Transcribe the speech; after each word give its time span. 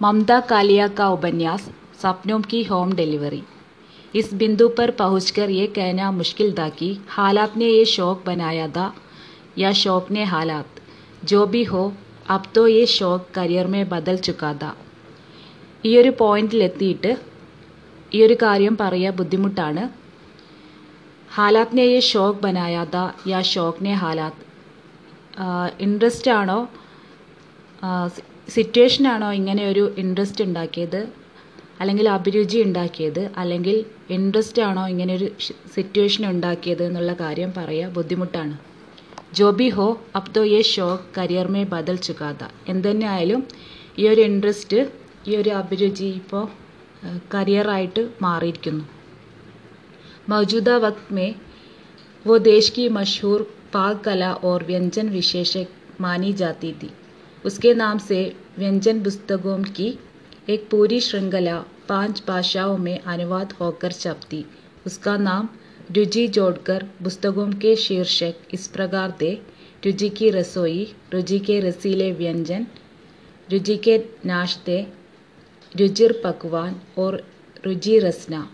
ममता 0.00 0.38
कालिया 0.40 0.86
का 0.88 1.08
उपन्यास 1.10 1.68
सपनों 2.02 2.40
की 2.42 2.62
होम 2.64 2.92
डिलीवरी 2.92 3.42
इस 4.14 4.32
बिंदु 4.34 4.68
पर 4.76 4.90
पहुंचकर 4.98 5.50
ये 5.50 5.66
कहना 5.68 6.10
मुश्किल 6.12 6.52
था 6.58 6.68
कि 6.72 6.90
हालात 7.08 7.56
ने 7.56 7.66
ये 7.66 7.84
शौक 7.86 8.22
बनाया 8.26 8.68
था 8.76 8.92
या 9.58 9.72
शौक 9.74 10.10
ने 10.10 10.24
हालात 10.26 10.80
जो 11.24 11.44
भी 11.46 11.64
हो 11.64 11.82
अब 12.28 12.44
तो 12.54 12.66
ये 12.68 12.86
शौक 12.88 13.26
കരിയർ 13.34 13.66
में 13.66 13.82
ബദൽ 13.88 14.16
ചുക്കാ 14.26 14.52
था 14.62 14.70
ഈ 15.84 15.90
ഒരു 15.98 16.10
പോയിന്റിലെത്തിയിട്ട് 16.18 17.10
ഈ 18.12 18.22
ഒരു 18.24 18.36
കാര്യം 18.40 18.74
പറയുക 18.76 19.16
ബുദ്ധിമുട്ടാണ് 19.18 19.82
ഹാലാത് 21.30 21.72
ने 21.74 21.84
ये 21.86 22.00
शौक 22.04 22.34
बनाया 22.42 22.84
था 22.92 23.04
या 23.26 23.40
शौक 23.50 23.82
ने 23.82 23.92
हालात 24.02 24.34
ഇൻട്രസ്റ്റ് 25.80 26.30
ആണോ 26.32 26.60
സിറ്റുവേഷൻ 28.48 29.08
ആണോ 29.08 29.32
ഇങ്ങനെ 29.32 29.68
ഒരു 29.68 29.94
ഇൻട്രസ്റ്റ് 29.98 30.44
ഉണ്ടാക്കിയത് 30.44 31.08
അല്ലെങ്കിൽ 31.80 32.08
അഭിരുചി 32.08 32.58
ഉണ്ടാക്കിയത് 32.58 33.30
അല്ലെങ്കിൽ 33.36 33.84
ഇൻട്രസ്റ്റ് 34.10 34.62
ആണോ 34.62 34.88
ഇങ്ങനെ 34.88 35.14
ഒരു 35.14 35.28
സിറ്റുവേഷൻ 35.74 36.30
ഉണ്ടാക്കിയത് 36.30 36.82
എന്നുള്ള 36.82 37.12
കാര്യം 37.20 37.52
പറയുക 37.56 37.88
ബുദ്ധിമുട്ടാണ് 37.88 38.58
ജോ 39.34 39.50
ബി 39.50 39.68
ഹോ 39.68 40.00
അബ് 40.16 40.34
തോ 40.36 40.44
യെ 40.44 40.62
ഷോക്ക് 40.62 41.18
കരിയർ 41.18 41.46
മേ 41.46 41.64
ബദൽ 41.64 41.96
ചുക്കാത 41.96 42.42
എന്തുതന്നെ 42.68 43.06
ആയാലും 43.06 43.42
ഈ 43.98 44.08
ഒരു 44.08 44.20
ഇൻട്രസ്റ്റ് 44.20 44.90
ഈ 45.28 45.36
ഒരു 45.36 45.50
അഭിരുചി 45.50 46.04
ഇപ്പോൾ 46.04 46.46
കരിയറായിട്ട് 47.34 48.08
മാറിയിരിക്കുന്നു 48.22 48.84
मौजूदा 50.28 50.76
वक्त 50.76 51.12
में 51.12 51.34
वो 52.24 52.38
देश 52.38 52.68
की 52.70 52.88
मशहूर 52.88 53.42
पाक 53.72 54.02
कला 54.04 54.32
और 54.42 54.64
व्यंजन 54.64 55.08
विशेषक 55.08 55.68
मानी 56.00 56.32
जाती 56.32 56.72
थी 56.72 56.90
उसके 57.45 57.73
नाम 57.73 57.97
से 57.97 58.35
व्यंजन 58.57 59.03
पुस्तकों 59.03 59.63
की 59.63 59.99
एक 60.49 60.69
पूरी 60.69 60.99
श्रृंखला 60.99 61.63
पाँच 61.89 62.23
भाषाओं 62.27 62.77
में 62.77 62.99
अनुवाद 62.99 63.51
होकर 63.51 63.91
छपती। 63.91 64.45
उसका 64.85 65.17
नाम 65.17 65.49
रुचि 65.91 66.27
जोड़कर 66.27 66.83
पुस्तकों 67.03 67.53
के 67.53 67.75
शीर्षक 67.75 68.33
इस 68.53 68.67
प्रकार 68.67 69.17
थे। 69.21 69.33
रुचि 69.85 70.09
की 70.09 70.29
रसोई, 70.29 70.93
रुचि 71.13 71.39
के 71.39 71.59
रसीले 71.59 72.11
व्यंजन, 72.11 72.67
रुचि 73.51 73.77
के 73.77 73.97
नाश्ते, 74.25 74.87
रुचिर 75.79 76.21
पकवान 76.23 76.81
और 76.97 77.27
रुचि 77.65 77.99
रसना। 77.99 78.49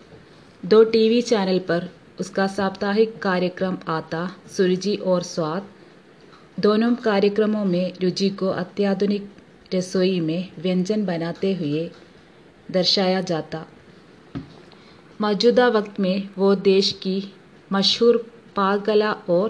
दो 0.65 0.83
टीवी 0.83 1.21
चैनल 1.21 1.59
पर 1.59 1.89
उसका 2.19 2.47
साप्ताहिक 2.47 3.19
कार्यक्रम 3.19 3.77
आता, 3.87 4.35
सुरुचि 4.57 4.95
और 4.95 5.23
स्वाद। 5.23 5.67
दोनों 6.58 6.94
कार्यक्रमों 7.04 7.64
में 7.66 7.92
रुचि 8.02 8.28
को 8.32 8.48
अत्याधुनिक 8.56 9.28
रसोई 9.74 10.18
में 10.20 10.48
व्यंजन 10.58 11.04
बनाते 11.04 11.52
हुए 11.54 11.88
दर्शाया 12.70 13.20
जाता 13.30 13.64
मौजूदा 15.20 15.66
वक्त 15.70 16.00
में 16.00 16.28
वो 16.38 16.54
देश 16.64 16.92
की 17.02 17.16
मशहूर 17.70 18.16
പാകകല 18.56 19.02
ഓർ 19.30 19.48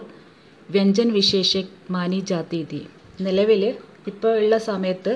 വ്യഞ്ജൻ 0.69 1.09
വിശേഷക് 1.13 1.73
മാനി 1.95 2.21
ജാതി 2.31 2.61
തി 2.71 2.81
നിലവിൽ 3.21 3.63
ഇപ്പോൾ 4.11 4.35
ഉള്ള 4.43 4.57
സമയത്ത് 4.69 5.13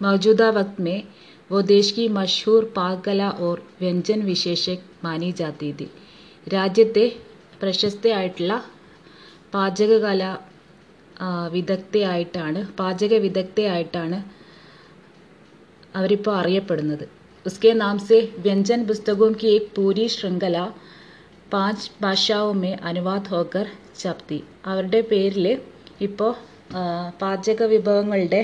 മൗജൂദ 0.00 0.42
വക്ത് 0.56 0.82
മേ 0.86 0.96
वो 1.50 1.58
देश 1.70 1.86
की 1.96 2.04
मशहूर 2.18 2.62
പാകകല 2.76 3.22
ഓർ 3.46 3.58
വ്യഞ്ജൻ 3.80 4.20
വിശേഷക് 4.28 4.86
മാനി 5.04 5.30
ജാതി 5.40 5.70
തി 5.78 5.88
രാജ്യത്തെ 6.46 7.04
പ്രശസ്തയായിട്ടുള്ള 7.60 8.52
പാചകകല 9.52 10.22
വിദഗ്ധയായിട്ടാണ് 11.52 12.60
പാചക 12.78 13.14
വിദഗ്ധയായിട്ടാണ് 13.18 14.18
അവരിപ്പോൾ 15.94 16.34
അറിയപ്പെടുന്നത് 16.36 17.04
उसके 17.46 17.70
नाम 17.74 17.96
से 18.00 18.18
व्यंजन 18.38 18.84
पुस्तकों 18.86 19.32
की 19.32 19.48
एक 19.48 19.64
पूरी 19.76 20.04
श्रृंखला 20.08 20.64
പാഞ്ച് 21.52 21.88
ഭാഷാവും 22.02 22.56
മേ 22.60 22.70
അനുവാദ് 22.84 23.30
ഹോക്കർ 23.30 23.66
ചപ്തി 23.98 24.38
അവരുടെ 24.66 25.00
പേരിൽ 25.00 25.46
ഇപ്പോൾ 26.00 26.32
പാചക 27.20 27.62
വിഭവങ്ങളുടെ 27.64 28.40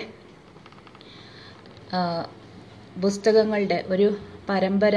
പുസ്തകങ്ങളുടെ 2.97 3.78
ഒരു 3.91 4.09
പരമ്പര 4.48 4.97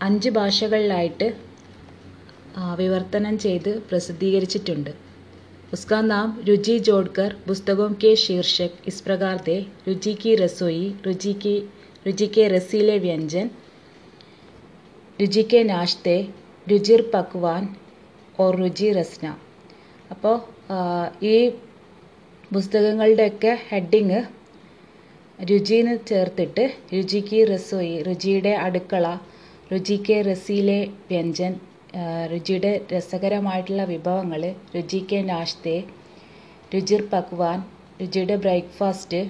അഞ്ച് 0.00 0.30
ഭാഷകളിലായിട്ട് 0.30 1.28
വിവർത്തനം 2.78 3.36
ചെയ്ത് 3.38 3.72
പ്രസിദ്ധീകരിച്ചിട്ടുണ്ട് 3.82 4.92
उसका 5.74 6.00
नाम 6.02 6.36
रुचि 6.46 6.78
जोड़कर 6.80 7.36
पुस्तकों 7.46 7.90
के 8.02 8.14
शीर्षक 8.16 8.88
इस 8.88 9.00
प्रकार 9.00 9.42
थे 9.46 9.60
रुचि 9.88 10.14
की 10.22 10.34
रसोई 10.36 10.82
रुचि 11.06 11.32
की 11.42 11.56
रुचि 12.06 12.26
के 12.28 12.48
रसीले 12.48 12.98
व्यंजन 12.98 13.50
रुचि 15.18 15.42
के 15.44 15.62
नाश्ते 15.64 16.16
രുചിർ 16.66 17.00
പക്വാൻ 17.12 17.62
ഓർ 18.40 18.52
രുചി 18.56 18.88
റസ്ന 18.92 19.26
അപ്പോൾ 20.10 20.34
ഈ 21.22 21.34
പുസ്തകങ്ങളുടെയൊക്കെ 22.50 23.52
ഹെഡിങ് 23.68 24.20
രുചിന്ന് 25.38 25.94
ചേർത്തിട്ട് 26.08 26.64
രുചിക്ക് 26.92 27.40
റസോയി 27.50 27.94
രുചിയുടെ 28.08 28.52
അടുക്കള 28.64 29.06
രുചിക്ക് 29.72 30.16
റസിയിലെ 30.26 30.80
വ്യഞ്ജൻ 31.10 31.52
രുചിയുടെ 32.31 32.71
രസകരമായിട്ടുള്ള 32.93 33.83
വിഭവങ്ങൾ 33.83 34.41
രുചിക്ക് 34.75 35.29
നാഷ്തെ 35.29 35.75
രുചിർ 36.75 37.01
പക്വാൻ 37.13 37.57
രുചിയുടെ 38.01 38.35
ബ്രേക്ക്ഫാസ്റ്റ് 38.35 39.21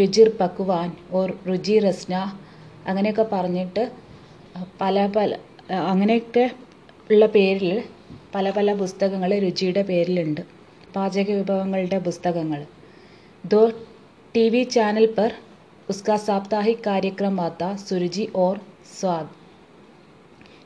രുചിർ 0.00 0.28
പക്വാൻ 0.40 0.92
ഓർ 1.10 1.28
രുചി 1.46 1.78
റസ്ന 1.78 2.14
അങ്ങനെയൊക്കെ 2.86 3.26
പറഞ്ഞിട്ട് 3.32 3.82
പല 4.80 5.06
പല 5.06 5.30
അങ്ങനെയൊക്കെ 5.90 6.44
ഉള്ള 7.10 7.26
പേരിൽ 7.26 7.72
പല 8.34 8.50
പല 8.50 8.72
പുസ്തകങ്ങൾ 8.74 9.30
രുചിയുടെ 9.38 9.82
പേരിലുണ്ട്. 9.82 10.42
പാചക 10.94 11.28
വിഭവങ്ങളുടെ 11.30 11.98
പുസ്തകങ്ങൾ 11.98 12.60
ദോ 13.44 13.62
ടി 14.34 14.48
വി 14.48 14.62
ചാനൽ 14.74 15.06
പർ 15.18 15.30
ഉസ്കാ 15.92 16.14
साप्ताहिक 16.24 16.78
കാര്യക്രം 16.86 17.36
ആത്ത 17.44 17.66
സുരുചി 17.84 18.24
ഓർ 18.42 18.56
സ്വാദ് 18.96 19.30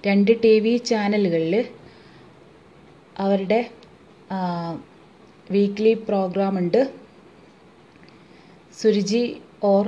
രണ്ട് 0.07 0.33
ടി 0.45 0.51
വി 0.65 0.73
ചാനലുകളിൽ 0.89 1.55
അവരുടെ 3.25 3.59
വീക്ക്ലി 5.55 5.93
പ്രോഗ്രാം 6.09 6.57
ഉണ്ട്. 6.61 6.81
സുരുചി 8.81 9.23
ഓർ 9.71 9.87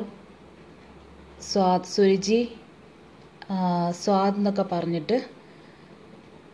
സ്വാദ് 1.48 1.90
സുരുചി 1.94 2.40
സ്വാദ് 4.02 4.38
എന്നൊക്കെ 4.42 4.66
പറഞ്ഞിട്ട് 4.74 5.18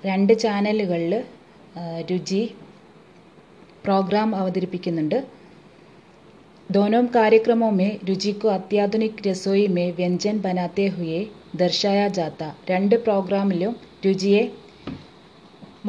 രണ്ട് 0.05 0.33
ചാനലുകളിൽ 0.45 1.15
രുചി 2.13 2.43
പ്രോഗ്രാം 3.85 4.31
അവതരിപ്പിക്കുന്നുണ്ട്. 4.41 5.19
दोनों 6.70 7.06
कार्यक्रमों 7.12 7.72
में 7.74 8.00
रुचि 8.08 8.32
को 8.36 8.48
अत्याधुनिक 8.50 9.22
रसोई 9.28 9.68
में 9.70 9.88
व्यंजन 9.96 10.40
बनाते 10.42 10.88
हुए 10.90 11.20
ദർശായ 11.58 12.00
ജാത്ത 12.16 12.44
രണ്ട് 12.70 12.96
പ്രോഗ്രാമിലും 13.04 13.74
രുചിയെ 14.06 14.42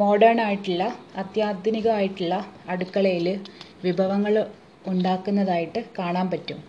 മോഡേൺ 0.01 0.37
ആയിട്ടുള്ള 0.39 0.83
അത്യാധുനികമായിട്ടുള്ള 1.21 2.33
അടുക്കളയിൽ 2.73 3.27
വിഭവങ്ങൾ 3.85 4.35
ഉണ്ടാക്കുന്നതായിട്ട് 4.91 5.81
കാണാൻ 5.99 6.27
പറ്റും 6.29 6.59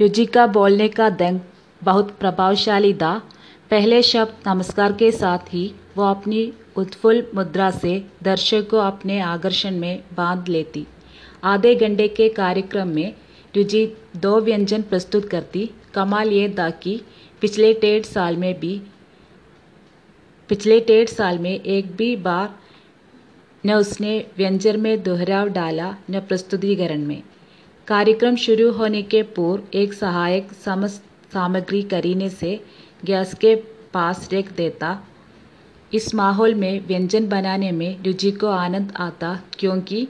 रुचि 0.00 0.24
का 0.28 0.42
बोलने 0.48 0.86
का 0.90 1.06
दंग 1.16 1.38
बहुत 1.82 2.08
प्रभावशाली 2.18 2.92
था 2.96 3.12
पहले 3.70 3.96
शब्द 4.04 4.34
नमस्कार 4.46 4.92
के 4.94 5.08
साथ 5.14 5.44
ही 5.54 5.62
वो 5.96 6.04
अपनी 6.06 6.42
उत्फुल्ल 6.76 7.24
मुद्रा 7.34 7.70
से 7.78 7.94
दर्शक 8.22 8.68
को 8.70 8.78
अपने 8.82 9.16
आकर्षण 9.26 9.74
में 9.78 9.94
बांध 10.14 10.48
लेती 10.50 10.82
आधे 11.43 11.75
घंटे 11.75 12.07
के 12.07 12.27
कार्यक्रम 12.29 12.87
में 12.87 13.13
रुचि 13.53 13.85
दो 14.17 14.39
व्यंजन 14.41 14.81
प्रस्तुत 14.81 15.29
करती, 15.29 15.69
कमाल 15.93 16.29
ये 16.29 16.49
था 16.49 16.69
कि 16.69 17.01
पिछले 17.41 17.73
डेढ़ 17.73 18.03
साल 18.03 18.37
में 18.37 18.59
भी, 18.59 18.81
पिछले 20.49 20.79
डेढ़ 20.79 21.07
साल 21.07 21.37
में 21.39 21.51
एक 21.51 21.95
भी 21.95 22.15
बार 22.17 22.55
न 23.63 23.73
उसने 23.73 24.17
व्यंजन 24.37 24.79
में 24.79 25.03
दोहराव 25.03 25.49
डाला, 25.49 25.95
न 26.11 26.19
प्रस्तुतिकरण 26.19 27.05
में। 27.05 27.21
कार्यक्रम 27.87 28.35
शुरू 28.35 28.71
होने 28.71 29.01
के 29.03 29.21
पूर्व 29.35 29.77
एक 29.77 29.93
सहायक 29.93 30.51
समस्त 30.55 31.03
सामग्री 31.33 31.81
करीने 31.83 32.29
से 32.29 32.59
गैस 33.05 33.33
के 33.33 33.55
पास 33.93 34.27
रख 34.33 34.51
देता। 34.51 34.97
इस 35.91 36.13
माहौल 36.15 36.53
में 36.55 36.85
व्यंजन 36.87 37.27
बनाने 37.29 37.71
में 37.71 38.03
रुचि 38.03 38.31
को 38.31 38.47
आनंद 38.47 38.93
आता, 38.97 39.39
क्योंकि 39.59 40.07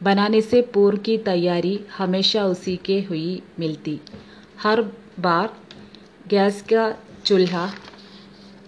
बनाने 0.00 0.40
से 0.40 0.60
पूर्व 0.74 0.98
की 0.98 1.16
तैयारी 1.18 1.78
हमेशा 1.96 2.44
उसी 2.44 2.76
के 2.76 3.00
हुई 3.00 3.42
मिलती। 3.58 3.98
हर 4.62 4.82
बार 5.20 5.50
गैस 6.28 6.62
का 6.62 6.92
चूल्हा 7.24 7.70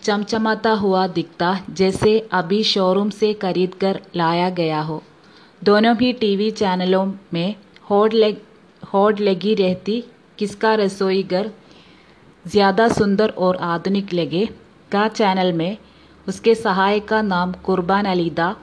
चमचमाता 0.03 0.71
हुआ 0.73 1.07
दिखता, 1.07 1.59
जैसे 1.71 2.19
अभी 2.33 2.63
शोरूम 2.65 3.11
से 3.11 3.33
खरीद 3.35 3.75
कर 3.75 4.01
लाया 4.17 4.49
गया 4.51 4.81
हो। 4.81 5.03
दोनों 5.63 5.95
ही 5.97 6.13
टीवी 6.13 6.51
चैनलों 6.51 7.05
में 7.33 7.55
होड़ 7.91 8.13
लग, 8.13 8.37
होड़ 8.83 9.19
लगी 9.19 9.55
रहती, 9.55 10.03
किसका 10.39 10.75
रसोई 10.75 11.23
घर 11.23 11.51
ज़्यादा 12.45 12.89
सुंदर 12.89 13.29
और 13.39 13.57
आधुनिक 13.57 14.13
लगे। 14.13 14.49
का 14.93 15.07
चैनल 15.11 15.53
में 15.53 15.77
उसके 16.27 16.55
सहायक 16.55 17.07
का 17.09 17.23
नाम 17.23 17.53
कुर्बान 17.65 18.05
अली 18.05 18.29
था 18.31 18.55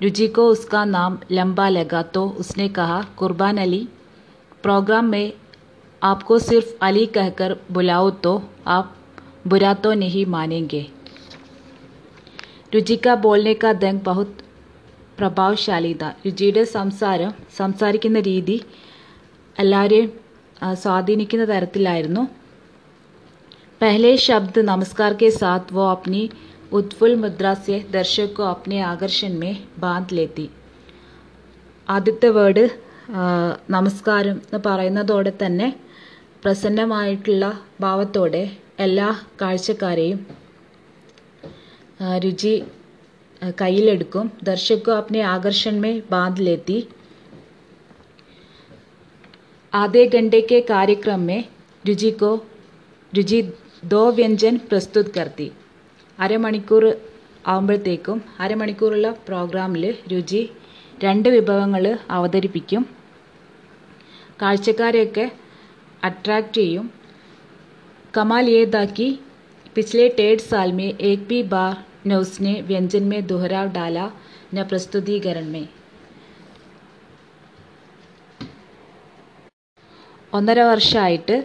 रुचि 0.00 0.26
को 0.28 0.46
उसका 0.48 0.84
नाम 0.86 1.18
लंबा 1.32 1.68
लगा 1.70 2.02
तो 2.14 2.22
उसने 2.38 2.68
कहा 2.70 3.00
कुर्बान 3.16 3.58
अली 3.58 3.82
प्रोग्राम 4.62 5.04
में 5.06 5.32
आपको 6.02 6.38
सिर्फ 6.40 6.76
अली 6.82 7.04
कहकर 7.14 7.56
बुलाओ 7.72 8.10
तो 8.22 8.32
आप 8.68 8.94
बुरा 9.46 9.72
तो 9.84 9.92
नहीं 9.96 10.24
मानेंगे 10.28 10.84
രുചി 12.72 12.96
का 12.98 13.14
बोलने 13.22 13.54
का 13.56 13.72
ढंग 13.80 14.00
बहुत 14.04 14.30
പ്രഭാവശാലി 15.18 15.90
था 15.96 16.08
രുചിയുടെ 16.24 16.62
സംസാരം 16.70 17.30
സംസാരിക്കുന്ന 17.56 18.18
രീതി 18.28 18.56
എല്ലാവരെയും 19.56 20.08
ആ, 20.62 20.68
സ്വാധീനിക്കുന്ന 20.76 21.44
തരത്തിലായിരുന്നു 21.50 22.22
पहले 23.80 24.10
शब्द 24.18 24.58
नमस्कार 24.62 25.14
के 25.14 25.28
साथ 25.32 25.72
वो 25.72 25.84
अपनी 25.88 26.20
उत्फुल 26.72 27.14
मुद्रा 27.16 27.52
से 27.64 27.76
दर्शक 27.90 28.32
को 28.32 28.42
अपने 28.46 28.78
आकर्षण 28.86 29.32
में 29.38 29.54
बांध 29.80 30.08
लेती 30.12 30.46
ആദ്യത്തെ 31.86 32.28
വേർഡ് 32.30 32.64
നമസ്കാരം 33.70 34.36
എന്ന് 34.44 34.60
പറയുന്നതോടെ 34.66 35.32
തന്നെ 35.40 35.68
പ്രസന്നമായിട്ടുള്ള 36.42 37.44
ഭാവത്തോടെ 37.80 38.42
എല്ലാ 38.78 39.08
കാഴ്ചക്കാരെയും 39.40 40.20
ആ, 42.00 42.18
രുചി 42.18 42.54
ആ, 43.42 43.50
കയ്യിലെടുക്കും 43.60 44.26
ദർശകോ 44.42 44.92
अपने 44.94 45.20
आकर्षण 45.28 45.74
में 45.80 45.94
बांध 46.10 46.38
लेती 46.40 46.76
आधे 49.72 50.06
घंटे 50.08 50.40
के 50.42 50.60
कार्यक्रम 50.68 51.20
में 51.22 51.40
रुचि 51.84 52.10
को 52.20 52.30
രുചി 53.12 53.38
ദോ 53.84 54.02
വ്യഞ്ജൻ 54.10 54.54
പ്രസ്തുത് 54.68 55.10
കർത്തി 55.10 55.46
അരമണിക്കൂർ 56.18 56.84
ആകുമ്പോഴത്തേക്കും 57.46 58.18
അരമണിക്കൂറുള്ള 58.40 59.08
പ്രോഗ്രാമിൽ 59.26 59.84
രുചി 60.12 60.42
രണ്ട് 60.98 61.28
വിഭവങ്ങൾ 61.28 61.84
അവതരിപ്പിക്കും 62.10 62.82
കാഴ്ചക്കാരെയൊക്കെ 64.42 65.26
അട്രാക്റ്റ് 66.02 66.60
ചെയ്യും 66.60 66.86
कमाल 68.14 68.46
ये 68.48 68.64
था 68.66 68.84
कि 68.86 69.04
पिछले 69.76 70.08
डेढ़ 70.10 70.40
साल 70.40 70.72
में 70.72 70.88
एक 71.02 71.20
भी 71.28 71.42
बार 71.44 71.76
न 72.06 72.14
उसने 72.16 72.52
व्यंजन 72.62 73.04
में 73.04 73.26
दोहराव 73.26 73.68
डाला 73.72 74.04
न 74.54 74.64
प्रस्तुतिकरण 74.64 75.46
में 75.48 75.64
ഒന്നര 80.32 80.60
വർഷമായിട്ട് 80.64 81.36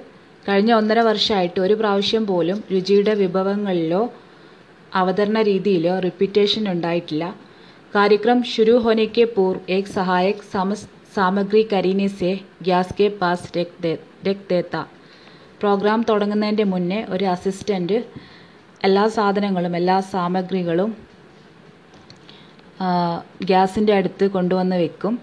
കഴിഞ്ഞ 0.45 0.71
ഒന്നര 0.73 0.99
വർഷമായിട്ട് 1.01 1.59
ഒരു 1.59 1.75
പ്രാവശ്യം 1.75 2.25
പോലും 2.27 2.59
രുചിയുടെ 2.71 3.13
വിഭവങ്ങളിലോ 3.15 4.01
അവതരണ 4.91 5.37
രീതിയിലോ 5.49 5.95
റിപ്പീറ്റേഷൻ 6.07 6.65
ഉണ്ടായിട്ടില്ല 6.73 7.23
कार्यक्रम 7.93 8.41
शुरू 8.45 8.73
होने 8.79 9.05
के 9.07 9.23
पूर्व 9.27 9.59
एक 9.69 9.85
सहायक 9.89 10.37
समस्त 10.45 10.89
सामग्री 11.11 11.61
करीने 11.65 12.07
से 12.09 12.29
गैस 12.63 12.91
के 12.91 13.07
पास 13.19 13.51
रख 13.57 13.69
दे 13.81 13.93
रख 14.27 14.39
देता 14.49 14.81
പ്രോഗ്രാം 15.61 15.99
തുടങ്ങുന്നതിൻ്റെ 16.09 16.65
മുന്നേ 16.71 16.99
ഒരു 17.13 17.25
അസിസ്റ്റൻ്റ് 17.31 17.97
എല്ലാ 18.81 19.05
സാധനങ്ങളും 19.15 19.75
എല്ലാ 19.75 19.95
സാമഗ്രികളും 20.11 20.91
ഗ്യാസിൻ്റെ 23.47 23.93
അടുത്ത് 23.99 24.27
കൊണ്ടുവന്ന് 24.35 24.79
വെക്കും 24.83 25.15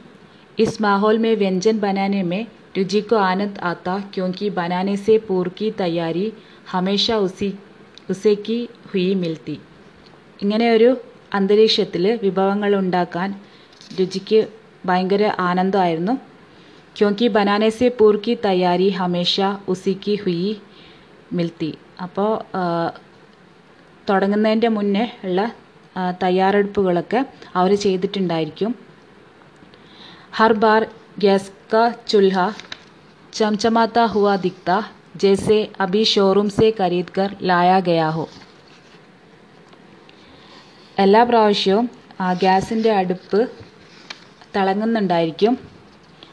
इस 0.59 0.73
माहौल 0.81 1.17
में 1.19 1.33
व्यंजन 1.37 1.77
बनाने 1.79 2.23
में 2.25 2.43
रुचि 2.77 3.01
को 3.03 3.17
आनंद 3.25 3.57
आता 3.65 3.95
क्योंकि 4.15 4.51
बनाने 4.53 4.97
से 4.99 5.15
पूर्व 5.21 5.51
की 5.59 5.71
तैयारी 5.77 6.27
ഉസേക്കി 8.14 8.60
ഹുയി 8.92 9.14
മിൽത്തി. 9.22 9.56
ഇങ്ങനെയൊരു 10.42 10.90
അന്തരീക്ഷത്തിൽ 11.38 12.06
വിഭവങ്ങൾ 12.24 12.72
ഉണ്ടാക്കാൻ 12.76 13.30
രുചിക്ക് 14.00 14.40
ഭയങ്കര 14.88 15.24
ആനന്ദമായിരുന്നു. 15.48 16.14
ക്യോങ്കി 16.98 17.28
ബനാനേസെ 17.36 17.88
പൂർക്കി 18.00 18.34
തയ്യാറി 18.46 18.88
ഹമേഷ 19.00 19.36
ഉസിക്കി 19.74 20.16
ഹുയി 20.24 20.52
മിൽത്തി. 21.38 21.72
അപ്പോൾ 22.06 22.32
തുടങ്ങുന്നതിന്റെ 24.10 24.70
മുന്നേ 24.78 25.06
ഉള്ള 25.24 25.40
തയ്യാറെടുപ്പുകളൊക്കെ 26.24 27.20
അവർ 27.56 27.72
ചെയ്തിട്ടുണ്ടായിരിക്കും. 27.86 28.72
ഹർ 30.38 30.54
ബാർ 30.64 30.82
ഗ്യാസ് 31.20 31.52
ചുൽഹ 32.12 32.38
ചംചമാത്ത 33.34 34.00
ഹുവ 34.14 34.36
ദിക്ത 34.46 34.70
जैसे 35.19 35.57
अभी 35.81 36.05
शोरूम 36.07 36.49
से 36.51 36.71
खरीद 36.73 37.11
कर 37.11 37.31
लाया 37.43 37.79
गया 37.83 38.09
हो 38.11 38.25
എല്ലാ 40.97 41.23
പ്രാവശ്യവും 41.25 41.87
ആ 42.21 42.33
ഗ്യാസിൻ്റെ 42.35 42.91
അടുപ്പ് 42.93 43.41
തിളങ്ങുന്നുണ്ടായിരിക്കും 44.55 45.55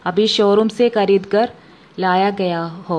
അഭി 0.06 0.26
ഷോറൂം 0.28 0.70
സെ 0.70 0.86
ഖരീദ് 0.96 1.32
കർ 1.34 1.48
ലായ 2.00 2.24
ഗയാ 2.32 2.60
ഹോ 2.88 2.98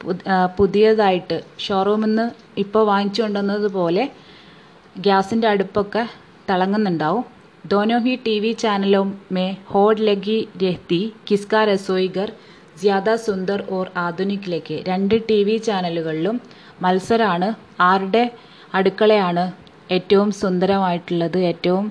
പു- 0.00 0.24
ആ, 0.28 0.46
പുതിയതായിട്ട് 0.56 1.36
ഷോറൂമിൽ 1.58 2.08
നിന്ന് 2.08 2.26
ഇപ്പോൾ 2.58 2.84
വാങ്ങിച്ചു 2.86 3.22
കൊണ്ടുവന്നതുപോലെ 3.22 4.04
ഗ്യാസിൻ്റെ 5.00 5.48
അടുപ്പൊക്കെ 5.48 6.04
തിളങ്ങുന്നുണ്ടാവും 6.50 7.24
दोनों 7.64 8.00
ही 8.00 8.12
टीवी 8.18 8.52
चैनलों 8.54 9.04
में 9.30 9.48
होड़ 9.66 9.94
लगी 10.00 10.34
रहती 10.56 10.98
किसका 11.26 11.60
रसोई 11.64 12.06
ജ്യാദ 12.81 13.09
സുന്ദർ 13.25 13.59
ഓർ 13.77 13.87
ആധുനിക്കിലേക്ക് 14.05 14.75
രണ്ട് 14.89 15.15
ടി 15.29 15.39
വി 15.47 15.55
ചാനലുകളിലും 15.67 16.35
മത്സരമാണ് 16.83 17.47
ആരുടെ 17.89 18.23
അടുക്കളയാണ് 18.77 19.43
ഏറ്റവും 19.95 20.29
സുന്ദരമായിട്ടുള്ളത് 20.41 21.37
ഏറ്റവും 21.51 21.85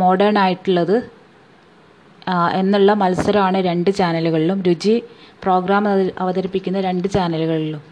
മോഡേൺ 0.00 0.36
ആയിട്ടുള്ളത് 0.44 0.96
എന്നുള്ള 2.60 2.90
മത്സരമാണ് 3.02 3.58
രണ്ട് 3.68 3.90
ചാനലുകളിലും. 4.00 4.58
രുചി 4.68 4.94
പ്രോഗ്രാം 5.42 5.84
അവതരിപ്പിക്കുന്ന 6.22 6.78
രണ്ട് 6.88 7.06
ചാനലുകളിലും. 7.16 7.82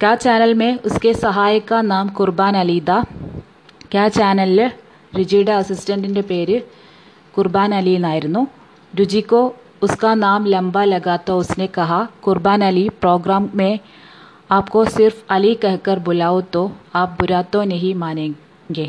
ക്യാ 0.00 0.12
ചാനൽ 0.24 0.52
മേ 0.60 0.68
ഉസ്കെ 0.88 1.12
സഹായിക്ക 1.24 1.72
നാം 1.92 2.06
കുർബാൻ 2.18 2.54
അലീദ. 2.62 2.90
ക്യാ 3.92 4.04
ചാനലിൽ 4.18 4.60
രുചിയുടെ 5.18 5.52
അസിസ്റ്റന്റിന്റെ 5.60 6.22
പേര് 6.30 6.56
കുർബാൻ 7.36 7.70
അലി 7.78 7.92
എന്നായിരുന്നു. 7.98 8.42
രുചിക്കോ 9.00 9.42
उसका 9.81 10.13
नाम 10.17 10.45
लंबा 10.47 10.83
लगा 10.85 11.15
तो 11.19 11.37
उसने 11.37 11.67
कहा 11.69 11.99
कुर्बान 12.23 12.61
अली 12.63 12.87
प्रोग्राम 13.01 13.49
में 13.55 13.79
आपको 14.51 14.85
सिर्फ 14.89 15.23
अली 15.31 15.53
कहकर 15.57 15.99
बुलाओ 16.01 16.41
तो 16.49 16.63
आप 16.95 17.17
बुरा 17.19 17.41
तो 17.49 17.63
नहीं 17.65 17.93
मानेंगे 17.97 18.87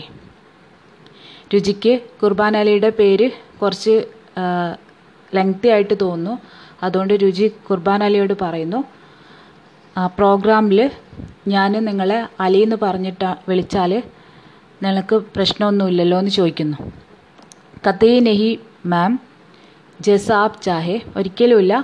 രുചിക്ക് 1.54 1.92
കുർബാൻ 2.20 2.52
അലിയുടെ 2.56 2.88
പേര് 2.90 3.26
കുറച്ച് 3.61 3.92
ലെങ്തി 5.32 5.68
ആയിട്ട് 5.68 5.96
തോന്നുന്നു 6.00 6.32
അതുകൊണ്ട് 6.82 7.14
രുചി 7.14 7.46
കുർബാൻ 7.68 8.00
അലിയോട് 8.04 8.35
പറയുന്നു 8.40 8.80
ആ 9.96 10.04
പ്രോഗ്രാമിൽ 10.16 10.80
ഞാൻ 11.49 11.73
നിങ്ങളെ 11.85 12.18
അലി 12.40 12.61
എന്ന് 12.62 12.78
പറഞ്ഞിട്ട് 12.82 13.28
വിളിച്ചാൽ 13.49 13.92
നിനക്ക് 14.80 15.18
പ്രശ്നമൊന്നുമില്ലല്ലോ 15.37 16.16
എന്ന് 16.18 16.30
ചോദിക്കുന്നു 16.30 16.78
കത്തേ 17.87 18.12
നെഹി 18.20 18.50
മാം 18.87 19.12
ജെസ 20.00 20.28
ആപ് 20.44 20.61
ചാഹെ 20.66 20.96
ഒരിക്കലുമില്ല 21.18 21.75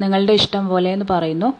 നിങ്ങളുടെ 0.00 0.34
ഇഷ്ടം 0.40 0.64
പോലെ 0.72 0.90
എന്ന് 0.96 1.08
പറയുന്നു 1.12 1.50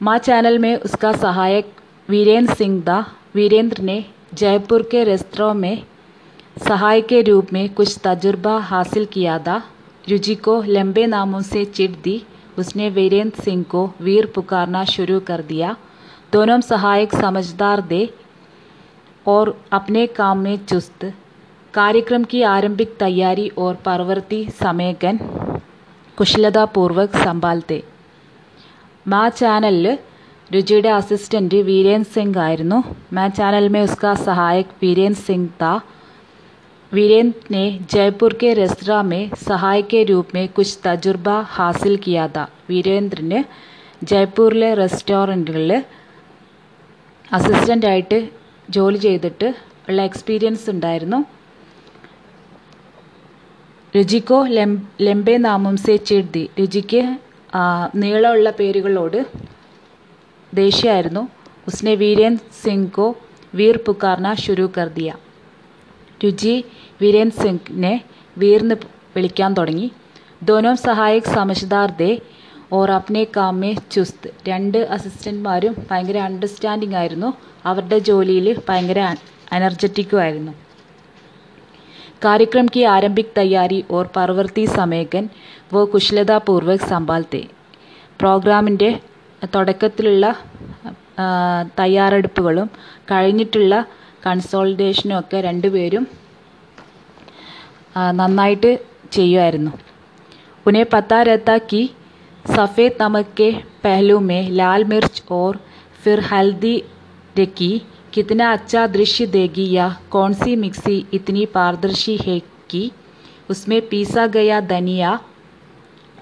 माँ 0.00 0.18
चैनल 0.18 0.58
में 0.58 0.74
उसका 0.78 1.10
सहायक 1.14 1.66
वीरेंद्र 2.08 2.54
सिंह 2.54 2.80
था 2.82 2.98
वीरेंद्र 3.34 3.82
ने 3.82 3.96
जयपुर 4.34 4.82
के 4.84 5.02
रेस्तरां 5.04 5.52
में 5.54 5.82
सहायक 6.60 7.06
के 7.06 7.20
रूप 7.22 7.52
में 7.52 7.68
कुछ 7.74 7.98
तजुर्बा 8.04 8.56
हासिल 8.64 9.04
किया 9.06 9.38
था 9.40 9.56
रुचि 10.04 10.34
को 10.38 10.54
लंबे 10.68 11.04
नामों 11.08 11.40
से 11.42 11.64
चिढ़ 11.66 11.96
दी 12.04 12.16
उसने 12.58 12.88
वीरेंद्र 12.90 13.42
सिंह 13.42 13.62
को 13.66 13.84
वीर 14.00 14.26
पुकारना 14.34 14.84
शुरू 14.86 15.18
कर 15.28 15.42
दिया 15.44 15.76
दोनों 16.32 16.60
सहायक 16.62 17.14
समझदार 17.16 17.86
थे 17.90 18.02
और 19.26 19.54
अपने 19.72 20.06
काम 20.14 20.38
में 20.38 20.56
चुस्त 20.64 21.12
कार्यक्रम 21.74 22.22
की 22.24 22.42
आरंभिक 22.48 22.94
तैयारी 22.98 23.48
और 23.58 23.74
परवर्ती 23.86 24.40
समेकन 24.60 25.18
कुशलतापूर्वक 26.18 27.16
संभालते 27.18 27.78
മാ 29.06 29.20
ചാനലിൽ 29.36 29.86
രുചിയുടെ 30.50 30.90
അസിസ്റ്റൻറ്റ് 30.96 31.58
വീരേന്ദ്ര 31.68 32.10
സിംഗ് 32.14 32.40
ആയിരുന്നു 32.46 32.78
മാ 33.16 33.24
ചാനൽ 33.38 33.66
में 33.74 33.82
उसका 33.82 34.12
सहायक 34.26 34.68
वीरेंद्र 34.82 35.20
सिंह 35.20 35.44
था 35.62 35.72
वीरेंद्र 36.92 37.40
ने 37.50 37.64
जयपुर 37.92 38.32
के 38.34 38.50
रेस्तरां 38.54 39.02
में 39.04 39.22
सहायक 39.42 39.86
के 39.86 40.02
रूप 40.04 40.28
में 40.36 40.44
कुछ 40.56 40.70
तजुर्बा 40.86 41.36
हासिल 41.56 41.96
किया 42.06 42.26
था 42.36 42.44
വീരേന്ദ്രന് 42.70 43.40
ജയ്പൂരിലെ 44.10 44.68
റെസ്റ്റോറൻറ്റുകളിൽ 44.74 45.72
അസിസ്റ്റൻ്റായിട്ട് 47.28 48.18
ജോലി 48.68 48.98
ചെയ്തിട്ട് 49.06 49.48
ഉള്ള 49.88 50.00
എക്സ്പീരിയൻസ് 50.02 50.66
ഉണ്ടായിരുന്നു 50.74 51.18
രുചിക്കോ 53.95 54.37
ലെംബെ 55.01 55.37
നാമം 55.37 55.77
സെ 55.77 55.95
ചിഡ് 55.95 56.31
ദി 56.33 56.49
രുചിക്ക് 56.59 57.01
നീളമുള്ള 57.95 58.49
പേരുകളോട് 58.51 59.25
ദേഷ്യമായിരുന്നു 60.53 61.27
ഉസ്നെ 61.67 61.93
വീരേൻ 61.95 62.37
സിംഗ് 62.63 63.13
വീർ 63.55 63.77
പുക്കാർന 63.87 64.33
ശുരു 64.33 64.65
കർ 64.77 64.87
ദിയ 64.87 65.11
രുചി 66.23 66.65
വീരേൻ 67.01 67.31
സിംഗിനെ 67.31 67.93
വീർന്ന് 68.37 68.75
വിളിക്കാൻ 69.15 69.53
തുടങ്ങി. 69.53 69.91
ദോനോം 70.43 70.77
സഹായക് 70.77 71.31
സമജ്ദാർ 71.35 71.93
ഓർ 72.73 72.91
അപ്നെ 72.91 73.23
കാമേ 73.37 73.75
ചുസ്ത്. 73.91 74.29
രണ്ട് 74.49 74.77
അസിസ്റ്റന്റ്മാരും 74.77 75.75
ഭയങ്കര 75.91 76.17
അണ്ടർസ്റ്റാൻഡിംഗ് 76.17 76.95
ആയിരുന്നു. 76.95 77.33
അവരുടെ 77.65 77.99
ജോലിയിൽ 77.99 78.47
ഭയങ്കര 78.69 79.15
എനർജറ്റിക്കും 79.53 80.21
ആയിരുന്നു. 80.21 80.53
कार्यक्रम 82.24 82.66
की 82.68 82.82
आरंभिक 82.88 83.32
तैयारी 83.34 83.84
और 83.90 84.04
परवर्ती 84.16 84.64
സമയകൻ 84.74 85.24
വോ 85.72 85.80
കുശലതാപൂർവക് 85.86 86.86
സമ്പാൽത്തെ 86.86 87.42
പ്രോഗ്രാമിൻ്റെ 88.20 88.90
തുടക്കത്തിലുള്ള 89.52 90.24
ആ, 91.18 91.26
തയ്യാറെടുപ്പുകളും 91.78 92.68
കഴിഞ്ഞിട്ടുള്ള 93.10 93.74
കൺസോൾട്ടേഷനും 94.26 95.18
ഒക്കെ 95.18 95.40
രണ്ടുപേരും 95.40 96.04
ആ, 97.96 98.10
നന്നായിട്ട് 98.12 98.72
ചെയ്യുമായിരുന്നു 99.12 99.72
उन्हें 100.66 100.84
पता 100.86 101.18
रहता 101.22 101.56
कि 101.68 101.78
सफ़ेद 102.44 102.92
नमक 103.00 103.28
के 103.36 103.46
पहलू 103.84 104.16
में 104.22 104.50
लाल 104.52 104.84
मिर्च 104.84 105.22
और 105.32 105.52
फिर 106.02 106.20
हल्दी 106.24 106.74
रखी 107.36 107.70
कितना 108.15 108.51
अच्छा 108.53 108.85
दृश्य 108.87 109.25
देगी 109.27 109.69
या 109.71 109.87
कौन 110.11 110.33
सी 110.33 110.55
मिक्सी 110.55 111.05
इतनी 111.13 111.45
पारदर्शी 111.45 112.15
है 112.17 112.39
कि 112.69 112.91
उसमें 113.49 113.81
पीसा 113.89 114.27
गया 114.27 114.59
धनिया 114.61 115.19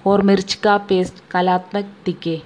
और 0.06 0.22
मिर्च 0.22 0.54
का 0.54 0.76
पेस्ट 0.78 1.22
कलात्मक 1.30 1.92
दिखे। 2.06 2.40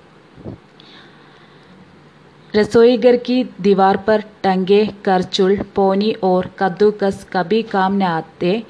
रसोई 2.56 2.96
घर 2.96 3.16
की 3.16 3.42
दीवार 3.60 3.96
पर 3.96 4.24
टंगे 4.42 4.86
करचुल, 5.04 5.56
पोनी 5.74 6.12
और 6.12 6.50
कद्दूकस 6.58 7.26
कभी 7.32 7.62
काम 7.62 7.96
न 7.96 8.02
आते। 8.02 8.62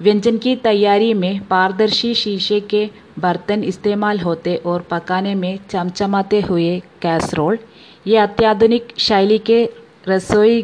व्यंजन 0.00 0.38
की 0.38 0.56
तैयारी 0.56 1.12
में 1.14 1.44
पारदर्शी 1.46 2.14
शीशे 2.14 2.60
के 2.60 2.88
बर्तन 3.18 3.64
इस्तेमाल 3.64 4.20
होते 4.20 4.56
और 4.56 4.80
पकाने 4.82 5.34
में 5.34 5.58
चमचमाते 5.70 6.40
हुए 6.40 6.78
कैसरोल। 7.02 7.58
ये 8.06 8.16
अत्याधुनिक 8.16 8.94
शैली 8.98 9.38
के 9.38 9.87
रसोई 10.07 10.61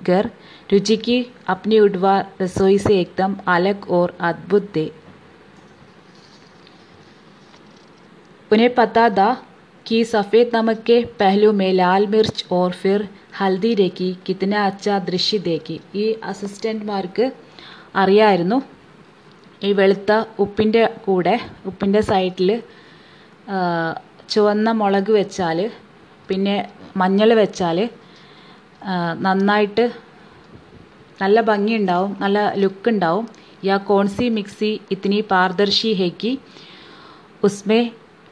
घर 0.00 0.30
रुचि 0.72 0.96
की 0.98 1.18
अपनी 1.48 1.78
उड़वा 1.80 2.18
रसोई 2.40 2.78
से 2.78 3.00
एकदम 3.00 3.36
अलग 3.48 3.88
और 3.90 4.16
अद्भुत 4.22 4.70
थे 4.76 4.86
उन्हें 8.50 8.72
पता 8.74 9.08
था 9.10 9.30
कि 9.86 10.04
सफ़ेद 10.06 10.50
नमक 10.54 10.82
के 10.86 11.02
पहलू 11.20 11.52
में 11.54 11.72
लाल 11.74 12.06
मिर्च 12.08 12.44
और 12.52 12.72
फिर 12.74 13.08
ഹൽദി 13.38 13.70
രേക്കി 13.74 14.08
കിത്തന 14.26 14.54
അച്ച 14.66 14.86
ദൃശ്യ 15.06 15.36
ദേക്കി 15.46 15.76
ഈ 15.94 16.04
അസിസ്റ്റൻ്റ്മാർക്ക് 16.30 17.24
അറിയായിരുന്നു 18.02 18.58
ഈ 19.62 19.70
വെളുത്ത 19.80 20.10
ഉപ്പിൻ്റെ 20.44 20.82
കൂടെ 21.06 21.34
ഉപ്പിൻ്റെ 21.70 22.00
സൈഡിൽ 22.10 22.50
ചുവന്ന 24.32 24.68
മുളക് 24.80 25.10
വെച്ചാൽ 25.18 25.58
പിന്നെ 26.28 26.56
മഞ്ഞൾ 27.02 27.30
വെച്ചാൽ 27.40 27.78
നന്നായിട്ട് 29.25 29.85
നല്ല 31.21 31.37
ഭംഗിയുണ്ടാവും 31.49 32.11
നല്ല 32.23 32.39
ലുക്ക് 32.61 32.89
ഉണ്ടാവും 32.93 33.25
യാ 33.69 33.77
കോൺസി 33.89 34.25
മിക്സി 34.37 34.71
ഇത്തിനി 34.93 35.17
പാർദർശി 35.31 35.89
ഹേക്കി. 36.01 36.31
ഉസ്മേ 37.47 37.79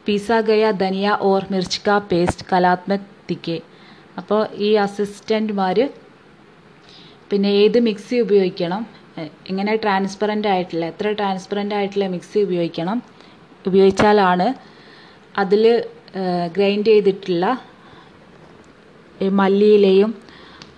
പീസ 0.06 0.28
ഗയ 0.50 0.66
ധനിയ 0.82 1.08
ഓർ 1.30 1.42
മിർച്ചിക്ക 1.54 1.98
പേസ്റ്റ് 2.12 2.46
കലാത്മക് 2.52 3.10
തിക്കെ. 3.30 3.58
അപ്പോൾ 4.20 4.42
ഈ 4.68 4.70
അസിസ്റ്റന്റ്മാർ 4.86 5.78
പിന്നെ 7.32 7.50
ഏത് 7.64 7.80
മിക്സി 7.88 8.18
ഉപയോഗിക്കണം? 8.26 8.82
എങ്ങനെ 9.50 9.74
ട്രാൻസ്പെറന്റ് 9.84 10.50
ആയിട്ടുള്ള 10.54 10.86
എത്ര 10.92 11.08
ട്രാൻസ്പെറന്റ് 11.20 11.76
ആയിട്ടുള്ള 11.78 12.08
മിക്സി 12.16 12.40
ഉപയോഗിക്കണം? 12.48 12.98
ഉപയോഗിച്ചാലാണ് 13.66 14.48
അതിൽ 15.44 15.64
ഗ്രൈൻഡ് 16.56 16.90
ചെയ്തിട്ടുള്ള 16.92 17.46
മല്ലിയിലയും 19.42 20.12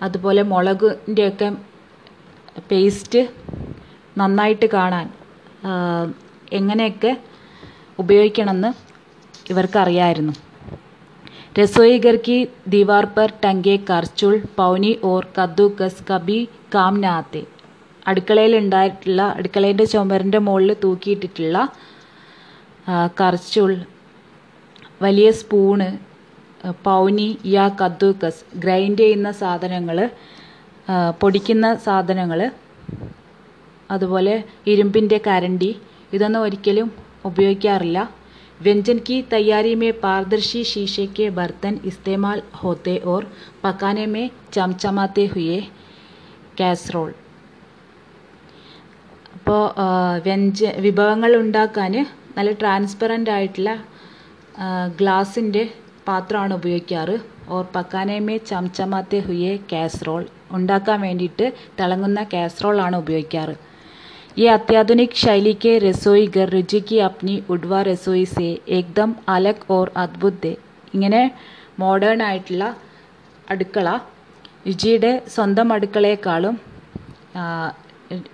അതുപോലെ 0.02 0.42
മുളകിന്റെയൊക്കെ 0.42 1.48
പേസ്റ്റ് 2.70 3.20
നന്നായിട്ട് 4.18 4.66
കാണാൻ 4.66 5.06
എങ്ങനെയൊക്കെ 6.52 7.12
ഉപയോഗിക്കണമെന്ന് 7.98 8.70
ഇവർക്കറിയായിരുന്നു. 9.50 10.34
രസോയി 11.58 11.96
കി 12.26 12.36
ദീവാർ 12.68 13.06
ടങ്കെ 13.44 13.76
കർച്ചുൾ 13.90 14.34
പൗനി 14.56 14.92
ഓർ 15.02 15.24
കദ്ദു 15.38 15.66
ഗസ് 15.80 16.04
കബി 16.10 16.38
കാംനാത്തെ 16.74 17.42
അടുക്കളയിൽ 18.08 18.56
ഉണ്ടായിട്ടുള്ള 18.56 19.22
അടുക്കളേന്റെ 19.38 19.84
ചുമരിന്റെ 19.84 20.38
മുകളിൽ 20.38 20.76
തൂക്കിയിട്ടിട്ടുള്ള 20.84 21.56
കർച്ചുൾ 23.20 23.72
വലിയ 25.02 25.28
സ്പൂണ് 25.30 25.88
പൗനി 26.85 27.27
യാ 27.47 27.65
കദ്ദൂക്കസ് 27.81 28.43
ഗ്രൈൻഡ് 28.59 29.01
ചെയ്യുന്ന 29.01 29.29
സാധനങ്ങൾ 29.39 29.97
പൊടിക്കുന്ന 31.19 31.67
സാധനങ്ങൾ 31.85 32.39
അതുപോലെ 33.89 34.35
ഇരുമ്പിൻ്റെ 34.67 35.17
കരണ്ടി 35.19 35.71
ഇതൊന്നും 36.13 36.41
ഒരിക്കലും 36.41 36.87
ഉപയോഗിക്കാറില്ല 37.25 37.99
व्यंजन 38.59 38.97
की 38.99 39.21
तैयारी 39.25 39.73
में 39.75 39.91
पारदर्शी 39.99 40.63
शीशे 40.65 41.05
के 41.09 41.29
बर्तन 41.31 41.79
इस्तेमाल 41.85 42.41
होते 42.55 42.95
और 43.05 43.27
पकाने 43.63 44.05
में 44.07 44.25
चमचमाते 44.53 45.25
हुए 45.27 45.59
കാസറോൾ 46.59 47.11
അപ്പോൾ 49.37 49.63
വ്യഞ്ജ 50.25 50.59
വിഭവങ്ങൾ 50.79 51.31
ഉണ്ടാക്കാൻ 51.35 51.93
നല്ല 52.37 52.51
ട്രാൻസ്പെറൻ്റ് 52.53 53.31
ആയിട്ടുള്ള 53.31 53.71
ഗ്ലാസിൻ്റെ 54.97 55.63
പാത്രമാണ് 56.09 56.53
ഉപയോഗിക്കാറ് 56.53 57.15
ഓർ 57.49 57.63
പക്കാനേമേ 57.73 58.35
ചംചമാത്തെ 58.49 59.19
ഹുയെ 59.21 59.53
കാസറോൾ 59.71 60.23
ഉണ്ടാക്കാൻ 60.51 60.99
വേണ്ടിയിട്ട് 61.01 61.47
തിളങ്ങുന്ന 61.79 62.23
കാസറോളാണ് 62.33 62.97
ഉപയോഗിക്കാറ് 63.03 63.55
ये 64.37 64.47
अत्याधुनिक 64.49 65.11
शैली 65.15 65.53
के 65.55 65.71
रसोई 65.79 66.23
घर 66.29 66.47
रुचि 66.49 66.79
की 66.81 66.97
अपनी 67.01 67.33
उडवा 67.49 67.77
रसोई 67.83 68.23
से 68.27 68.47
एकदम 68.69 69.09
अलग 69.29 69.57
और 69.69 69.85
अद्भुत 69.97 70.41
है 70.45 70.51
ഇങ്ങനെ 70.93 71.21
മോഡേൺ 71.79 72.19
ആയിട്ടുള്ള 72.25 72.65
അടുക്കള 73.47 73.87
രുചിയുടെ 74.67 75.11
സ്വന്തം 75.27 75.67
അടുക്കളയെക്കാളും 75.73 76.55
ആ, 77.35 77.43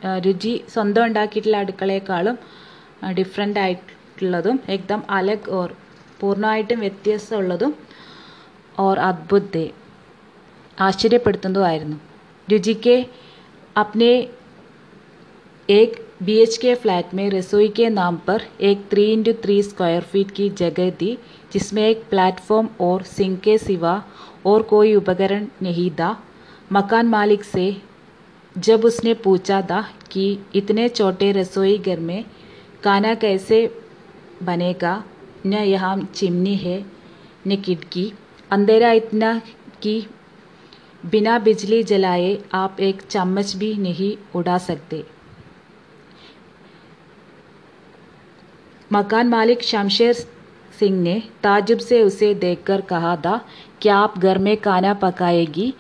ആ, 0.04 0.12
രുചി 0.26 0.54
സ്വന്തം 0.74 1.04
ഉണ്ടാക്കിയിട്ടുള്ള 1.06 1.58
അടുക്കളയെക്കാളും 1.58 2.36
ഡിഫറെൻ്റ് 3.18 3.60
ആയിട്ടുള്ളതും 3.60 4.58
എക്ദം 4.70 5.02
അലഗ് 5.12 5.52
ഓർ 5.60 5.70
പൂർണ്ണമായിട്ടും 6.20 6.80
വ്യത്യസ്തമുള്ളതും 6.80 7.74
ഓർ 8.78 8.98
അദ്ഭുത് 9.10 9.52
ദേ 9.56 9.66
ആശ്ചര്യപ്പെടുത്തുന്നതുമായിരുന്നു 10.78 12.00
രുചിക്ക് 12.48 12.96
अपने 13.76 14.08
एक 15.70 15.92
बी 16.22 16.38
एच 16.38 16.56
के 16.58 16.74
फ्लैट 16.76 17.14
में 17.14 17.30
रसोई 17.32 17.68
के 17.70 17.90
नाम 17.90 18.18
पर 18.28 18.42
एक 18.62 18.82
three 18.92 19.06
into 19.12 19.34
three 19.36 19.62
square 19.64 20.02
feet 20.04 20.32
की 20.32 20.50
जगह 20.56 20.90
थी 20.92 21.18
जिसमें 21.54 21.82
एक 21.84 22.04
प्लेटफॉर्म 22.10 22.68
और 22.82 23.04
सिंक 23.06 23.40
के 23.42 23.58
सिवा 23.60 23.94
और 24.46 24.62
कोई 24.64 24.94
उपकरण 24.96 25.48
नहीं 25.62 25.90
था 25.92 26.10
मकान 26.72 27.08
मालिक 27.10 27.44
से 27.46 27.66
जब 28.56 28.86
उसने 28.86 29.14
पूछा 29.24 29.62
था 29.62 29.82
कि 30.12 30.26
इतने 30.56 30.88
छोटे 30.92 31.32
रसोई 31.32 31.78
घर 31.80 32.00
में 32.02 32.24
खाना 32.84 33.14
कैसे 33.16 33.60
बनेगा 34.44 34.94
न 35.47 35.55
यहाँ 35.55 35.97
चिमनी 36.15 36.55
है, 36.57 36.85
न 37.47 37.57
खिड़की 37.57 38.13
अंधेरा 38.51 38.91
इतना 38.93 39.41
कि 39.83 40.07
बिना 41.07 41.39
बिजली 41.39 41.83
जलाए 41.83 42.39
आप 42.55 42.81
एक 42.81 43.03
चम्मच 43.03 43.55
भी 43.57 43.75
नहीं 43.75 44.17
उड़ा 44.35 44.59
सकते। 44.59 45.05
मकान 48.93 49.29
मालिक 49.29 49.63
शमशेर 49.63 50.15
सिंह 50.81 51.01
ने 51.03 51.23
ताजुब 51.43 51.79
से 51.79 52.03
उसे 52.03 52.35
देखकर 52.35 52.81
कहा 52.81 53.17
था 53.17 53.41
क्या 53.81 53.97
आप 53.97 54.19
घर 54.19 54.39
में 54.39 54.57
खाना 54.57 54.95
पकाएगी? 54.95 55.73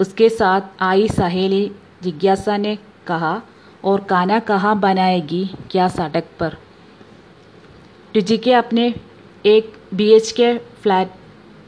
उसके 0.00 0.28
साथ 0.28 0.82
आई 0.82 1.08
सहेली 1.08 1.70
जिज्ञासा 2.02 2.56
ने 2.56 2.76
कहा, 3.06 3.40
और 3.84 4.00
खाना 4.00 4.38
कहाँ 4.38 4.78
बनाएगी? 4.80 5.44
क्या 5.70 5.88
सड़क 5.88 6.28
पर? 6.40 6.56
रुचि 8.13 8.37
के 8.39 8.53
अपने 8.53 8.85
एक 9.45 9.65
बीएच 9.93 10.31
के 10.33 10.49
फ्लैट 10.83 11.09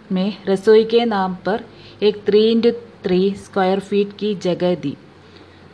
में 0.10 0.28
रसोई 0.48 0.84
के 0.86 1.04
नाम 1.08 1.36
पर 1.46 1.60
एक 2.04 2.16
three 2.28 2.44
into 2.52 2.72
three 3.04 3.20
square 3.44 3.80
feet 3.86 4.18
की 4.18 4.30
जगह 4.44 4.74
दी 4.82 4.92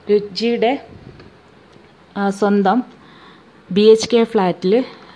രുചിയുടെ 0.08 0.70
ആ, 2.16 2.30
സ്വന്തം 2.32 2.78
ബി 3.70 3.84
എച്ച് 3.90 4.08
കെ 4.08 4.22
ഫ്ലാറ്റിൽ 4.26 4.74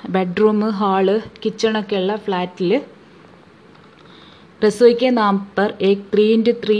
ബെഡ്റൂം 0.09 0.59
ഹാള് 0.79 1.13
കിച്ചണൊക്കെ 1.43 1.97
ഉള്ള 1.97 2.15
ഫ്ലാറ്റിൽ 2.25 2.71
रसोई 4.61 4.93
के 4.95 5.09
नाम 5.11 5.37
पर 5.55 5.69
एक 5.83 5.99
three 6.11 6.25
into 6.33 6.53
three 6.63 6.79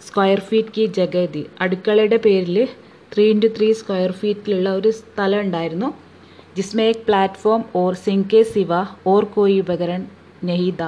square 0.00 0.40
feet 0.48 0.72
Ki 0.76 0.84
ജഗ 0.96 1.16
the 1.34 1.42
അടുക്കളയുടെ 1.60 2.18
പേരിൽ 2.24 2.56
ത്രീ 3.12 3.24
ഇൻറ്റു 3.32 3.48
ത്രീ 3.56 3.68
സ്ക്വയർ 3.80 4.12
ഫീറ്റിലുള്ള 4.20 4.70
ഒരു 4.78 4.90
സ്ഥലം 4.98 5.40
ഉണ്ടായിരുന്നു 5.40 5.88
ജിസ്മേ 6.56 6.86
ഏക് 6.88 7.04
platform 7.06 7.64
or 7.74 7.94
zinc 7.96 8.28
K 8.32 8.42
Ziva 8.50 8.72
or 9.06 9.24
Koi 9.34 9.60
ഉപകരൺ 9.60 10.02
Naheeda 10.44 10.82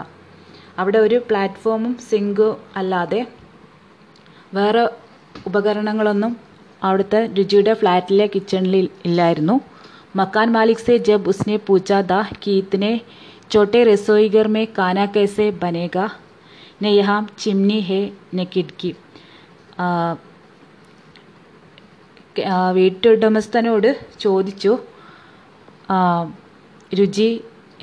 അവിടെ 0.79 0.99
ഒരു 0.99 1.19
പ്ലാറ്റ്ഫോമും 1.29 1.93
സിങ്കും 2.09 2.55
അല്ലാതെ 2.77 3.21
വേറെ 4.55 4.83
ഉപകരണങ്ങളൊന്നും 5.47 6.33
അവിടുത്തെ 6.83 7.21
രുചിയുടെ 7.39 7.73
ഫ്ലാറ്റിലെ 7.75 8.27
കിച്ചണിൽ 8.27 8.75
ഇല്ലായിരുന്നു 9.05 9.57
മക്കാൻ 10.17 10.49
മാലിക് 10.53 10.79
സെ 10.79 10.97
ജബ് 11.07 11.29
ഉസ്നെ 11.29 11.57
പൂച്ച 11.67 11.93
ദാ 12.05 12.21
कि 12.41 12.53
इतने 12.59 12.91
छोटे 13.51 13.81
रसोई 13.85 14.29
घर 14.31 14.47
में 14.49 14.65
खाना 14.69 15.05
कैसे 15.07 15.45
बनेगा 15.63 16.05
न 16.83 16.87
यहाँ 16.91 17.19
चिमनी 17.39 17.81
है 17.83 18.01
न 18.35 18.45
खिड़की 18.53 18.91
ആ, 19.79 19.87
ആ, 22.47 22.71
വീട്ടുടമസ്ഥനോട് 22.71 23.89
ചോദിച്ചു 24.21 24.73
ആ, 24.73 24.98
രുചി 27.00 27.30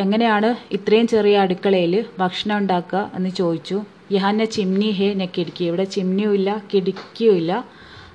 എങ്ങനെയാണ് 0.03 0.49
ഇത്രയും 0.77 1.07
ചെറിയ 1.13 1.37
അടുക്കളയിൽ 1.45 1.95
ഭക്ഷണം 2.21 2.57
ഉണ്ടാക്കുക 2.61 3.03
എന്ന് 3.17 3.31
ചോദിച്ചു. 3.41 3.77
യഹാന 4.15 4.45
ചിമ്നി 4.57 4.91
ഹേ 4.99 5.09
ന 5.21 5.25
കിടക്കി 5.37 5.65
ഇവിടെ 5.71 5.87
ചിമ്നിയും 5.95 6.33
ഇല്ല 6.39 6.51
കിടക്കിയും 6.73 7.37
ഇല്ല. 7.41 7.53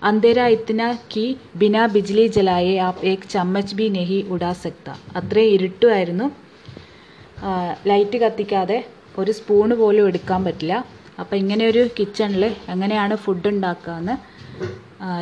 അന്തേര 0.10 0.40
ഇത്തന 0.56 0.82
കി 1.14 1.26
ബിനാ 1.62 1.84
ബിജ്ലി 1.96 2.26
ജലായെ 2.36 2.76
ആപ്പ് 2.88 3.04
ഏക് 3.10 3.28
ചമ്മച്ച് 3.34 3.76
ബി 3.80 3.88
നെഹി 3.98 4.20
ഉടാ 4.36 4.52
സക്ത. 4.64 4.88
അത്രയും 5.20 5.54
ഇരുട്ടുമായിരുന്നു 5.58 6.28
ലൈറ്റ് 7.90 8.18
കത്തിക്കാതെ 8.24 8.80
ഒരു 9.22 9.32
സ്പൂണ് 9.40 9.74
പോലും 9.82 10.08
എടുക്കാൻ 10.10 10.42
പറ്റില്ല. 10.48 10.76
അപ്പം 11.22 11.38
ഇങ്ങനെ 11.42 11.64
ഒരു 11.72 11.84
കിച്ചണിൽ 11.98 12.44
എങ്ങനെയാണ് 12.74 13.16
ഫുഡ് 13.24 13.50
ഉണ്ടാക്കുകയെന്ന് 13.54 14.16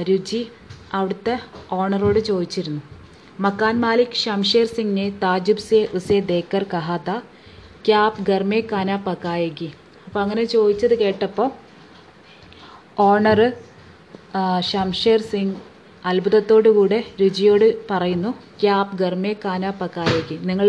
രുചി 0.10 0.42
അവിടുത്തെ 0.98 1.36
ഓണറോട് 1.80 2.20
ചോദിച്ചിരുന്നു. 2.30 2.82
മക്കാൻ 3.41 3.75
മാലിക് 3.81 4.19
ശംഷേർ 4.21 4.67
സിംഗ് 4.67 4.95
ने 4.95 5.07
ताजुब 5.23 5.59
से 5.61 5.79
उसे 5.95 6.19
देखकर 6.25 6.65
कहा 6.71 6.99
था 7.07 7.17
क्या 7.85 8.01
आप 8.01 8.21
घर 8.23 8.43
में 8.45 8.61
खाना 8.67 8.97
पकाएगी 9.07 9.71
അപ്പോൾ 10.07 10.21
അങ്ങനെ 10.21 10.45
ചോദിച്ചത് 10.47 10.95
കേട്ടപ്പോൾ 10.99 11.49
ഓണർ 13.03 13.41
ശംഷേർ 14.69 15.21
സിംഗ് 15.31 15.57
അത്ഭുതത്തോടു 16.05 16.71
കൂടെ 16.71 16.99
രുചിയോട് 17.21 17.67
പറയുന്നു 17.91 18.31
ക്യാ 18.61 18.77
ആപ് 18.81 18.97
ഗർമേ 18.97 19.33
കാന 19.45 19.71
പക്കായേക്ക് 19.79 20.37
നിങ്ങൾ 20.45 20.69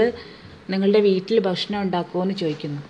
നിങ്ങളുടെ 0.69 1.01
വീട്ടിൽ 1.01 1.39
ഭക്ഷണം 1.41 1.79
ഉണ്ടാക്കുമോ 1.81 2.23
എന്ന് 2.23 2.35
ചോദിക്കുന്നു 2.35 2.81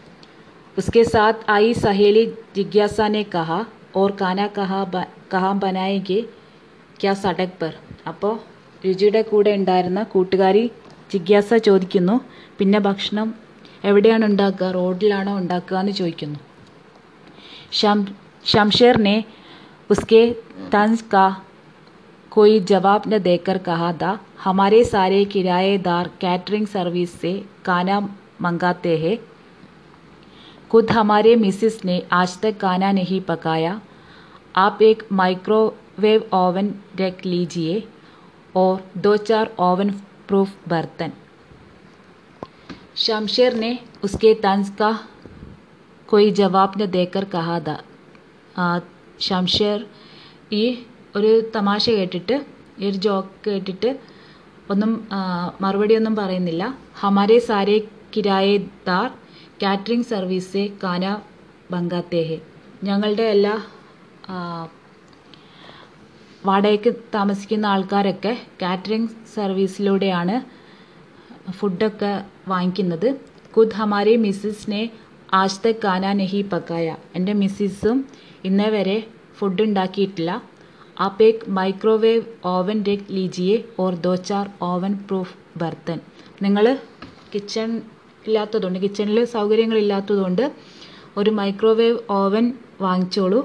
उसके 0.78 1.04
साथ 1.06 1.36
आई 1.50 1.70
सहेली 1.76 2.24
जिज्ञासा 2.56 3.06
ने 3.10 3.24
कहा 3.30 3.60
और 3.96 4.12
खाना 4.16 4.48
कहाँ 4.50 4.82
ब 4.88 5.04
कहाँ 5.32 5.54
बनाएंगे 5.60 6.20
क्या 7.00 7.14
സടക് 7.18 7.56
पर 7.62 7.74
അപ്പോൾ 8.08 8.34
രുചിയുടെ 8.82 9.22
കൂടെ 9.22 9.52
ഉണ്ടായിരുന്ന 9.56 10.02
കൂട്ടുകാരി 10.14 10.64
ജിജ്ഞാസ 11.12 11.54
ചോദിക്കുന്നു 11.66 12.16
പിന്നെ 12.60 12.80
ഭക്ഷണം 12.80 13.28
എവിടെയാണ് 13.84 14.26
ഉണ്ടാക്കുക 14.26 14.70
റോഡിലാണോ 14.74 15.34
ഉണ്ടാക്കുക 15.38 15.78
എന്ന് 15.78 15.94
ചോദിക്കുന്നു 15.94 16.40
शम 17.74 18.00
शमशेर 18.46 18.98
ने 18.98 19.14
उसके 19.90 20.20
तंज 20.72 21.02
का 21.04 21.24
कोई 22.32 22.60
जवाब 22.62 23.02
न 23.08 23.20
देकर 23.20 23.58
कहा 23.60 23.92
था 23.94 24.12
हमारे 24.40 24.84
सारे 24.86 25.24
किराएदार 25.26 26.10
कैटरिंग 26.22 26.68
सर्विस 26.68 27.12
से 27.22 27.34
खाना 27.66 28.00
मंगाते 28.42 28.98
हैं 28.98 29.18
खुद 30.72 30.92
हमारे 30.92 31.36
मिसिस 31.38 31.84
ने 31.86 32.02
आज 32.14 32.40
तक 32.42 32.58
खाना 32.60 32.92
नहीं 32.94 33.20
पकाया 33.24 33.80
आप 34.56 34.82
एक 34.84 35.04
माइक्रोवेव 35.14 36.24
ओवन 36.36 36.74
रख 37.00 37.26
लीजिए 37.26 37.76
और 38.56 38.74
दो 39.00 39.16
चार 39.24 39.52
ओवन 39.62 39.90
प्रूफ 40.28 40.52
बर्तन 40.68 41.12
शमशेर 42.98 43.54
ने 43.56 43.72
उसके 44.04 44.34
तंज 44.44 44.70
का 44.80 44.92
कोई 46.10 46.32
जवाब 46.34 46.74
न 46.78 46.86
देकर 46.92 47.26
कहा 47.32 47.60
था 47.62 47.78
ആ, 48.56 48.66
ഷംഷേർ 49.22 49.80
ഈ 50.52 50.62
ഒരു 51.16 51.32
തമാശ 51.52 51.86
കേട്ടിട്ട് 51.98 52.36
ഈ 52.80 52.90
ഒരു 52.90 53.00
ജോക്ക് 53.06 53.34
കേട്ടിട്ട് 53.46 53.90
ഒന്നും 54.70 54.92
ആ, 55.12 55.20
മറുപടി 55.62 55.94
ഒന്നും 55.96 56.16
പറയുന്നില്ല 56.16 56.64
ഹമാരെ 57.02 57.40
സാരെ 57.48 57.78
കിരായദാർ 58.14 59.10
കാറ്ററിംഗ് 59.62 60.10
സർവീസ് 60.10 60.64
കാന 60.84 61.04
ബംഗാത്തേ 61.72 62.24
ഹെ 62.30 62.38
ഞങ്ങളുടെ 62.84 63.26
എല്ലാ 63.36 63.56
ആ, 64.30 64.36
വാടകയ്ക്ക് 66.47 66.95
താമസിക്കുന്ന 67.15 67.67
ആൾക്കാരൊക്കെ 67.67 68.39
കാറ്ററിംഗ് 68.63 69.11
സർവീസിലൂടെയാണ് 69.35 70.37
ഫുഡൊക്കെ 71.51 72.25
വാങ്ങിക്കുന്നത്. 72.49 73.09
ഖുദ് 73.57 73.75
ഹമാരി 73.75 74.17
മിസ്സിസിനെ 74.17 74.91
ആജ് 75.35 75.61
തക് 75.65 75.83
കാന 75.85 76.13
നഹി 76.13 76.41
പക്കായ. 76.53 76.97
എന്റെ 77.17 77.33
മിസ്സിസും 77.33 77.99
ഇന്നേ 78.45 78.69
വരെ 78.69 79.07
ഫുഡ് 79.39 79.63
ഉണ്ടാക്കിയിട്ടില്ല. 79.63 80.43
ആപ്പ് 81.01 81.23
ഏക് 81.23 81.45
മൈക്രോവേവ് 81.49 82.23
ഓവൻ 82.45 82.85
രഖ് 82.89 83.09
ലീജിയെ 83.11 83.65
ഓർ 83.79 83.95
ദോ 83.95 84.15
ചാർ 84.15 84.51
ഓവൻ 84.63 84.93
പ്രൂഫ് 85.09 85.35
ബർത്തൻ. 85.57 85.99
നിങ്ങൾ 86.43 86.79
കിച്ചൺ 87.35 87.71
ഇല്ലാത്തതുകൊണ്ട് 88.27 88.79
കിച്ചണിൽ 88.79 89.25
സൗകര്യങ്ങളില്ലാത്തതുകൊണ്ട് 89.25 90.53
ഒരു 91.17 91.31
മൈക്രോവേവ് 91.31 91.99
ഓവൻ 92.11 92.53
വാങ്ങിച്ചോളൂ. 92.81 93.41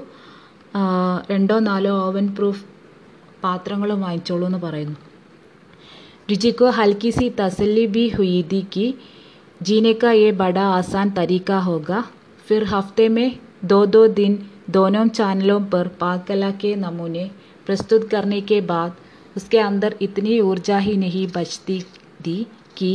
രണ്ടോ 1.30 1.58
നാലോ 1.58 1.92
ഓവൻ 2.06 2.34
പ്രൂഫ് 2.38 2.64
പാത്രങ്ങളും 3.45 4.03
വാങ്ങിച്ചോളൂ 4.05 4.45
എന്ന് 4.49 4.61
പറയുന്നു 4.65 4.99
रुचि 6.27 6.51
को 6.53 6.67
हल्की 6.71 7.09
सी 7.11 7.25
तसल्ली 7.31 7.85
भी 7.87 8.03
हुई 8.09 8.35
थी 8.51 8.59
कि 8.73 8.83
जीने 9.61 9.93
का 9.95 10.11
ये 10.13 10.29
बड़ा 10.33 10.65
आसान 10.71 11.09
तरीका 11.11 11.57
होगा 11.61 11.99
फिर 12.47 12.63
हफ्ते 12.65 13.07
में 13.09 13.27
दो 13.65 13.79
दो 13.87 14.01
दिन 14.09 14.33
दोनों 14.69 15.05
चैनलों 15.09 15.59
पर 15.67 15.87
पाक 15.99 16.19
कला 16.27 16.51
के 16.61 16.71
नमूने 16.77 17.25
प्रस्तुत 17.67 18.09
करने 18.09 18.39
के 18.43 18.59
बाद 18.65 18.91
उसके 19.35 19.59
अंदर 19.61 19.95
इतनी 20.01 20.39
ऊर्जा 20.41 20.77
ही 20.79 20.95
नहीं 20.97 21.25
बचती 21.31 21.79
थी 22.25 22.37
कि 22.77 22.93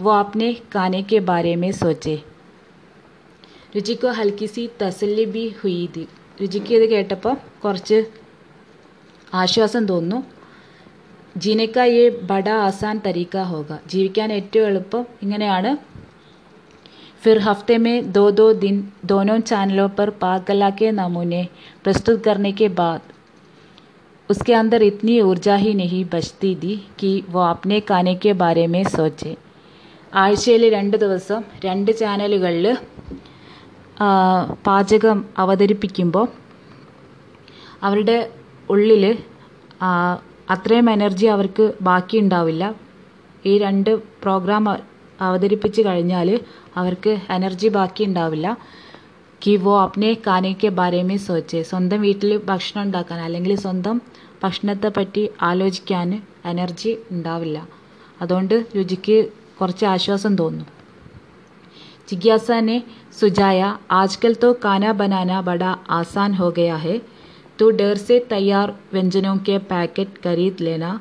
वो 0.00 0.10
अपने 0.12 0.52
खाने 0.72 1.02
के 1.04 1.20
बारे 1.26 1.54
में 1.56 1.70
सोचे 1.74 2.16
രുചിക്കോ 3.74 4.10
ഹൽക്കി 4.16 4.46
സി 4.46 4.62
തസല്ലി 4.80 5.24
ബി 5.34 5.42
ഹുയിദി 5.60 6.02
രുചിക്ക് 6.38 6.72
ഇത് 6.78 6.84
കേട്ടപ്പോൾ 6.90 7.34
കുറച്ച് 7.62 7.98
ആശ്വാസം 9.32 9.84
തോന്നുന്നു 9.88 10.20
ജീനക്ക 11.36 11.78
ये 11.88 12.04
ബഡ 12.30 12.46
ആസാൻ 12.64 12.96
തരീക്ക 13.04 13.44
ഹോഗ 13.50 13.72
ജീവിക്കാൻ 13.92 14.28
ഏറ്റവും 14.32 14.66
എളുപ്പം 14.70 15.04
ഇങ്ങനെയാണ് 15.24 15.72
फिर 17.22 17.38
हफ्ते 17.40 17.74
में 17.78 17.96
दो 18.12 18.22
दो 18.32 18.44
दिन 18.54 18.76
दोनों 19.04 19.38
चैनलों 19.42 19.88
पर 19.90 20.08
पाक 20.22 20.40
कला 20.46 20.70
के 20.72 20.88
नमूने 20.92 21.42
प्रस्तुत 21.84 22.18
करने 22.24 22.50
के 22.52 22.68
बाद 22.80 23.02
उसके 24.28 24.54
अंदर 24.54 24.82
इतनी 24.82 25.14
ऊर्जा 25.22 25.56
ही 25.56 25.72
नहीं 25.74 26.04
बचती 26.14 26.50
थी 26.56 26.74
कि 27.00 27.12
वो 27.28 27.40
अपने 27.46 27.78
खाने 27.82 28.14
के 28.16 28.32
बारे 28.42 28.66
में 28.74 28.82
सोचे 28.90 29.32
ആഴ്ചയിൽ 30.12 30.62
രണ്ട് 30.74 30.96
ദിവസം 31.02 31.40
രണ്ട് 31.64 31.90
ചാനലുകളിൽ 32.00 32.66
പാചകം 34.66 35.18
അവതരിപ്പിക്കുമ്പോൾ 35.42 36.26
അവരുടെ 37.86 38.16
ഉള്ളിൽ 38.68 39.04
അത്രയും 40.48 40.90
എനർജി 40.90 41.26
അവർക്ക് 41.28 41.64
ബാക്കി 41.80 42.16
ഉണ്ടാവില്ല 42.18 42.64
ഈ 43.44 43.58
രണ്ട് 43.58 43.90
പ്രോഗ്രാം 44.22 44.64
അ- 44.68 44.80
അവതരിപ്പിച്ച് 45.18 45.80
കഴിഞ്ഞാൽ 45.82 46.28
അവർക്ക് 46.76 47.12
എനർജി 47.30 47.68
ബാക്കി 47.70 48.02
ഉണ്ടാവില്ല 48.04 48.48
കി 49.42 49.56
വോ 49.56 49.74
അപ്നെ 49.82 50.10
കാനയ്ക്ക് 50.26 50.68
ബാരേമേ 50.72 51.16
സോച്ചെ 51.22 51.60
സ്വന്തം 51.68 52.00
വീട്ടിൽ 52.02 52.32
ഭക്ഷണം 52.46 52.82
ഉണ്ടാക്കാൻ 52.82 53.20
അല്ലെങ്കിൽ 53.20 53.54
സ്വന്തം 53.58 53.96
ഭക്ഷണത്തെ 54.42 54.88
പറ്റി 54.90 55.22
ആലോചിക്കാൻ 55.42 56.08
എനർജി 56.46 56.92
ഉണ്ടാവില്ല 57.10 57.58
അതുകൊണ്ട് 58.20 58.56
രുചിക്ക് 58.76 59.18
കുറച്ച് 59.60 59.86
ആശ്വാസം 59.86 60.34
തോന്നുന്നു 60.38 60.68
जिज्ञासा 62.08 62.60
ने 62.60 62.74
सुझाया 63.12 63.68
आजकल 63.92 64.34
तो 64.36 64.52
खाना 64.56 64.92
बनाना 64.94 65.40
बड़ा 65.42 65.68
आसान 65.90 66.34
हो 66.34 66.50
गया 66.52 66.76
है 66.78 66.94
तो 67.59 67.69
डर 67.71 67.97
से 67.97 68.19
तैयार 68.29 68.75
व्यंजनों 68.93 69.37
के 69.37 69.57
पैकेट 69.67 70.17
खरीद 70.17 70.59
लेना 70.61 70.99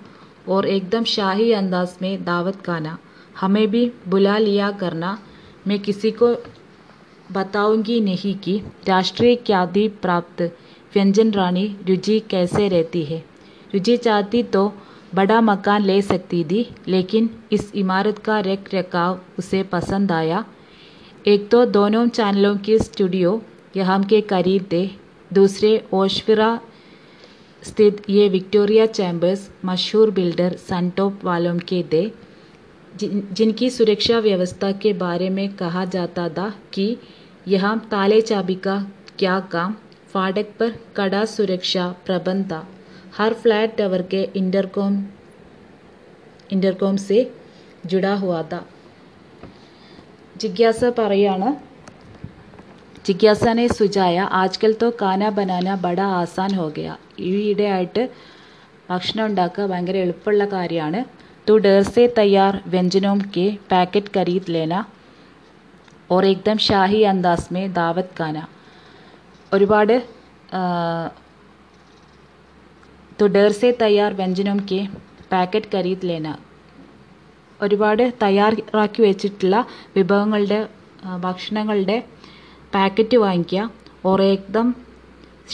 और 0.49 0.67
एकदम 0.67 1.05
शाही 1.05 1.53
अंदाज 1.53 1.97
में 2.03 2.25
दावत 2.25 2.61
खाना। 2.61 2.99
हमें 3.41 3.67
भी 3.71 3.91
बुला 4.09 4.37
लिया 4.39 4.71
करना। 4.73 5.19
मैं 5.67 5.79
किसी 5.79 6.11
को 6.13 6.35
बताऊँगी 7.33 8.01
नहीं 8.01 8.35
कि 8.35 8.61
राष्ट्रीय 8.89 9.35
ख्याति 9.37 9.87
प्राप्त 10.03 10.43
व्यंजन 10.95 11.31
रानी 11.33 11.67
रुचि 11.89 12.19
कैसे 12.21 12.69
रहती 12.69 13.05
है। 13.05 13.19
रुचि 13.75 13.97
चाहती 13.97 14.43
तो 14.43 14.73
बड़ा 15.15 15.41
मकान 15.41 15.83
ले 15.83 16.01
सकती 16.03 16.45
थी, 16.45 16.69
लेकिन 16.89 17.31
इस 17.53 17.73
इमारत 17.75 18.19
का 18.19 18.39
रख 18.41 18.75
रखाव 18.75 19.21
उसे 19.39 19.63
पसंद 19.63 20.13
आया। 20.13 20.45
एक 21.27 21.49
तो 21.51 21.65
दोनों 21.67 22.07
चैनलों 22.09 22.57
के 22.57 22.79
स्टूडियो 22.79 23.41
यहाँ 23.77 24.03
के 24.05 24.21
करीब 24.21 24.69
थे। 24.73 24.89
दूसरे 25.32 25.72
ओशविरा 25.94 26.60
स्थित 27.64 28.02
ये 28.10 28.28
विक्टोरिया 28.30 28.86
चैम्बर्स 28.88 29.50
मशहूर 29.66 30.12
बिल्डर 30.12 30.56
सनटॉप 30.60 31.26
वालों 31.26 31.58
के 31.70 31.84
थे 31.94 32.04
जिन 32.94 33.24
जिनकी 33.34 33.70
सुरक्षा 33.70 34.20
व्यवस्था 34.20 34.72
के 34.82 34.94
बारे 34.98 35.30
में 35.30 35.48
कहा 35.56 35.86
जाता 35.86 36.28
था 36.30 36.50
कि 36.74 36.98
यहाँ 37.48 37.78
ताले 37.92 38.22
चाबी 38.22 38.56
का 38.66 38.78
क्या 39.20 39.40
काम 39.52 39.76
फाटक 40.14 40.52
पर 40.60 40.76
कड़ा 40.96 41.24
सुरक्षा 41.28 41.88
प्रबंध 42.06 42.52
था 42.52 42.68
हर 43.18 43.34
फ्लैट 43.34 43.76
टावर 43.78 44.02
के 44.12 44.22
इंटरकॉम 44.36 45.04
इंटरकॉम 46.52 46.96
से 47.00 47.32
जुड़ा 47.86 48.14
हुआ 48.16 48.44
था 48.44 48.66
ജിജ്ഞാസ 50.36 50.82
പറയാണ് 50.98 51.50
ജിഗ്യാസാനെ 53.07 53.65
സുജായ 53.79 54.17
ആജ്കൽ 54.41 54.73
തോ 54.81 54.87
കാന 55.01 55.29
ബനാന 55.37 55.75
ബഡ 55.83 56.01
ആസാൻ 56.21 56.53
ഹോഗയ 56.59 56.89
ഈയിടെയായിട്ട് 57.31 58.03
ഭക്ഷണം 58.89 59.23
ഉണ്ടാക്കുക 59.29 59.65
ഭയങ്കര 59.71 59.97
എളുപ്പമുള്ള 60.05 60.45
കാര്യമാണ്. 60.55 61.01
തു 61.49 61.55
ഡേഴ്സേ 61.67 62.05
തയ്യാർ 62.19 62.55
വ്യഞ്ജനോം 62.73 63.19
കെ 63.35 63.47
പാക്കറ്റ് 63.73 64.13
കരീത് 64.17 64.51
ലേന. 64.55 64.75
ഓർ 66.15 66.25
ഏകദം 66.31 66.59
ഷാഹി 66.67 67.01
അന്താസ്മേ 67.13 67.63
ദാവത് 67.79 68.13
ഖാന. 68.21 68.37
ഒരുപാട് 69.53 69.95
തു 73.21 73.27
ഡേഴ്സേ 73.37 73.71
തയ്യാർ 73.85 74.13
വ്യഞ്ജനോം 74.23 74.59
കെ 74.71 74.81
പാക്കറ്റ് 75.33 75.73
കരീത് 75.77 76.09
ലേന. 76.11 76.29
ഒരുപാട് 77.61 78.05
തയ്യാറാക്കി 78.25 79.01
വെച്ചിട്ടുള്ള 79.09 79.57
വിഭവങ്ങളുടെ 79.97 80.61
ഭക്ഷണങ്ങളുടെ 81.27 81.97
പാക്കറ്റ് 82.75 83.17
വാങ്ങിക്കുക. 83.17 83.71
ഓർ 84.05 84.21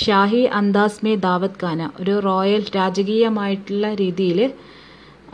ഷാഹി 0.05 0.43
അന്താസ് 0.59 1.05
മേ 1.05 1.15
ദാവത് 1.15 1.57
ഖാന. 1.63 1.91
ഒരു 2.01 2.19
റോയൽ 2.19 2.63
രാജകീയമായിട്ടുള്ള 2.77 3.95
രീതിയിൽ 3.95 4.39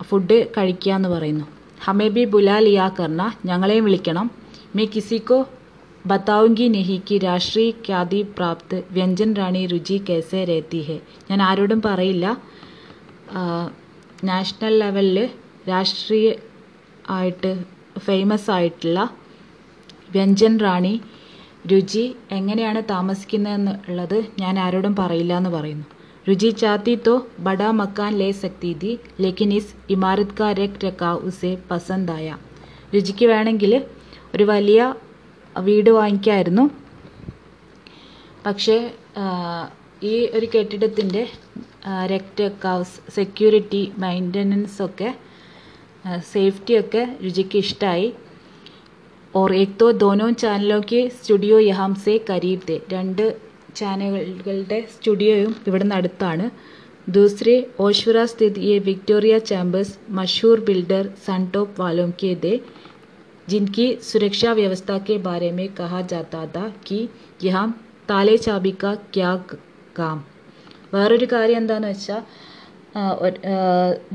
ഫുഡ് 0.03 0.47
കഴിക്കുക 0.57 0.93
എന്ന് 0.93 1.09
പറയുന്നു. 1.09 1.45
ഹമേ 1.85 2.09
ബി 2.09 2.25
ബുലാ 2.25 2.59
ലിയാ 2.59 2.89
കർണ. 2.89 3.23
ഞങ്ങളെയും 3.45 3.85
വിളിക്കണം. 3.85 4.31
മേ 4.77 4.85
കിസിക്കോ 4.85 5.39
ബത്താവുങ്കി 6.07 6.67
നെഹിക്ക് 6.69 7.25
രാഷ്ട്രീയ 7.25 7.71
ഖ്യാതി 7.71 8.23
പ്രാപ്ത്. 8.37 8.85
വ്യഞ്ജൻ 8.91 9.31
റാണി 9.35 9.67
രുചി 9.67 9.97
കേസെ 10.09 10.45
രേത്തി 10.45 10.81
ഹെ. 10.83 10.99
ഞാൻ 11.31 11.43
ആരോടും 11.43 11.83
പറയില്ല. 11.83 12.27
നാഷണൽ 14.25 14.79
ലെവലിൽ 14.79 15.19
രാഷ്ട്രീയ 15.69 16.29
ആയിട്ട് 17.11 17.51
ഫേമസ് 17.99 18.51
ആയിട്ടുള്ള 18.51 18.99
വ്യഞ്ജൻ 20.13 20.59
റാണി 20.59 21.01
രുചി 21.71 22.03
എങ്ങനെയാണ് 22.33 22.81
താമസിക്കുന്നതെന്നുള്ളത് 22.91 24.19
ഞാൻ 24.41 24.55
ആരോടും 24.59 24.95
പറയില്ല 24.97 25.33
എന്ന് 25.37 25.51
പറയുന്നു. 25.51 25.87
രുചി 26.29 26.51
ചാത്തി 26.61 26.95
തോ 27.07 27.15
ബഡാ 27.39 27.69
മക്കാൻ 27.81 28.13
ലേ 28.19 28.29
സക്തി 28.43 28.71
थी 28.83 28.91
ലേക്കിൻ 29.23 29.53
ഇസ് 29.55 29.75
ഇമാരത് 29.91 30.35
കാ 30.41 30.49
രഖ് 30.53 30.81
രഖാവ് 30.85 31.21
ഉസേ 31.29 31.53
പസന്തായ 31.71 32.37
രുചിക്ക് 32.95 33.27
വേണമെങ്കിൽ 33.27 33.73
ഒരു 34.35 34.45
വലിയ 34.45 34.81
വീട് 35.57 35.91
വാങ്ങിക്കായിരുന്നു. 35.91 36.65
പക്ഷേ 38.47 38.77
ഈ 40.03 40.15
ഒരു 40.37 40.47
കെട്ടിടത്തിന്റെ 40.55 41.23
രക്തക്കാവ് 42.13 42.85
സെക്യൂരിറ്റി 43.15 43.83
മെയിന്റനൻസ് 43.99 44.79
ഒക്കെ 44.83 45.11
സേഫ്റ്റി 46.33 46.75
ഒക്കെ 46.81 47.03
രുചിക്ക് 47.25 47.59
ഇഷ്ടമായി 47.59 48.09
और 49.38 49.54
एक 49.56 49.72
तो 49.78 49.92
दोनों 50.00 50.32
ചാനലോं 50.36 50.82
के 50.84 51.00
സ്റ്റുഡിയോ 51.16 51.58
യഹാം 51.62 51.94
സെ 52.04 52.14
കരീബ് 52.28 52.66
തെ 52.68 52.78
രണ്ട് 52.92 53.24
ചാനലുകളുടെ 53.80 54.80
സ്റ്റുഡിയോയും 54.94 55.54
ഇവിടുന്ന് 55.70 55.96
അടുത്താണ് 56.00 56.48
दूसरे 57.08 57.54
ओशवरा 57.80 58.26
स्थित 58.26 58.58
ये 58.60 58.76
विक्टोरिया 58.82 59.40
चैम्बर्स 59.42 59.90
मशहूर 60.12 60.60
बिल्डर 60.62 61.10
सनटॉप 61.26 61.80
वालों 61.80 62.10
के 62.22 62.30
थे 62.44 62.54
जिनकी 63.48 63.88
सुरक्षा 64.02 64.52
व्यवस्था 64.54 64.98
के 65.00 65.18
बारे 65.22 65.52
में 65.52 65.68
कहा 65.74 66.02
जाता 66.12 66.46
था 66.56 66.66
कि 66.88 67.00
यहाँ 67.44 67.66
താലെ 68.10 68.36
ചാബി 68.38 68.72
കാ 68.80 68.90
ക്യാ 69.16 69.32
കാം 69.98 70.18
വേറൊരു 70.94 71.28
കാര്യം 71.34 71.60
എന്താണെന്ന് 71.62 71.92
വെച്ചാൽ 71.94 72.22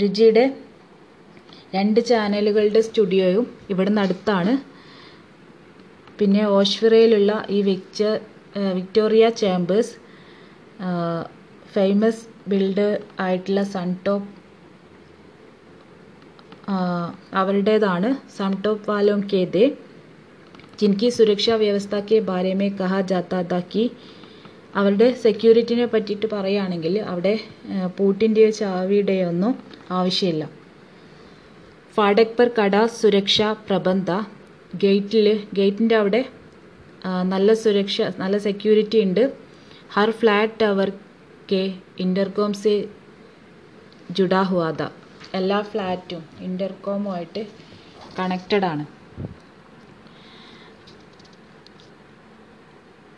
രുചിയുടെ 0.03 0.45
രണ്ട് 1.75 2.01
ചാനലുകളുടെ 2.11 2.81
സ്റ്റുഡിയോയും 2.89 3.47
ഇവിടുന്ന് 3.73 4.03
അടുത്താണ് 4.05 4.53
പിന്നെ 6.23 6.45
ഓഷ്വിറയിലുള്ള 6.53 7.33
ഈ 7.51 7.61
വിക്ച 7.65 7.99
വിക്ടോറിയ 8.77 9.25
ചേംബേഴ്സ് 9.41 9.95
ഫേമസ് 11.73 12.23
ബിൽഡർ 12.49 12.93
ആയിട്ടുള്ള 13.21 13.63
സൺടോപ്പ് 13.73 14.27
അവരുടേതാണ് 17.35 18.09
സൺടോപ്പ് 18.37 18.89
വാലോം 18.91 19.21
के 19.29 19.43
थे 19.47 19.65
जिनकी 20.79 21.09
സുരക്ഷാ 21.11 21.55
വ്യവസ്ഥ 21.63 21.95
के 22.03 22.19
बारे 22.27 22.53
में 22.55 22.71
कहा 22.77 23.01
जाता 23.11 23.41
था 23.45 23.61
कि 23.73 23.85
അവരുടെ 24.75 25.07
സെക്യൂരിറ്റിനെ 25.23 25.87
പറ്റിയിട്ട് 25.87 26.27
പറയുകയാണെങ്കിൽ 26.33 26.95
അവിടെ 27.09 27.33
ആ, 27.73 27.87
പൂട്ടിൻ്റെയോ 27.97 28.51
ചാവിയുടെയോ 28.59 29.25
ഒന്നും 29.29 29.53
ആവശ്യമില്ല 29.91 30.45
ഫാടക് 31.97 32.37
പർ 32.39 32.49
കട 32.59 32.75
സുരക്ഷ 32.97 33.39
പ്രബന്ധ 33.69 34.11
ഗേറ്റിൽ 34.79 35.27
ഗേറ്റിൻ്റെ 35.55 35.97
അവിടെ 35.97 36.23
ആ, 37.05 37.11
നല്ല 37.25 37.49
സുരക്ഷ 37.61 37.97
നല്ല 38.19 38.37
സെക്യൂരിറ്റി 38.47 38.99
ഉണ്ട് 39.05 39.23
ഹർ 39.91 40.11
ഫ്ലാറ്റ് 40.21 40.59
ടവർ 40.61 40.89
കെ 41.49 41.63
ഇൻ്റർകോം 42.01 42.53
സെ 42.55 42.73
ജുഡാ 44.11 44.43
ഹുവാദ 44.45 44.83
എല്ലാ 45.35 45.61
ഫ്ലാറ്റും 45.71 46.23
ഇൻ്റർകോമുമായിട്ട് 46.47 47.43
കണക്റ്റഡ് 48.17 48.67
ആണ് 48.67 48.85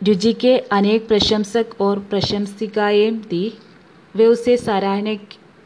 रुचि 0.01 0.31
के 0.35 0.51
अनेक 0.71 1.07
प्रशंसक 1.07 1.75
और 1.81 1.99
प्रशंसिकाएं 2.11 3.01
थी 3.23 3.41
वे 4.15 4.25
उसे 4.27 4.55
सराहने 4.59 5.15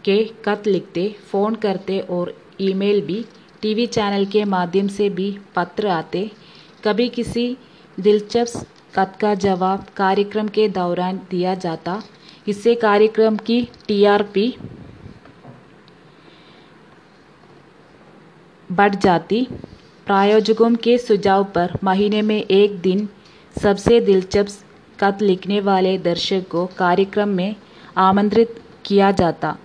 के 0.03 0.17
खत 0.45 0.67
लिखते 0.67 1.03
फ़ोन 1.29 1.55
करते 1.57 1.99
और 2.09 2.33
ईमेल 2.61 3.01
भी 3.01 3.19
टीवी 3.62 3.86
चैनल 3.86 4.24
के 4.26 4.44
माध्यम 4.44 4.88
से 4.88 5.08
भी 5.10 5.30
पत्र 5.56 5.88
आते। 5.88 6.30
कभी 6.84 7.08
किसी 7.08 7.56
दिलचस्प 8.00 8.66
खत 8.94 9.16
का 9.20 9.34
जवाब 9.34 9.86
कार्यक्रम 9.96 10.48
के 10.48 10.68
दौरान 10.68 11.20
दिया 11.30 11.54
जाता। 11.54 12.02
इससे 12.48 12.74
कार्यक्रम 12.74 13.36
की 13.36 13.62
टीआरपी 13.88 14.54
बढ़ 18.72 18.94
जाती। 18.94 19.46
प्रायोजकों 20.06 20.74
के 20.74 20.98
सुझाव 20.98 21.44
पर 21.44 21.78
महीने 21.84 22.22
में 22.22 22.42
एक 22.42 22.80
दिन 22.80 23.08
सबसे 23.62 24.00
दिलचस्प 24.00 25.00
खत 25.00 25.22
लिखने 25.22 25.60
वाले 25.60 25.96
दर्शक 25.98 26.48
को 26.50 26.66
कार्यक्रम 26.66 27.28
में 27.28 27.56
आमंत्रित 27.96 28.60
किया 28.84 29.10
जाता। 29.12 29.56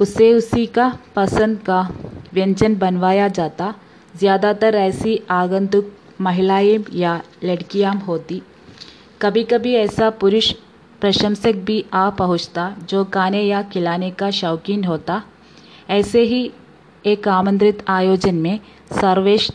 उसे 0.00 0.32
उसी 0.34 0.66
का 0.66 0.88
पसंद 1.16 1.58
का 1.58 1.80
व्यंजन 2.34 2.74
बनवाया 2.76 3.28
जाता। 3.28 3.74
ज़्यादातर 4.14 4.74
ऐसी 4.74 5.20
आगंतुक 5.30 5.92
महिलाएँ 6.20 6.84
या 6.94 7.20
लड़कियाँ 7.44 7.94
होती। 7.98 8.42
कभी 9.22 9.42
कभी 9.44 9.74
ऐसा 9.74 10.10
पुरुष 10.10 10.52
प्रशंसक 11.00 11.54
भी 11.66 11.84
आ 11.94 12.08
पहुँचता, 12.10 12.74
जो 12.88 13.04
खाने 13.04 13.42
या 13.42 13.62
खिलाने 13.62 14.10
का 14.10 14.30
शौकीन 14.30 14.84
होता। 14.84 15.22
ऐसे 15.90 16.22
ही 16.22 16.50
एक 17.04 17.28
आमंत्रित 17.28 17.84
आयोजन 17.88 18.34
में 18.34 18.58
सर्वेश 18.92 19.50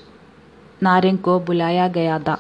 नारंग 0.83 1.17
को 1.17 1.39
बुलाया 1.39 1.87
गया 1.87 2.19
था। 2.19 2.37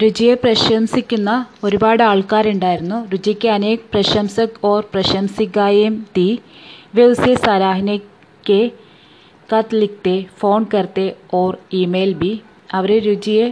രുചിയെ 0.00 0.34
പ്രശംസിക്കുന്ന 0.36 1.30
ഒരുപാട് 1.64 2.02
ആൾക്കാരുണ്ടായിരുന്നു 2.02 2.98
രുചിക്ക് 3.12 3.48
അനേക് 3.48 3.86
പ്രശംസക് 3.92 4.58
ഓർ 4.64 4.80
പ്രശംസിക്കായേം 4.94 5.94
തീ 6.16 6.28
वे 6.94 7.04
उसे 7.04 7.32
सराहने 7.36 7.96
के 8.44 8.58
खत 9.48 9.72
लिखते 9.74 10.14
ഫോൺ 10.38 10.64
करते 10.64 11.06
और 11.34 11.50
ईमेल 11.74 12.12
भी 12.14 12.30
അവർ 12.74 12.90
രുചിയെ 13.02 13.46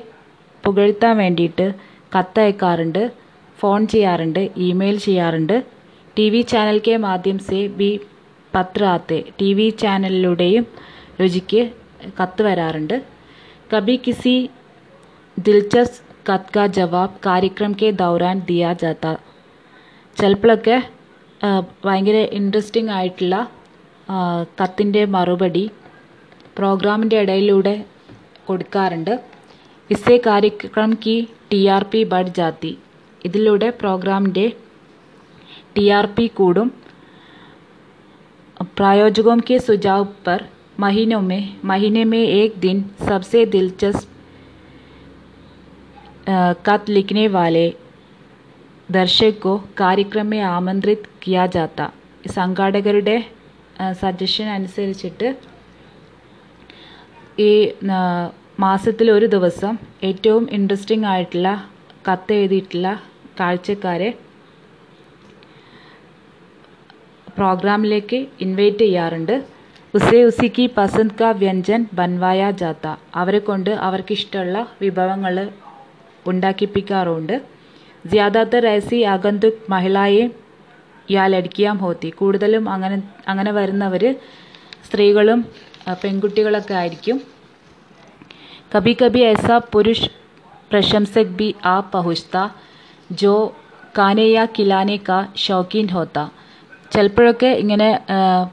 പുകഴ്ത്താൻ 0.65 1.15
വേണ്ടിയിട്ട് 1.17 1.67
കത്തയക്കാറുണ്ട് 2.13 3.03
ഫോൺ 3.59 3.81
ചെയ്യാറുണ്ട് 3.87 4.41
ഇമെയിൽ 4.65 4.97
ചെയ്യാറുണ്ട് 4.99 5.55
ടി 6.17 6.27
വി 6.31 6.41
ചാനൽ 6.51 6.79
കെ 6.79 6.95
മാധ്യം 6.99 7.39
സെ 7.49 7.61
ബി 7.77 7.91
പത്ര 8.53 8.85
ആത്തെ 8.87 9.19
ടി 9.41 9.51
വി 9.59 9.69
ചാനലിലൂടെയും 9.83 10.65
രുചിക്ക് 11.21 11.63
കത്ത് 12.19 12.43
വരാറുണ്ട് 12.43 12.97
കബി 13.75 13.97
കിസി 14.07 14.37
ദിൽചസ്പ് 15.37 16.01
കത്ത് 16.29 16.53
കാ 16.53 16.65
ജവാബ് 16.77 17.21
കാര്യക്രം 17.27 17.73
കെ 17.81 17.89
ദൗറാൻ 18.01 18.39
ദിയാ 18.49 18.71
ജാത്ത 18.83 19.07
ചിലപ്പോഴൊക്കെ 20.17 20.77
ഭയങ്കര 21.85 22.19
ഇൻട്രസ്റ്റിംഗ് 22.39 22.93
ആയിട്ടുള്ള 22.93 23.37
കത്തിൻ്റെ 24.61 25.03
മറുപടി 25.15 25.65
പ്രോഗ്രാമിൻ്റെ 26.57 27.19
ഇടയിലൂടെ 27.21 27.77
കൊടുക്കാറുണ്ട് 28.47 29.15
ഇസേ 29.91 30.17
കാര്യക്രം 30.27 30.93
കി 31.05 31.17
ടി 31.51 31.61
ആർ 31.69 31.85
പി 31.85 32.03
ബഡ് 32.13 32.35
ജാത്തി 32.37 32.73
ഇതിലൂടെ 33.23 33.71
പ്രോഗ്രാമിൻ്റെ 33.81 34.47
टी 35.75 35.85
आर 35.91 36.07
पी 36.09 36.27
കൂടും 36.31 36.69
प्रायोजकों 38.73 39.37
के 39.41 39.59
सुझाव 39.61 40.05
पर 40.27 40.41
महीनों 40.79 41.21
में 41.23 41.43
महीने 41.65 42.05
में 42.05 42.19
एक 42.19 42.59
दिन 42.59 42.83
सबसे 43.03 43.45
दिलचस्प 43.49 44.09
खत 46.67 46.85
लिखने 46.89 47.27
वाले 47.29 47.67
दर्शक 48.89 49.39
को 49.43 49.53
कार्यक्रम 49.79 50.27
में 50.27 50.41
आमंत्रित 50.49 51.03
किया 51.23 51.45
जाता 51.49 51.87
സംഘാടകരുടെ 52.35 53.17
സജഷൻ 54.01 54.47
അനുസരിച്ചിട്ട് 54.49 55.29
ഈ 57.41 57.53
മാസത്തിൽ 58.61 59.07
ഒരു 59.11 59.27
ദിവസം 59.27 59.75
ഏറ്റവും 60.05 60.45
ഇൻട്രസ്റ്റിംഗ് 60.51 61.07
ആയിട്ടുള്ള 61.07 61.49
കത്ത് 62.09 62.35
എഴുതിയിട്ടുള്ള 62.35 62.89
കാഴ്ചക്കാരെ 63.41 64.11
പ്രോഗ്രാമിലേക്ക് 67.37 68.19
ഇൻവൈറ്റ് 68.41 68.85
ചെയ്യാറുണ്ട് 68.85 69.35
ഉസേ 69.95 70.21
ഉസിക്ക് 70.23 70.65
പസന്ത് 70.77 71.17
കാ 71.21 71.29
വ്യഞ്ജൻ 71.41 71.83
ബൻവായ 71.95 72.51
ജാത്ത 72.53 72.87
അവരെ 73.15 73.41
കൊണ്ട് 73.41 73.73
അവർക്കിഷ്ടമുള്ള 73.81 74.59
വിഭവങ്ങൾ 74.81 75.35
ഉണ്ടാക്കിപ്പിക്കാറുണ്ട്. 76.28 77.36
ജ്യാദാത്തർ 78.06 78.64
ഐസി 78.68 79.00
ആഗന്തുക് 79.14 79.64
മഹിളയെ 79.74 80.26
ഇയാൾ 81.12 81.32
അടിക്കാൻ 81.40 81.76
ഹോത്തി. 81.84 82.10
കൂടുതലും 82.20 82.66
അങ്ങനെ 82.74 82.98
അങ്ങനെ 83.32 83.52
വരുന്നവർ 83.58 84.04
സ്ത്രീകളും 84.88 85.40
പെൺകുട്ടികളൊക്കെ 86.02 86.74
ആയിരിക്കും. 86.82 87.18
കബി 88.74 88.94
കബി 89.02 89.22
ഐസ 89.32 89.48
പുരുഷ് 89.74 90.10
പ്രശംസക് 90.72 91.36
ബി 91.40 91.48
ആ 91.66 91.76
പഹുസ്ത 91.94 92.36
ജോ 93.22 93.36
കാനേയ 93.98 94.40
കിലാനെ 94.56 94.98
കാ 95.08 95.18
ഷോക്കീൻ 95.46 95.88
ഹോത്ത. 95.94 96.20
ചിലപ്പോഴൊക്കെ 96.94 97.50
ഇങ്ങനെ 97.64 97.88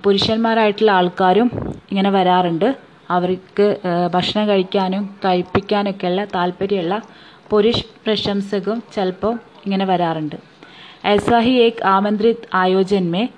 പുരുഷന്മാരായിട്ടുള്ള 0.04 0.92
ആൾക്കാരും 1.00 1.48
ഇങ്ങനെ 1.90 2.10
വരാറുണ്ട്. 2.16 2.68
അവർക്ക് 3.16 3.66
ഭക്ഷണം 4.14 4.44
കഴിക്കാനും 4.48 5.02
കഴിപ്പിക്കാനൊക്കെയുള്ള 5.24 6.22
താല്പര്യമുള്ള 6.34 6.96
പുരുഷ് 7.50 7.84
പ്രശംസകും 8.04 8.82
ചിലപ്പോൾ 8.94 9.34
ഇങ്ങനെ 9.64 9.84
വരാറുണ്ട്. 9.84 10.36
ഐസാഹി 11.06 11.50
ഏക് 11.66 11.82
ആമന്ത്രിത് 11.96 12.48
ആയോജന്മേ 12.54 13.28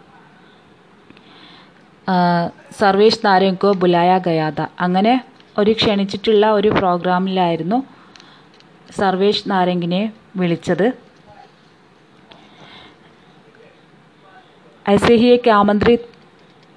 സർവേഷ് 2.80 3.26
നാരങ്കോ 3.26 3.72
ബുലായ 3.72 4.18
ഗയാത. 4.26 4.60
അങ്ങനെ 4.80 5.24
ഒരു 5.58 5.72
ക്ഷണിച്ചിട്ടുള്ള 5.72 6.50
ഒരു 6.58 6.68
പ്രോഗ്രാമിലായിരുന്നു 6.68 7.78
സർവേഷ് 8.98 9.44
നാരങ്കിനെ 9.50 10.12
വിളിച്ചത്. 10.36 10.86
ഐസഹിയേക്ക് 14.90 15.50
ആമന്ത്രിത് 15.50 16.06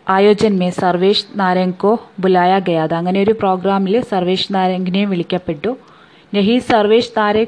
ആയോജന്മേ 0.10 0.70
സർവേഷ് 0.70 1.26
നാരങ്കോ 1.36 1.94
ബുലായ 2.20 2.60
ഗയാത. 2.60 2.94
അങ്ങനെ 2.94 3.20
ഒരു 3.24 3.32
പ്രോഗ്രാമിൽ 3.32 4.02
സർവേഷ് 4.02 4.54
നാരങ്കിനെ 4.56 5.06
വിളിക്കപ്പെട്ടു. 5.06 5.91
यही 6.34 6.60
सर्वेश 6.60 7.12
तारे 7.16 7.48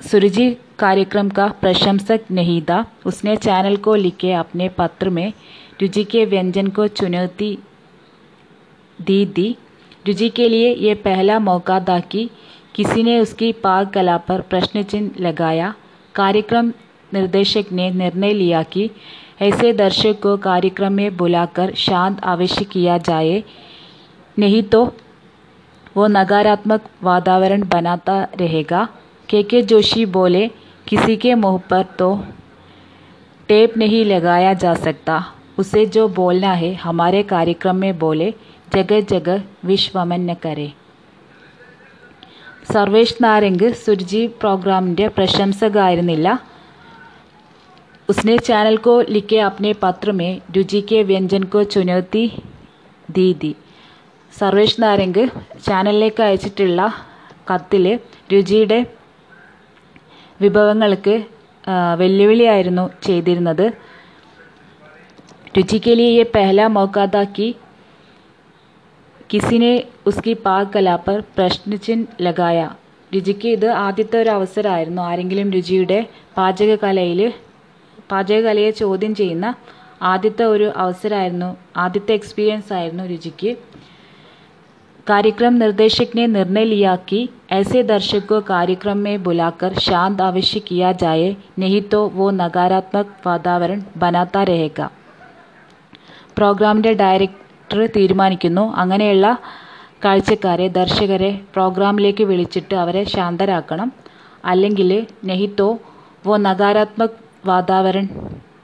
सुरजी 0.00 0.56
कार्यक्रम 0.78 1.28
का 1.28 1.48
प्रशंसक 1.60 2.20
नहीं 2.30 2.62
था। 2.62 2.86
उसने 3.06 3.36
चैनल 3.36 3.76
को 3.76 3.94
लिखे 3.94 4.32
अपने 4.32 4.68
पत्र 4.68 5.10
में, 5.10 5.32
रुचि 5.80 6.04
के 6.04 6.24
व्यंजन 6.24 6.66
को 6.66 6.86
चुनौती 6.86 7.58
दी 9.02 9.26
दी। 9.26 9.56
रुचि 10.06 10.28
के 10.28 10.48
लिए 10.48 10.74
यह 10.74 10.94
पहला 10.94 11.38
मौका 11.38 11.80
था 11.80 12.00
कि 12.00 12.30
किसी 12.74 13.02
ने 13.02 13.20
उसकी 13.20 13.52
पाक 13.52 13.92
कला 13.92 14.16
पर 14.16 14.40
प्रश्न 14.40 14.82
चिन्ह 14.82 15.10
लगाया। 15.20 15.74
कार्यक्रम 16.14 16.72
निर्देशक 17.14 17.64
ने 17.72 17.90
निर्णय 17.90 18.32
लिया 18.32 18.62
कि 18.62 18.90
ऐसे 19.42 19.72
दर्शक 19.72 20.20
को 20.22 20.36
कार्यक्रम 20.36 20.92
में 20.92 21.16
बुलाकर 21.16 21.74
शांत 21.74 22.20
अवश्य 22.24 22.64
किया 22.64 22.98
जाए। 22.98 23.44
नहीं 24.38 24.62
तो 24.62 24.94
वो 25.97 26.07
नकारात्मक 26.09 26.85
वातावरण 27.03 27.63
बनाता 27.67 28.21
रहेगा 28.39 28.87
के 29.29 29.41
के 29.43 29.61
जोशी 29.63 30.05
बोले 30.15 30.47
किसी 30.87 31.15
के 31.17 31.33
मुंह 31.35 31.57
पर 31.69 31.83
तो 31.99 32.09
टेप 33.49 33.77
नहीं 33.77 34.03
लगाया 34.05 34.53
जा 34.55 34.73
सकता 34.81 35.23
उसे 35.59 35.85
जो 35.87 36.07
बोलना 36.13 36.51
है 36.53 36.73
हमारे 36.83 37.23
कार्यक्रम 37.25 37.75
में 37.77 37.97
बोले 37.99 38.33
जगह 38.75 39.01
जगह 39.09 39.43
विश्वमन 39.65 40.29
न 40.29 40.33
करे 40.43 40.71
സർവേഷ് 42.71 43.15
നാരംഗ് 43.23 43.69
സുർജി 43.79 44.23
പ്രോഗ്രാമിൻ്റെ 44.41 45.07
പ്രശംസകമായിരുന്നില്ല 45.17 46.27
उसने 48.09 48.33
चैनल 48.39 48.77
को 48.77 48.93
लिखे 49.07 49.37
अपने 49.41 49.69
पत्र 49.75 50.11
में 50.11 50.31
रुचि 50.55 50.79
के 50.83 50.97
व्यंजन 51.03 51.43
को 51.53 51.59
चुनौती 51.65 52.23
दी 53.09 53.27
दी 53.33 53.51
സർവേഷ് 54.32 54.80
നാരംഗ് 54.82 55.22
ചാനലിലേക്ക് 55.66 56.22
അയച്ചിട്ടുള്ള 56.26 56.80
കത്തിൽ 57.50 57.84
രുചിയുടെ 58.32 58.78
വിഭവങ്ങൾക്ക് 60.42 61.14
വെല്ലുവിളിയായിരുന്നു 62.00 62.84
ചെയ്തിരുന്നത്. 63.06 63.66
രുചിക്ക് 65.56 65.92
ലിയെ 66.00 66.24
പെഹല 66.34 66.66
മൗക്ക 66.76 67.24
കിസിനെ 69.32 69.72
ഉസ്കി 70.08 70.32
പാക് 70.44 70.68
കലാപ്പർ 70.74 71.16
പ്രശ്നിച്ചിൻ 71.38 71.98
ലഗായ. 72.26 72.58
രുചിക്ക് 73.14 73.48
ഇത് 73.56 73.66
ആദ്യത്തെ 73.86 74.16
ഒരു 74.22 74.30
അവസരമായിരുന്നു. 74.36 75.02
ആരെങ്കിലും 75.02 75.48
രുചിയുടെ 75.56 75.98
പാചകകലയിൽ 76.36 77.20
പാചകകലയെ 78.10 78.70
ചോദ്യം 78.82 79.14
ചെയ്യുന്ന 79.20 79.46
ആദ്യത്തെ 80.12 80.44
ഒരു 80.54 80.66
അവസരമായിരുന്നു 80.76 81.50
ആദ്യത്തെ 81.84 82.12
എക്സ്പീരിയൻസ് 82.18 82.72
ആയിരുന്നു 82.78 83.04
രുചിക്ക്. 83.12 83.50
कार्यक्रम 85.07 85.53
निर्देशक 85.55 86.15
ने 86.15 86.25
निर्णय 86.29 86.65
लिया 86.65 86.95
कि 87.09 87.27
ऐसे 87.51 87.83
दर्शक 87.83 88.25
को 88.25 88.39
कार्यक्रम 88.43 88.97
में 88.97 89.23
बुलाकर 89.23 89.73
शांत 89.81 90.21
अवश्य 90.21 90.59
किया 90.67 90.91
जाए 90.97 91.35
नहीं 91.59 91.81
तो 91.87 91.99
वो 92.13 92.29
नकारात्मक 92.33 93.15
वातावरण 93.25 93.81
बनाता 93.97 94.43
रहेगा 94.43 94.89
പ്രോഗ്രാമിൻ്റെ 96.35 96.91
ഡയറക്ടർ 96.93 97.79
തീരുമാനിക്കുന്നു 97.95 98.63
അങ്ങനെയുള്ള 98.75 99.27
കാഴ്ചക്കാരെ 100.05 100.67
ദർശകരെ 100.69 101.31
പ്രോഗ്രാമിലേക്ക് 101.53 102.23
വിളിച്ചിട്ട് 102.23 102.75
അവരെ 102.75 103.03
ശാന്തരാക്കണം 103.05 103.89
അല്ലെങ്കിൽ 104.45 104.89
നെഹിത്തോ 105.25 105.67
വോ 106.25 106.35
നകാരാത്മക് 106.37 107.19
വാതാവരൺ 107.45 108.07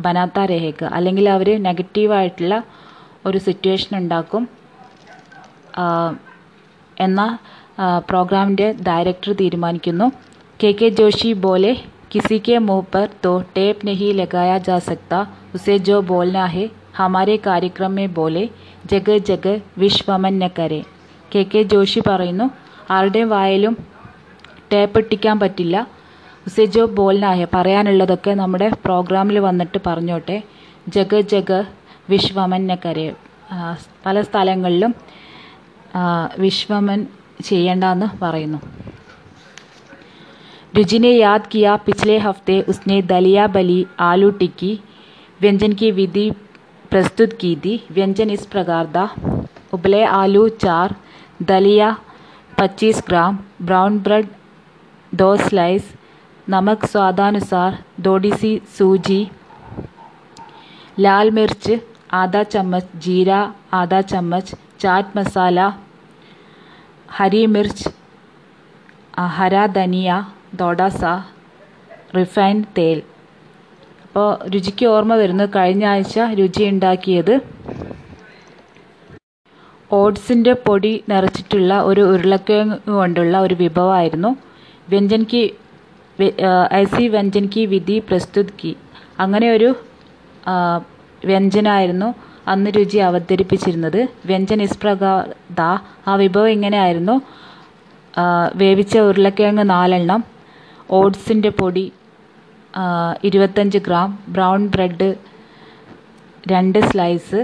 ബനാത്ത 0.02 0.40
രഹേക 0.46 0.82
അല്ലെങ്കിൽ 0.94 1.26
അവർ 1.30 1.50
നെഗറ്റീവായിട്ടുള്ള 1.60 2.56
ഒരു 3.26 3.38
സിറ്റുവേഷൻ 3.38 3.94
ഉണ്ടാക്കും 3.98 4.44
എന്ന 6.98 7.22
പ്രോഗ്രാമിൻ്റെ 8.08 8.68
ഡയറക്ടർ 8.88 9.32
തീരുമാനിക്കുന്നു 9.34 10.08
കെ 10.60 10.72
കെ 10.74 10.90
ജോഷി 10.98 11.32
ബോലെ 11.44 11.74
किसी 12.12 12.38
के 12.40 12.58
मुंह 12.60 12.82
पर 12.94 13.10
तो 13.24 13.32
टेप 13.56 13.84
नहीं 13.86 14.14
लगाया 14.14 14.58
जा 14.60 14.78
सकता 14.82 15.18
उसे 15.56 15.78
जो 15.82 16.02
बोलना 16.04 16.46
है 16.48 16.64
हमारे 16.96 17.36
कार्यक्रम 17.44 17.92
में 17.94 18.08
बोले 18.14 18.44
ജഗ 18.90 19.16
ജഗ 19.28 19.48
വിശ്വമൻ 19.78 20.34
ന 20.40 20.46
കരെ 20.50 20.80
കെ 21.32 21.42
കെ 21.44 21.62
ജോഷി 21.64 22.00
പറയുന്നു 22.06 22.46
ആരുടെയും 22.92 23.30
വായിലും 23.30 23.74
ടേപ്പ് 24.72 25.00
ഇട്ടിക്കാൻ 25.00 25.36
പറ്റില്ല 25.40 25.76
ഉസെ 26.48 26.66
ജോ 26.76 26.84
ബോൽനാഹെ 26.98 27.46
പറയാനുള്ളതൊക്കെ 27.54 28.32
നമ്മുടെ 28.34 28.68
പ്രോഗ്രാമിൽ 28.86 29.38
വന്നിട്ട് 29.40 29.80
പറഞ്ഞോട്ടെ 29.88 30.38
ജഗ 30.88 31.20
ജഗ 31.34 31.52
വിശ്വമൻ 32.10 32.64
ന 32.68 32.78
കരെ 32.86 33.06
പല 34.06 34.22
സ്ഥലങ്ങളിലും 34.22 34.94
വിശ്വമൻ 36.44 37.02
ചെയ്യേണ്ടെന്ന് 37.48 38.08
പറയുന്നു 38.22 38.60
रुचि 40.74 40.98
ने 41.00 41.12
याद 41.12 41.44
किया 41.48 41.76
पिछले 41.80 42.18
हफ्ते 42.20 42.56
उसने 42.68 43.02
दलिया 43.04 43.46
बली 43.48 43.78
आलू 44.02 44.30
टिक्की 44.40 44.72
व्यंजन 45.40 45.74
की 45.74 45.90
विधि 45.92 46.26
प्रस्तुत 46.92 47.34
की 47.42 47.56
थी 47.64 47.74
व्यंजन 47.92 48.30
इस 48.30 48.46
प्रकार 48.46 48.88
था 48.96 49.06
उबले 49.74 50.04
आलू 50.04 50.44
चार 50.58 50.96
दलिया 51.44 51.90
25 52.54 53.02
ग्राम 53.08 53.40
ब्राउन 53.64 54.00
ब्रेड 54.00 54.28
दो 55.12 55.36
स्लाइस 55.40 55.92
नमक 56.48 56.86
स्वादानुसार 56.86 57.84
थोड़ी 58.06 58.32
सी 58.34 58.52
सूजी 58.78 59.22
लाल 61.00 61.32
मिर्च 61.32 61.70
आधा 62.16 62.44
चम्मच 62.46 62.96
जीरा 63.04 63.42
आधा 63.74 64.02
चम्मच 64.12 64.54
चाट 64.80 65.18
मसाला 65.18 65.70
ഹരി 67.17 67.41
മിർച്ച് 67.47 67.89
ഹര 69.37 69.57
ധനിയ 69.67 70.11
ദോഡാസ 70.61 71.03
റിഫൈൻഡ് 72.17 72.71
തേൽ 72.79 72.99
അപ്പോൾ 74.05 74.29
രുചിക്ക് 74.49 74.87
ഓർമ്മ 74.87 75.15
വരുന്നു. 75.15 75.45
കഴിഞ്ഞ 75.57 75.85
ആഴ്ച 75.93 76.17
രുചി 76.41 76.65
ഉണ്ടാക്കിയത് 76.65 77.35
ഓട്സിന്റെ 79.91 80.53
പൊടി 80.67 80.93
നിറച്ചിട്ടുള്ള 81.09 81.73
ഒരു 81.91 82.03
ഉരുളക്കിഴങ്ങ് 82.13 82.79
കൊണ്ടുള്ള 82.99 83.35
ഒരു 83.41 83.55
വിഭവമായിരുന്നു. 83.55 84.31
വ്യഞ്ജൻ 84.89 85.25
കി 85.33 85.43
ഐസി 86.81 87.05
വ്യഞ്ജൻ 87.15 87.47
കി 87.55 87.65
വിധി 87.75 87.99
പ്രസ്തുത് 88.09 88.55
കി. 88.61 88.73
അങ്ങനെ 89.21 89.49
ഒരു 89.51 89.71
വ്യഞ്ജനായിരുന്നു. 91.25 92.09
അന്ന് 92.47 92.71
രുചി 92.77 92.99
അവതരിപ്പിച്ചിരുന്നത്. 92.99 94.01
വ്യഞ്ജൻ 94.27 94.61
ഇസ് 94.63 94.79
പ്രകാർ 94.83 95.21
ദാ 95.51 95.71
ആ 96.07 96.15
വിഭവം 96.15 96.51
ഇങ്ങനെയായിരുന്നു 96.51 97.17
വേവിച്ച 98.57 98.95
ഉരുളക്കിഴങ്ങ് 99.01 99.65
നാലെണ്ണം 99.71 100.21
ഓട്സിന്റെ 100.91 101.51
പൊടി 101.61 101.85
ഇരുപത്തഞ്ച് 103.25 103.79
ഗ്രാം 103.79 104.11
ബ്രൗൺ 104.29 104.63
ബ്രെഡ് 104.67 105.09
രണ്ട് 106.51 106.79
സ്ലൈസ് 106.91 107.41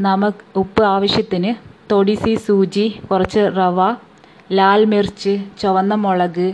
നമക് 0.00 0.42
ഉപ്പ് 0.56 0.82
ആവശ്യത്തിന് 0.86 1.50
തൊടിസി 1.90 2.34
സൂചി 2.46 2.86
കുറച്ച് 3.10 3.42
റവ 3.56 3.80
ലാൽ 4.52 4.80
മിർച്ച് 4.84 5.34
ചുവന്ന 5.60 5.94
മുളക് 5.94 6.46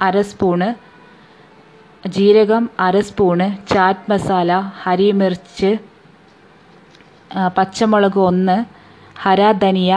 അര 0.00 0.20
സ്പൂണ് 0.22 0.68
ജീരകം 2.04 2.64
അര 2.80 3.00
സ്പൂണ് 3.00 3.46
ചാറ്റ് 3.72 4.10
മസാല 4.10 4.52
ഹരി 4.82 5.08
മിർച്ച് 5.12 5.70
പച്ചമുളക് 7.57 8.19
ഒന്ന് 8.21 8.57
ഹര 9.15 9.41
ധനിയ 9.61 9.93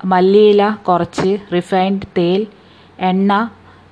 മല്ലിയില 0.00 0.62
കുറച്ച് 0.88 1.32
റിഫൈൻഡ് 1.52 2.08
തേൽ 2.16 2.42
എണ്ണ 3.02 3.32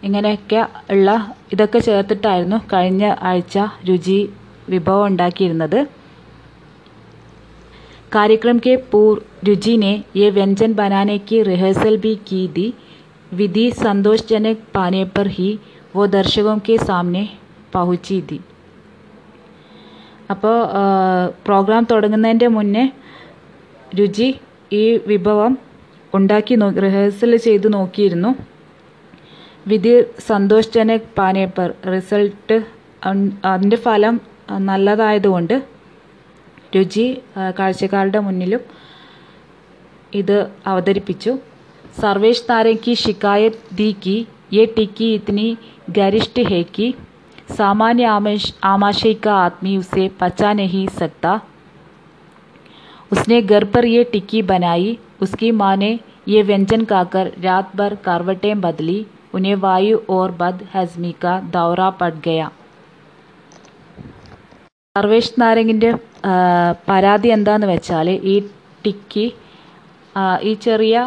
ഇങ്ങനെയൊക്കെ 0.03 0.61
ഉള്ള 0.91 1.11
ഇതൊക്കെ 1.53 1.81
ചേർത്തിട്ടായിരുന്നു 1.81 2.59
കഴിഞ്ഞ 2.73 3.05
ആഴ്ച 3.23 3.59
രുചി 3.89 4.21
വിഭവം 4.69 5.05
ഉണ്ടാക്കിയിരുന്നത് 5.07 5.81
कार्यक्रम 8.13 8.59
के 8.59 8.77
पूर्व 8.85 9.21
रुचि 9.47 9.77
ने 9.79 9.93
ये 10.17 10.31
व्यंजन 10.31 10.75
बनाने 10.75 11.17
की 11.21 11.41
रिहर्सल 11.43 11.97
भी 11.99 12.15
की 12.27 12.47
थी 12.49 12.67
विधि 13.33 13.71
संतोषजनक 13.75 14.59
पाने 14.75 15.05
पर 15.15 15.27
ही 15.29 15.49
वो 15.95 16.07
दर्शकों 16.09 16.59
के 16.61 16.77
सामने 16.81 17.23
पहुंची 17.73 18.21
थी 18.23 18.39
അപ്പോൾ 20.30 20.56
പ്രോഗ്രാം 21.46 21.84
തുടങ്ങുന്നതിന്റെ 21.92 22.48
മുന്നേ 22.48 22.84
രുചി 24.00 24.28
ഈ 24.74 24.84
വിഭവം 25.08 25.54
ഉണ്ടാക്കി 26.14 26.56
നോ 26.56 26.68
റിഹേഴ്സൽ 26.86 27.36
ചെയ്ത് 27.46 27.68
നോക്കിയിരുന്നു. 27.74 28.32
വിധി 29.68 29.94
സന്തോഷ് 30.28 30.72
ജന 30.76 30.92
പാനേപ്പർ. 31.18 31.70
റിസൾട്ട് 31.94 32.58
അതിന്റെ 33.46 33.78
ഫലം 33.78 34.16
നല്ലതായതുകൊണ്ട് 34.70 35.56
രുചി 36.76 37.06
കാഴ്ചക്കാരുടെ 37.60 38.20
മുന്നിലും 38.20 38.62
ഇത് 40.14 40.38
അവതരിപ്പിച്ചു. 40.68 41.32
സർവേഷ് 42.00 42.44
താരക്ക് 42.50 42.94
ശിക്കായത്ത് 42.94 43.76
ദി 43.76 43.96
കി 44.06 44.18
യെ 44.54 44.66
ടിക്കി 44.78 45.08
ഇത്നി 45.18 45.48
ഗരിഷ്ഠ 45.90 46.42
ഹേക്കി 46.50 46.88
है 47.47 47.47
कि 47.49 47.55
सामान्य 47.55 48.05
आमाशय 48.65 49.15
का 49.15 49.35
आदमी 49.37 49.77
उसे 49.77 50.09
पचा 50.21 50.53
नहीं 50.53 50.87
सकता 50.95 51.41
उसने 53.13 53.41
घर 53.43 53.65
पर 53.67 53.85
ये 53.87 54.05
टिक्की 54.13 54.43
बनाई 54.45 54.99
उसकी 55.23 55.51
माँ 55.53 55.77
ने 55.77 55.99
ये 56.29 56.43
व्यंजन 56.43 56.85
खाकर 56.85 57.33
रात 57.41 57.77
भर 57.77 57.95
करवटें 58.05 58.61
बदली 58.61 59.05
उन्हें 59.35 59.55
वायु 59.59 59.99
और 60.11 60.33
बद 60.33 60.67
हजमी 60.75 61.13
का 61.23 61.39
दौरा 61.53 61.91
पड़ 62.01 62.15
गया 62.25 62.51
സർവേഷ് 64.97 65.39
നാരങ്ങിൻ്റെ 65.41 65.91
പരാതി 66.89 67.29
എന്താന്ന് 67.29 67.67
വെച്ചാൽ 67.67 68.09
ഈ 68.25 68.35
ടിക്കി 68.85 69.25
ഈ 70.45 70.53
ചെറിയ 70.65 71.05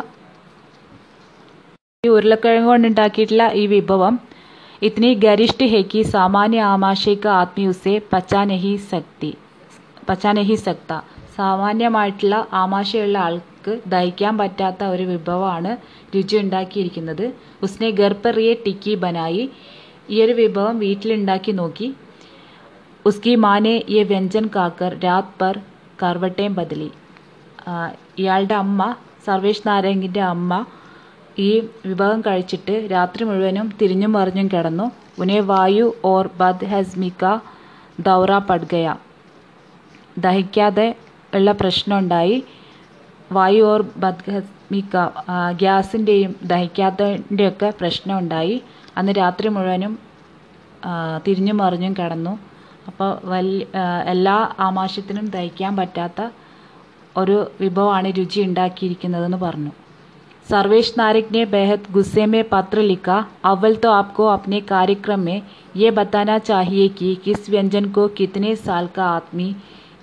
ഈ 2.04 2.10
ഉരുളക്കിഴങ്ങ് 2.10 2.69
കൊണ്ട് 2.69 2.88
ഉണ്ടാക്കിയിട്ടുള്ള 2.88 3.45
ഈ 3.54 3.63
വിഭവം 3.67 4.15
ഇത്തിനി 4.82 5.10
ഗരിഷ്ഠ 5.19 5.63
ഹെക്കി 5.71 6.01
സാമാന്യ 6.10 6.62
ആമാശയ്ക്ക് 6.67 7.30
ആത്മി 7.34 7.65
ഉസെ 7.67 7.93
പച്ചാനഹി 8.12 8.73
ശക്തി 8.91 9.32
പച്ചാനഹി 10.08 10.58
സക്ത 10.63 10.93
സാമാന്യമായിട്ടുള്ള 11.38 12.36
ആമാശയുള്ള 12.54 13.17
ആൾക്ക് 13.19 13.73
ദഹിക്കാൻ 13.88 14.34
പറ്റാത്ത 14.38 14.82
ഒരു 14.86 15.06
വിഭവമാണ് 15.06 15.71
രുചി 16.15 16.36
ഉണ്ടാക്കിയിരിക്കുന്നത് 16.38 17.25
ഉസ്നെ 17.62 17.89
ഗർപ്പറിയെ 17.91 18.54
ടിക്കി 18.65 18.93
ബനായി 18.95 19.43
ഈ 20.10 20.17
ഒരു 20.23 20.34
വിഭവം 20.34 20.75
വീട്ടിലുണ്ടാക്കി 20.80 21.54
നോക്കി 21.54 21.88
उसकी 23.06 23.36
माँ 23.36 23.60
ने 23.60 23.73
ये 23.88 24.04
व्यंजन 24.06 24.45
खाकर 24.49 24.91
रात 24.99 25.28
पर 25.39 25.56
കർവട്ടയും 25.99 26.54
ബദലി 26.56 26.88
ഇയാളുടെ 28.19 28.56
അമ്മ 28.56 28.82
സർവേഷ് 29.25 29.63
നാരങ്ങിൻ്റെ 29.67 30.21
അമ്മ 30.25 30.51
ഈ 31.46 31.48
വിഭവം 31.87 32.20
കഴിച്ചിട്ട് 32.26 32.74
രാത്രി 32.92 33.22
മുഴുവനും 33.24 33.66
തിരിഞ്ഞും 33.81 34.12
മറിഞ്ഞും 34.12 34.48
കിടന്നു. 34.55 34.87
ഉനെ 35.22 35.38
വായു 35.50 35.87
ഓർ 36.05 36.26
ബദ് 36.40 36.68
ഹസ്മിക 36.72 37.24
ദൗറ 38.09 38.33
പഡ്ഗയ. 38.50 38.88
ദഹിക്കാതെ 40.18 40.88
ഉള്ള 41.35 41.53
പ്രശ്നമുണ്ടായി 41.61 42.37
വായു 43.33 43.62
ഓർ 43.72 43.83
ബദ് 43.96 44.31
ഹസ്മിക 44.35 44.96
ഗ്യാസിന്റെയും 45.62 46.33
ദഹിക്കാത്തതിന്റെയൊക്കെ 46.53 47.68
പ്രശ്നമുണ്ടായി 47.81 48.57
അന്ന് 48.96 49.12
രാത്രി 49.12 49.48
മുഴുവനും 49.48 49.92
തിരിഞ്ഞും 51.26 51.57
മറിഞ്ഞും 51.57 51.94
കിടന്നു. 51.98 52.33
അപ്പോൾ 52.88 53.11
വലിയ 53.33 53.64
എല്ലാ 54.12 54.37
ആമാശയത്തിനും 54.59 55.26
ദഹിക്കാൻ 55.37 55.72
പറ്റാത്ത 55.76 56.20
ഒരു 57.16 57.37
വിഭവമാണ് 57.61 58.09
രുചി 58.18 58.40
ഉണ്ടാക്കിയിരിക്കുന്നതെന്ന് 58.40 59.38
പറഞ്ഞു. 59.46 59.72
सर्वेश 60.50 60.92
नारिक 60.98 61.30
ने 61.32 61.44
बेहद 61.46 61.82
गुस्से 61.92 62.24
में 62.26 62.42
पत्र 62.44 62.82
लिखा, 62.82 63.24
अव्वल 63.44 63.74
तो 63.74 63.90
आपको 63.90 64.26
अपने 64.26 64.60
कार्यक्रम 64.60 65.20
में 65.20 65.42
ये 65.76 65.90
बताना 65.90 66.38
चाहिए 66.38 66.88
कि 66.88 67.14
किस 67.14 67.50
व्यंजन 67.50 67.84
को 67.90 68.06
कितने 68.08 68.54
साल 68.56 68.86
का 68.86 69.04
आदमी 69.06 69.54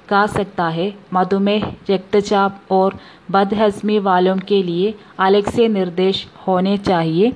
खा 0.09 0.25
सकता 0.27 0.67
है। 0.67 0.93
मधुमेह, 1.13 1.65
रक्तचाप 1.89 2.61
और 2.71 2.97
बदहजमी 3.31 3.99
वालों 3.99 4.37
के 4.37 4.63
लिए 4.63 4.93
अलग 5.19 5.49
से 5.49 5.67
निर्देश 5.67 6.25
होने 6.47 6.77
चाहिए। 6.79 7.33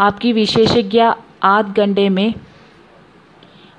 आपकी 0.00 0.32
विशेषज्ञ 0.32 1.10
आध 1.42 1.76
घंटे 1.76 2.08
में 2.08 2.34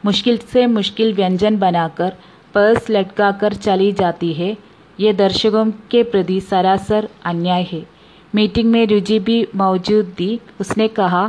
मुश्किल 0.06 0.38
से 0.38 0.67
मुश्किल 0.67 1.13
व्यंजन 1.13 1.58
बनाकर 1.60 2.15
पर्स 2.53 2.89
लटकाकर 2.89 3.53
चली 3.53 3.91
जाती 3.91 4.34
है। 4.34 4.56
ये 4.99 5.13
दर्शकों 5.13 5.69
के 5.91 6.03
प्रति 6.03 6.41
सरासर 6.41 7.10
अन्याय 7.25 7.63
है। 7.71 7.97
मीटिंग 8.33 8.71
में 8.73 8.87
रुचि 8.87 9.18
भी 9.21 9.37
मौजूद 9.57 10.14
थी 10.21 10.31
उसने 10.61 10.88
कहा 10.90 11.25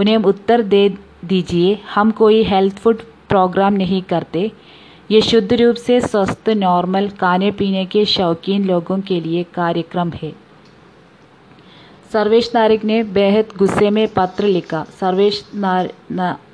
उन्हें 0.00 0.16
उत्तर 0.24 0.62
दे 0.64 0.88
दीजिए 1.24 1.78
हम 1.94 2.10
कोई 2.14 2.42
हेल्थ 2.44 2.78
फूड 2.78 3.02
प्रोग्राम 3.28 3.72
नहीं 3.74 4.02
करते 4.04 4.50
ये 5.10 5.20
शुद्ध 5.22 5.52
रूप 5.52 5.76
से 5.78 6.00
स्वस्थ 6.02 6.48
नॉर्मल 6.58 7.08
खाने 7.20 7.50
पीने 7.52 7.84
के 7.86 8.04
शौकीन 8.08 8.64
लोगों 8.66 9.00
के 9.02 9.20
लिए 9.20 9.42
कार्यक्रम 9.54 10.10
है 10.22 10.32
സർവേഷ് 12.12 12.50
നാരംഗ് 12.54 12.86
ने 12.86 13.02
बेहद 13.14 13.48
गुस्से 13.58 13.88
में 13.90 14.06
पत्र 14.14 14.44
लिखा 14.48 14.78
സർവേഷ് 15.00 15.42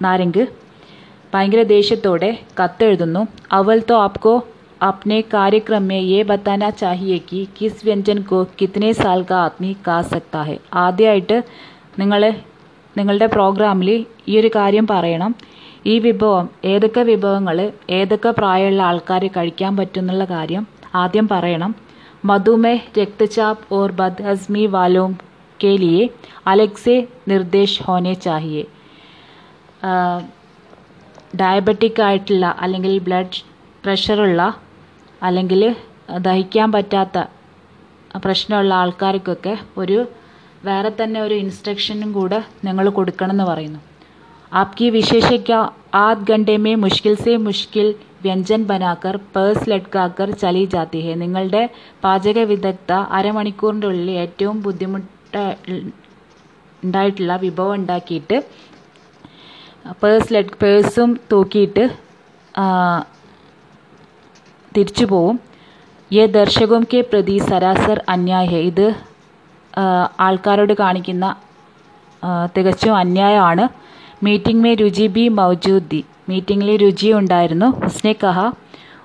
നാരംഗ് 0.02 0.44
ഭയങ്കര 1.32 1.62
ദേഷ്യത്തോടെ 1.70 2.30
കത്തെഴുതുന്നു 2.58 3.22
അവൽ 3.58 3.78
तो 3.88 3.94
आपको 3.98 4.32
अपने 4.80 5.20
कार्यक्रम 5.30 5.82
में 5.82 6.00
ये 6.02 6.22
बताना 6.24 6.70
चाहिए 6.72 7.18
कि 7.28 7.46
किस 7.58 7.84
व्यंजन 7.84 8.22
को 8.22 8.44
कितने 8.58 8.92
साल 8.94 9.22
का 9.24 9.38
आदमी 9.40 9.72
खा 9.86 10.00
सकता 10.08 10.42
है 10.42 10.56
ആദ്യമായിട്ട് 10.78 11.36
നിങ്ങൾ 11.98 12.22
നിങ്ങളുടെ 12.96 13.26
പ്രോഗ്രാമിൽ 13.26 13.90
ഈ 14.28 14.34
ഒരു 14.38 14.50
കാര്യം 14.54 14.86
പറയണം 14.86 15.32
ഈ 15.86 15.94
വിഭവം 15.98 16.46
ഏതൊക്കെ 16.64 17.02
വിഭവങ്ങൾ 17.04 17.58
ഏതൊക്കെ 17.90 18.30
പ്രായമുള്ള 18.30 18.82
ആൾക്കാർ 18.82 19.24
കഴിക്കാൻ 19.36 19.72
പറ്റും 19.76 20.02
എന്നുള്ള 20.02 20.26
കാര്യം 20.30 20.64
ആദ്യം 20.94 21.28
പറയണം 21.28 21.72
മധുമേഹ് 22.24 22.84
രക്തചാപ്പ് 22.98 23.66
ഓർ 23.74 23.90
ബദ്ഹസ്മി 23.92 24.64
വാലോം 24.74 25.12
के 25.60 25.76
लिए 25.78 26.08
अलग 26.46 26.72
से 26.76 26.94
निर्देश 27.28 27.80
होने 27.88 28.14
चाहिए 28.26 28.62
ഡയബറ്റിക് 31.38 32.00
ആയിട്ടുള്ള 32.00 32.46
അല്ലെങ്കിൽ 32.64 32.92
ബ്ലഡ് 33.06 33.38
പ്രഷറുള്ള 33.84 34.42
അല്ലെങ്കിൽ 35.21 35.61
ദഹിക്കാൻ 36.19 36.71
പറ്റാത്ത 36.71 37.17
പ്രശ്നമുള്ള 38.15 38.73
ആൾക്കാർക്കൊക്കെ 38.73 39.53
ഒരു 39.77 39.97
വേറെ 40.63 40.91
തന്നെ 40.91 41.19
ഒരു 41.21 41.35
ഇൻസ്ട്രക്ഷനും 41.35 42.09
കൂടെ 42.13 42.39
നിങ്ങൾ 42.63 42.85
കൊടുക്കണം 42.89 43.33
എന്ന് 43.33 43.45
പറയുന്നു. 43.49 43.79
ആപ്കി 44.51 44.87
വിശേഷിക്ക 44.89 45.51
ആധ് 45.97 46.25
ഘണ്ടേമേ 46.31 46.73
മുഷ്കിൽ 46.75 47.15
സേ 47.15 47.33
മുഷ്കിൽ 47.47 47.87
വ്യഞ്ജൻ 48.23 48.61
ബനാക്കർ 48.69 49.15
പേഴ്സ് 49.35 49.69
ലഡ്കാക്കർ 49.69 50.29
ചലി 50.41 50.63
ജാത്തി 50.65 50.99
ഹെ. 51.05 51.13
നിങ്ങളുടെ 51.15 51.61
പാചക 52.03 52.39
വിദഗ്ധ 52.51 52.91
അരമണിക്കൂറിന്റെ 53.17 53.87
ഉള്ളിൽ 53.87 54.09
ഏറ്റവും 54.23 54.57
ബുദ്ധിമുട്ട് 54.61 55.43
ഉണ്ടായിട്ടുള്ള 56.83 57.35
വിഭവം 57.37 57.75
ഉണ്ടാക്കിയിട്ട് 57.75 58.37
പേഴ്സ് 60.01 60.33
ലഡ് 60.33 60.57
പേഴ്സും 60.61 61.11
തൂക്കിയിട്ട് 61.31 61.85
തിരിച്ചു 64.76 65.04
പോവും 65.04 65.36
യെ 66.10 66.24
ദർശകം 66.26 66.82
കെ 66.92 67.00
പ്രതി 67.00 67.36
സരാസർ 67.38 67.98
അന്യായ 68.08 68.46
ഹെ 68.46 68.60
ഇത് 68.62 68.86
ആൾക്കാരോട് 70.20 70.72
കാണിക്കുന്ന 70.72 71.28
തികച്ചും 72.56 72.94
അന്യായമാണ് 72.96 73.64
മീറ്റിംഗ് 74.22 74.62
മേ 74.62 74.74
രുചി 74.74 75.06
ബി 75.06 75.24
മൗജൂദ് 75.28 75.88
ദി 75.90 76.02
മീറ്റിംഗിൽ 76.28 76.70
രുചി 76.76 77.08
ഉണ്ടായിരുന്നു 77.12 77.68
ഉസ്നെ 77.84 78.14
കഹ 78.24 78.38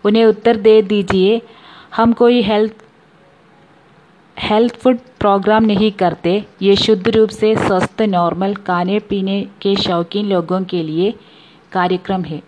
ഉന്നെ 0.06 0.26
ഉത്തർ 0.26 0.58
ദേ 0.58 0.76
ദീജിയെ 0.82 1.34
ഹം 1.91 2.12
കോയി 2.12 2.41
ഹെൽത്ത് 2.41 2.86
हेल्थ 4.38 4.76
फूड 4.76 4.97
प्रोग्राम 5.20 5.64
नहीं 5.64 5.91
करते 5.91 6.32
ये 6.62 6.76
शुद्ध 6.76 7.10
रूप 7.10 7.30
से 7.30 7.56
स्वस्थ 7.58 8.02
नॉर्मल 8.10 8.54
खाने 8.68 9.00
पीने 9.00 9.41
के 9.62 9.76
शौकीन 9.76 10.26
लोगों 10.26 10.62
के 10.64 10.82
लिए 10.84 11.12
कार्यक्रम 11.72 12.22
है 12.24 12.41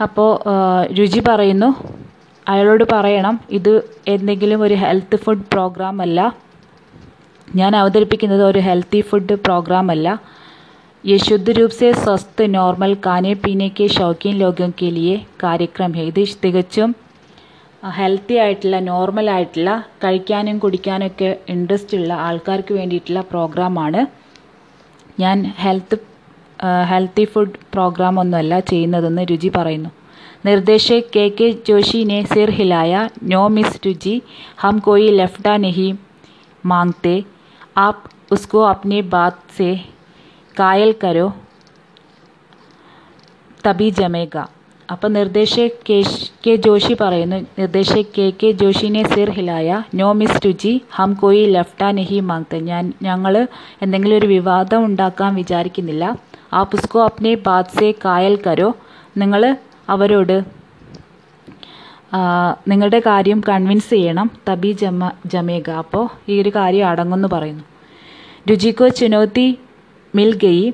അപ്പോൾ 0.00 0.30
രുചി 0.92 1.20
പറയുന്നു 1.20 1.68
അയാളോട് 2.46 2.84
പറയണം 2.92 3.34
ഇത് 3.50 3.72
എന്തെങ്കിലും 4.08 4.60
ഒരു 4.62 4.76
ഹെൽത്ത് 4.76 5.16
ഫുഡ് 5.16 5.48
പ്രോഗ്രാം 5.52 5.96
അല്ല 6.02 6.20
ഞാൻ 7.48 7.72
അവതരിപ്പിക്കുന്നത് 7.76 8.44
ഒരു 8.44 8.60
ഹെൽത്തി 8.60 9.00
ഫുഡ് 9.02 9.36
പ്രോഗ്രാം 9.44 9.88
അല്ല 9.90 10.08
ये 11.04 11.16
शुद्ध 11.18 11.50
रूप 11.50 11.70
से 11.72 11.92
स्वस्थ 11.94 12.40
नॉर्मल 12.48 12.92
खाने 12.96 13.34
पीने 13.36 13.68
के 13.70 13.86
शौकीन 13.88 14.36
लोगों 14.36 14.68
के 14.72 14.90
लिए 14.90 15.14
कार्यक्रम 15.40 15.94
है 15.94 16.04
ഇത് 16.06 16.20
തികച്ചും 16.42 16.90
ഹെൽത്തി 17.82 18.34
ആയിട്ടുള്ള 18.34 18.78
നോർമൽ 18.82 19.28
ആയിട്ടുള്ള 19.30 19.70
കഴിക്കാനും 20.02 20.56
കുടിക്കാനൊക്കെ 20.58 21.30
ഇൻട്രസ്റ്റ് 21.48 21.96
ഉള്ള 21.96 22.12
ആൾക്കാർക്ക് 22.26 22.74
വേണ്ടിയിട്ടുള്ള 22.74 23.22
പ്രോഗ്രാമാണ് 23.30 24.02
ഞാൻ 25.18 25.38
ഹെൽത്ത് 25.58 25.96
ഹെൽത്തി 26.88 27.24
ഫുഡ് 27.24 27.58
പ്രോഗ്രാം 27.74 28.20
ഒന്നുമല്ല 28.20 28.58
ചെയ്യുന്നതെന്ന് 28.68 29.22
രുചി 29.30 29.50
പറയുന്നു 29.54 29.90
നിർദ്ദേശക് 30.44 31.10
കെ 31.16 31.24
കെ 31.38 31.48
ജോഷി 31.66 32.00
ने 32.04 32.18
सिर 32.24 32.50
हिलाया 32.50 33.02
नो 33.24 33.42
मिस 33.48 33.72
रुचि 33.84 34.14
हम 34.60 34.78
कोई 34.80 35.06
लफड़ा 35.12 35.54
नहीं 35.58 35.90
मांगते 36.64 37.14
आप 37.78 37.98
उसको 38.32 38.60
अपने 38.66 38.98
बात 39.10 39.38
से 39.52 39.70
कायल 40.56 40.92
करो 41.02 41.28
തബി 43.64 43.88
ജമേഗ 43.96 44.36
അപ്പം 44.88 45.10
നിർദ്ദേശക് 45.12 45.76
കെ 45.88 45.98
കെ 46.44 46.52
ജോഷി 46.64 46.94
പറയുന്നു 46.94 47.36
നിർദ്ദേശക് 47.58 48.10
കെ 48.16 48.24
കെ 48.40 48.48
ജോഷിനെ 48.60 49.02
സിർ 49.12 49.28
ഹിലായ 49.36 49.76
നോ 49.94 50.08
മിസ് 50.12 50.40
രുചി 50.44 50.72
ഹം 50.96 51.10
കോയി 51.20 51.44
ലഫ്റ്റ 51.54 51.82
നെഹി 51.98 52.18
മാങ്ത 52.28 52.58
ഞാൻ 52.66 52.86
ഞങ്ങൾ 53.02 53.34
എന്തെങ്കിലും 53.82 54.16
ഒരു 54.16 54.28
വിവാദം 54.34 54.80
ഉണ്ടാക്കാൻ 54.84 55.30
വിചാരിക്കുന്നില്ല 55.34 56.04
ആ 56.52 56.62
പുസ്കോ 56.62 56.98
അപ്നെ 57.04 57.32
ബാത് 57.46 57.72
സെ 57.78 57.88
കായൽ 58.04 58.34
കരോ 58.46 58.68
നിങ്ങൾ 59.18 59.42
അവരോട് 59.88 60.36
നിങ്ങളുടെ 62.68 62.98
കാര്യം 63.00 63.38
കൺവിൻസ് 63.48 63.90
ചെയ്യണം 63.90 64.28
തബി 64.48 64.72
ജമ 64.72 65.10
ജമേഗ 65.26 65.70
അപ്പോൾ 65.82 66.04
ഈ 66.28 66.36
ഒരു 66.40 66.50
കാര്യം 66.54 66.88
അടങ്ങുമെന്ന് 66.88 67.28
പറയുന്നു 67.28 67.64
രുചിക്കോ 68.50 68.88
ചുനൗത്തി 69.00 69.48
മിൽ 70.14 70.32
ഗയി 70.44 70.64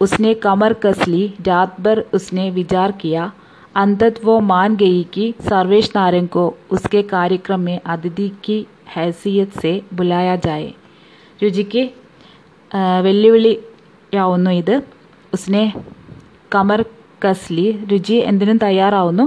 उसने 0.00 0.32
कमर 0.36 0.72
कस 0.82 0.98
ली 1.08 1.22
रात 1.42 1.80
भर 1.80 2.00
उसने 2.14 2.50
विचार 2.50 2.92
किया 2.92 3.30
अंतत 3.74 4.20
वो 4.24 4.38
मान 4.42 4.76
गई 4.76 5.02
कि 5.14 5.32
सर्वेश 5.40 5.90
नारंग 5.96 6.28
को 6.28 6.44
उसके 6.70 7.02
कार्यक्रम 7.04 7.60
में 7.60 7.80
अतिथि 7.86 8.64
हैसियत 8.88 9.58
से 9.60 9.72
बुलाया 9.94 10.36
जाए 10.46 10.68
രുചിക്ക് 11.40 11.82
വെല്ലുവിളിയാവുന്നു 14.12 14.50
ഇത് 14.52 14.74
ഉസ്നെ 15.32 15.62
കമർ 16.54 16.80
കസ്ലി 17.24 17.66
രുചി 17.92 18.16
എന്തിനും 18.26 18.58
തയ്യാറാവുന്നു 18.58 19.24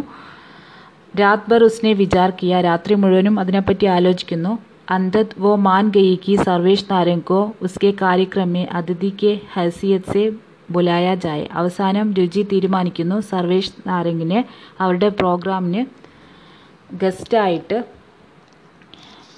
രാത് 1.14 1.48
ഭർ 1.48 1.62
ഉസ്നെ 1.64 1.92
വിചാർ 1.94 2.30
കിയ 2.32 2.62
രാത്രി 2.62 2.94
മുഴുവനും 2.96 3.36
അതിനെപ്പറ്റി 3.40 3.86
ആലോചിക്കുന്നു 3.88 4.52
അന്തത് 4.92 5.36
വോ 5.38 5.52
മാൻ 5.66 5.86
ഗയി 5.90 6.16
കി 6.16 6.34
സർവേഷ് 6.44 6.88
നാരംഗ് 6.92 7.28
കോ 7.28 7.40
ഉസ്കെ 7.62 7.92
കാര്യക്രം 8.02 8.50
മേ 8.54 8.64
അതിഥി 8.72 9.12
കെ 9.22 9.34
ഹൈസിയത് 9.54 10.10
സെ 10.12 10.24
ബുലായ 10.72 11.08
ജായ 11.16 11.42
അവസാനം 11.54 12.10
രുചി 12.14 12.44
തീരുമാനിക്കുന്നു 12.52 13.20
സർവേഷ് 13.30 13.74
നാരംഗിനെ 13.88 14.42
അവരുടെ 14.80 15.12
പ്രോഗ്രാമിന് 15.20 15.84
ഗസ്റ്റായിട്ട് 16.96 17.80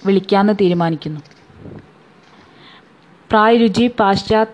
വിളിക്കാമെന്ന് 0.04 0.56
തീരുമാനിക്കുന്നു 0.62 1.22
प्राय 3.30 3.56
रुचि 3.58 3.88
पाश्चात 3.92 4.48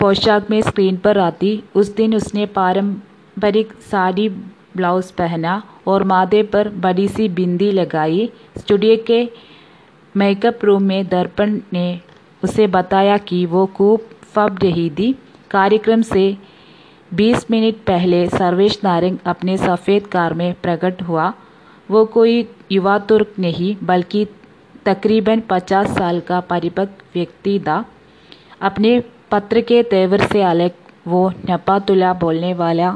पोशाक 0.00 0.50
में 0.50 0.60
स्क्रीन 0.62 0.96
पर 0.96 1.18
आती। 1.18 1.62
उस 1.74 1.94
दिन 1.94 2.14
उसने 2.14 2.46
पारंपरिक 2.46 3.72
साड़ी, 3.72 4.28
ब्लाउज 4.76 5.10
पहना 5.10 5.62
और 5.86 6.04
माथे 6.04 6.42
पर 6.42 6.68
बड़ी 6.68 7.08
सी 7.08 7.28
बिंदी 7.28 7.70
लगाई। 7.70 8.30
स्टूडियो 8.58 8.96
के 9.06 9.28
मेकअप 10.16 10.64
रूम 10.64 10.82
में 10.82 11.08
दर्पण 11.08 11.60
ने 11.72 12.00
उसे 12.44 12.66
बताया 12.66 13.16
कि 13.16 13.46
वो 13.46 13.66
खूब 13.66 14.00
फब 14.22 14.58
रही 14.62 14.90
थी। 14.90 15.12
कार्यक्रम 15.50 16.02
से 16.02 16.36
20 17.14 17.50
मिनट 17.50 17.74
पहले 17.74 18.26
सर्वेश 18.28 18.80
नारंग 18.84 19.18
अपने 19.26 19.56
सफ़ेद 19.56 20.06
कार 20.06 20.34
में 20.34 20.54
प्रकट 20.54 21.02
हुआ। 21.02 21.32
वो 21.90 22.04
कोई 22.04 22.48
युवा 22.72 22.98
तुर्क 22.98 23.32
नहीं, 23.38 23.76
बल्कि 23.82 24.26
तकरीबन 24.86 25.40
50 25.40 25.86
साल 25.86 26.20
का 26.20 26.40
परिपक्व 26.40 27.04
व्यक्ति 27.14 27.58
था। 27.60 27.84
अपने 28.60 29.02
पत्र 29.31 29.61
के 29.63 29.81
तेवर 29.85 30.25
से 30.25 30.41
अलग 30.45 30.71
वो 31.05 31.21
नपातुला 31.49 32.11
बोलने 32.21 32.53
वाला 32.55 32.89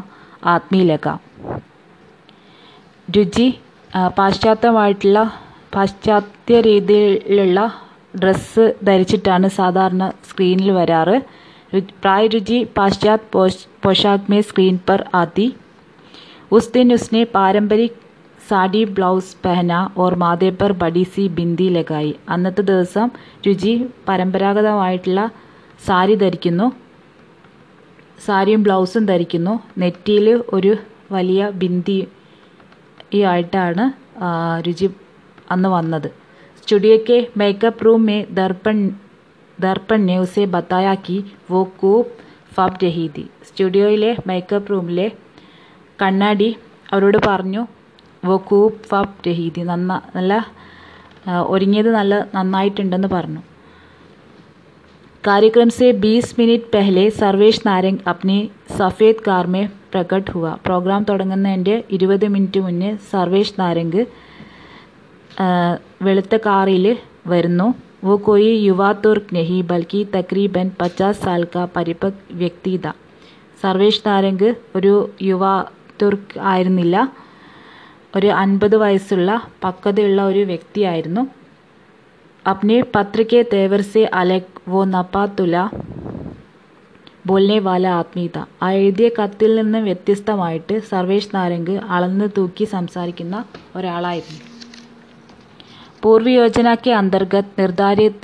आदमी 0.48 0.84
लगा 0.86 1.16
രുചി 3.08 3.46
പാശ്ചാത്യമായിട്ടുള്ള 4.16 5.20
പാശ്ചാത്യ 5.74 6.56
രീതിയിലുള്ള 6.68 7.60
ഡ്രസ്സ് 8.16 8.66
ധരിച്ചിട്ടാണ് 8.84 9.48
സാധാരണ 9.56 10.04
സ്ക്രീനിൽ 10.30 10.70
വരാറ് 10.72 11.16
प्राय 11.96 12.28
रुचि 12.28 12.60
पाश्चात 12.76 13.26
पोशाक 13.84 14.30
में 14.30 14.42
स्क्रीन 14.44 14.78
पर 14.88 15.04
आती 15.16 15.48
उस 16.52 16.72
दिन 16.74 16.94
उसने 16.94 17.24
पारंपरिक 17.34 17.96
സാഡി 18.42 18.80
ബ്ലൗസ് 18.94 19.34
പെഹന 19.44 19.72
or 19.98 20.14
Matte 20.16 20.48
per 20.60 20.72
buddy 20.74 21.04
C 21.14 21.24
bindi 21.36 21.68
ലഗായി 21.70 22.14
അന്നത്തെ 22.30 22.64
ദിവസം 22.70 23.08
രുചി 23.46 23.74
പരമ്പരാഗതമായിട്ടുള്ള 24.08 25.24
സാരി 25.80 26.16
ധരിക്കുന്നു 26.16 26.68
സാരിയും 28.20 28.62
ബ്ലൗസും 28.64 29.04
ധരിക്കുന്നു 29.06 29.54
നെറ്റിയിൽ 29.78 30.28
ഒരു 30.54 30.72
വലിയ 31.12 31.44
ബിന്ദി 31.62 32.00
ഈ 33.14 33.22
ആയിട്ടാണ് 33.26 33.86
രുചി 34.66 34.88
അന്ന് 35.52 35.70
വന്നത് 35.70 36.10
സ്റ്റുഡിയോ 36.60 36.96
के 37.00 37.16
मेकअप 37.36 37.78
रूम 37.84 38.02
में 38.04 38.26
दर्पण 38.32 38.76
दर्पण 39.58 40.00
ने 40.02 40.16
उसे 40.18 40.44
बताया 40.48 40.94
कि 41.06 41.16
वो 41.50 41.60
खूब 41.78 42.06
ഫബ് 42.52 42.80
രഹി 42.84 43.06
थी 43.16 43.24
സ്റ്റുഡിയോയിലെ 43.48 44.12
മേക്കപ്പ് 44.28 44.72
റൂമിലെ 44.72 45.08
കണ്ണാടി 46.00 46.50
അവരോട് 46.90 47.18
പറഞ്ഞു 47.28 47.62
വോ 48.24 48.36
കൂപ്പ് 48.48 48.82
ഫബ് 48.88 49.22
രഹീതി 49.28 49.62
നന്ന 49.64 49.94
നല്ല 50.16 50.34
ഒരുങ്ങിയത് 51.48 51.90
നല്ല 51.92 52.14
നന്നായിട്ടുണ്ടെന്ന് 52.34 53.10
പറഞ്ഞു 53.10 53.42
कार्यक्रम 55.24 55.70
से 55.70 55.88
20 56.04 56.38
മിനിറ്റ് 56.38 56.70
पहले 56.74 57.04
സർവേഷ് 57.16 57.66
നാരംഗ് 57.68 58.04
अपनी 58.08 58.38
സഫേദ് 58.78 59.26
കാർ 59.26 59.46
में 59.48 59.66
പ്രകട്ട് 59.94 60.32
ഹുവ 60.32 60.48
പ്രോഗ്രാം 60.66 61.02
തുടങ്ങുന്നതിൻ്റെ 61.04 61.76
ഇരുപത് 61.92 62.26
മിനിറ്റ് 62.28 62.60
മുന്നേ 62.60 62.90
സർവേഷ് 63.12 63.56
നാരംഗ് 63.60 64.02
വെളുത്ത 66.02 66.36
കാറിൽ 66.46 66.88
വരുന്നു 67.28 67.68
वो 68.02 68.14
कोई 68.20 68.46
युवा 68.60 68.90
तुर्क 69.04 69.26
नहीं 69.34 69.62
बल्कि 69.64 70.04
तकरीबन 70.14 70.68
50 70.82 71.14
साल 71.24 71.44
का 71.54 71.66
परिपक्व 71.74 72.36
व्यक्ति 72.36 72.78
था 72.86 72.94
സർവേഷ് 73.62 74.02
നാരംഗ് 74.06 74.50
ഒരു 74.76 74.92
യുവ 75.22 75.44
തുർക്ക് 76.02 76.38
ആയിരുന്നില്ല 76.44 76.98
ഒരു 78.14 78.30
അൻപത് 78.36 78.76
വയസ്സുള്ള 78.76 79.32
പക്വതയുള്ള 79.64 80.20
ഒരു 80.24 80.44
വ്യക്തിയായിരുന്നു 80.46 81.24
അപ്നെ 82.46 82.78
പത്രക്കെ 82.96 83.42
തേവർ 83.54 83.82
സെ 83.86 84.04
അലക് 84.16 84.53
വോ 84.68 84.82
നപ്പാത്തുല 84.94 85.56
ബോൽനെ 87.30 87.58
വാല 87.60 87.86
ആത്മീയത 87.94 88.38
ആ 88.64 88.70
എഴുതിയ 88.78 89.08
കത്തിൽ 89.18 89.52
നിന്ന് 89.56 89.80
വ്യത്യസ്തമായിട്ട് 89.80 90.76
സർവേഷ് 90.90 91.34
നാരംഗ് 91.36 91.76
അളന്ന് 91.90 92.30
തൂക്കി 92.38 92.68
സംസാരിക്കുന്ന 92.76 93.36
ഒരാളായിരുന്നു 93.76 94.46
पूर्व 96.04 96.28
योजना 96.30 96.74
के 96.78 96.92
अंतर्गत 96.94 97.48
निर्धारित 97.58 98.18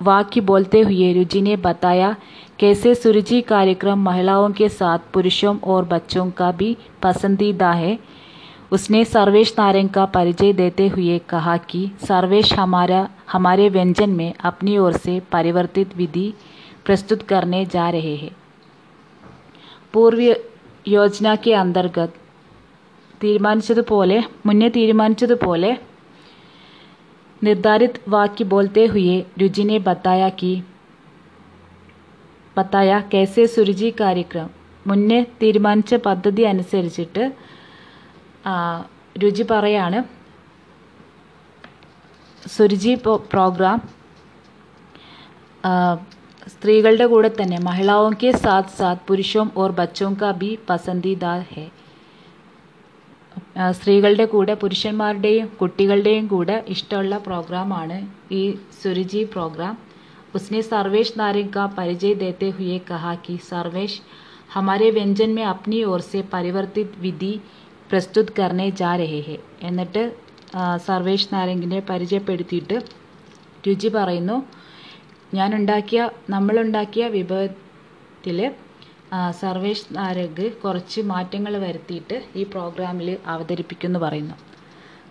वाक्य 0.00 0.40
बोलते 0.40 0.80
हुए 0.82 1.12
रुचि 1.12 1.40
ने 1.40 1.56
बताया 1.58 2.14
कैसे 2.60 2.94
सुरुचि 2.94 3.40
कार्यक्रम 3.44 3.98
महिलाओं 4.02 4.50
के 4.52 4.68
साथ 4.70 4.98
पुरुषों 5.14 5.54
और 5.64 5.84
बच्चों 5.84 6.30
का 6.32 6.50
भी 6.52 6.70
पसंदीदा 7.02 7.70
है 7.74 7.92
उसने 8.72 9.04
सर्वेश 9.06 9.54
नारंग 9.58 9.88
का 9.90 10.04
परिचय 10.10 10.52
देते 10.54 10.86
हुए 10.88 11.18
कहा 11.28 11.56
कि 11.70 11.80
सर्वेश 12.04 12.52
हमारा 12.54 13.08
हमारे 13.32 13.68
व्यंजन 13.68 14.10
में 14.12 14.32
अपनी 14.44 14.76
ओर 14.78 14.96
से 14.98 15.18
परिवर्तित 15.32 15.96
विधि 15.96 16.32
प्रस्तुत 16.86 17.22
करने 17.28 17.64
जा 17.66 17.88
रहे 17.90 18.16
हैं 18.16 18.34
पूर्व 19.94 20.20
യോജന 20.86 21.28
കെ 21.44 21.52
അന്തർഗത് 21.56 22.16
തീരുമാനിച്ചതുപോലെ 23.20 24.18
മുന്നേ 24.46 24.68
തീരുമാനിച്ചതുപോലെ 24.70 25.70
निर्धारित 27.42 27.94
वाक्य 28.08 28.44
बोलते 28.44 28.84
हुए 28.86 29.12
रुचि 29.40 29.64
ने 29.64 29.78
बताया 29.80 30.28
कि 30.40 30.50
बताया 32.56 32.98
कैसे 33.12 33.42
സുരുചി 33.46 33.88
കാര്യക്രം 34.00 34.48
മുന്നേ 34.86 35.20
തീരുമാനിച്ച 35.40 35.94
പദ്ധതി 36.06 36.42
അനുസരിച്ചിട്ട് 36.44 37.24
രുചി 39.16 39.44
പറയാണ് 39.44 39.98
സുരുചി 42.42 42.92
പ്രോഗ്രാം 43.30 43.78
സ്ത്രീകളുടെ 46.52 47.06
കൂടെ 47.06 47.30
തന്നെ 47.30 47.58
महिलाओं 47.60 48.12
के 48.14 48.30
साथ 48.34 48.66
साथ 48.72 48.96
पुरुषों 49.08 49.44
और 49.56 49.72
बच्चों 49.72 50.10
का 50.14 50.30
भी 50.40 50.50
पसंदीदा 50.70 51.34
है 51.50 51.66
സ്ത്രീകളുടെ 53.74 54.24
കൂടെ 54.26 54.54
പുരുഷന്മാരുടെയും 54.54 55.46
കുട്ടികളുടെയും 55.60 56.24
കൂടെ 56.26 56.56
ഇഷ്ടമുള്ള 56.74 57.14
പ്രോഗ്രാമാണ് 57.26 57.98
ഈ 58.32 58.42
സുരുചി 58.80 59.22
പ്രോഗ്രാം 59.34 59.74
उसने 60.34 60.60
सर्वेश 60.64 61.12
नारंग 61.14 61.48
का 61.50 61.66
परिचय 61.68 62.14
देते 62.16 62.48
हुए 62.50 62.78
कहा 62.80 63.14
कि 63.16 63.36
सर्वेश 63.44 64.00
हमारे 64.50 64.90
व्यंजन 64.90 65.30
में 65.30 65.42
अपनी 65.46 65.82
ओर 65.84 66.00
से 66.02 66.20
परिवर्तित 66.30 66.92
विधि 67.00 67.32
പ്രസ്തുത് 67.90 68.34
കർണേ 68.38 68.66
ജാ 68.80 68.90
രഹേ 68.96 69.20
ഹെ 69.28 69.36
എന്നിട്ട് 69.62 70.02
സർവേഷ് 70.86 71.28
നാരംഗിനെ 71.32 71.80
പരിചയപ്പെടുത്തിയിട്ട് 71.88 72.76
രുചി 73.64 73.88
പറയുന്നു 73.88 74.36
ഞാൻ 75.34 75.50
ഉണ്ടാക്കിയ 75.54 76.00
നമ്മളുണ്ടാക്കിയ 76.30 77.04
വിഭവത്തിൽ 77.08 78.38
സർവേഷ് 79.34 79.90
നാരംഗ് 79.92 80.46
കുറച്ച് 80.62 81.00
മാറ്റങ്ങൾ 81.04 81.54
വരുത്തിയിട്ട് 81.58 82.16
ഈ 82.36 82.44
പ്രോഗ്രാമിൽ 82.52 83.10
അവതരിപ്പിക്കുമെന്ന് 83.26 84.00
പറയുന്നു 84.00 84.36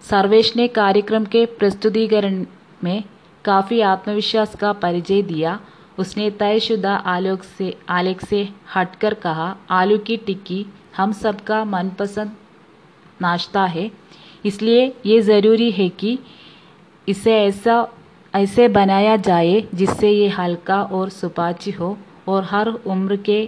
सर्वेश 0.04 0.48
ने 0.56 0.68
कार्यक्रम 0.70 1.24
के 1.26 1.46
प्रस्तुतिकरण 1.54 2.36
में 2.82 3.04
काफ़ी 3.46 3.80
आत्मविश्वास 3.84 4.56
का 4.56 4.72
परिचय 4.76 5.22
दिया 5.24 5.52
उसने 6.00 6.30
तयशुदा 6.34 6.94
आलोक 7.08 7.44
से 7.50 7.68
आलेख 7.92 8.22
से 8.24 8.40
हटकर 8.76 9.14
कहा 9.18 9.48
आलू 9.72 9.98
की 10.00 10.18
टिक्की 10.20 10.66
हम 10.98 11.12
सबका 11.16 11.64
मनपसंद 11.66 12.32
नाश्ता 13.23 13.65
है। 13.65 13.91
इसलिए 14.45 14.95
ये 15.07 15.21
ज़रूरी 15.21 15.71
है 15.71 15.89
कि 15.89 16.19
इसे 17.09 17.37
ऐसा, 17.37 17.87
ऐसे 18.35 18.69
बनाया 18.69 19.17
जाए 19.17 19.63
जिससे 19.75 20.11
ये 20.11 20.29
हल्का 20.29 20.83
और 20.83 21.09
सुपाच्य 21.09 21.71
हो 21.71 21.97
और 22.29 22.45
हर 22.45 22.69
उम्र 22.69 23.17
के 23.17 23.47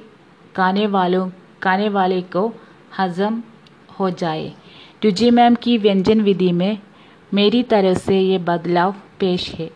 खाने 0.56 0.86
वालों, 0.86 1.28
खाने 1.62 1.88
वाले 1.88 2.20
को 2.22 2.52
हजम 2.98 3.42
हो 4.00 4.10
जाए। 4.10 4.52
रुचि 5.04 5.30
मैम 5.30 5.54
की 5.54 5.78
व्यंजन 5.78 6.20
विधि 6.20 6.52
में 6.52 6.78
मेरी 7.34 7.62
तरफ़ 7.62 7.98
से 7.98 8.20
ये 8.20 8.38
बदलाव 8.38 8.94
पेश 9.20 9.50
है। 9.54 9.70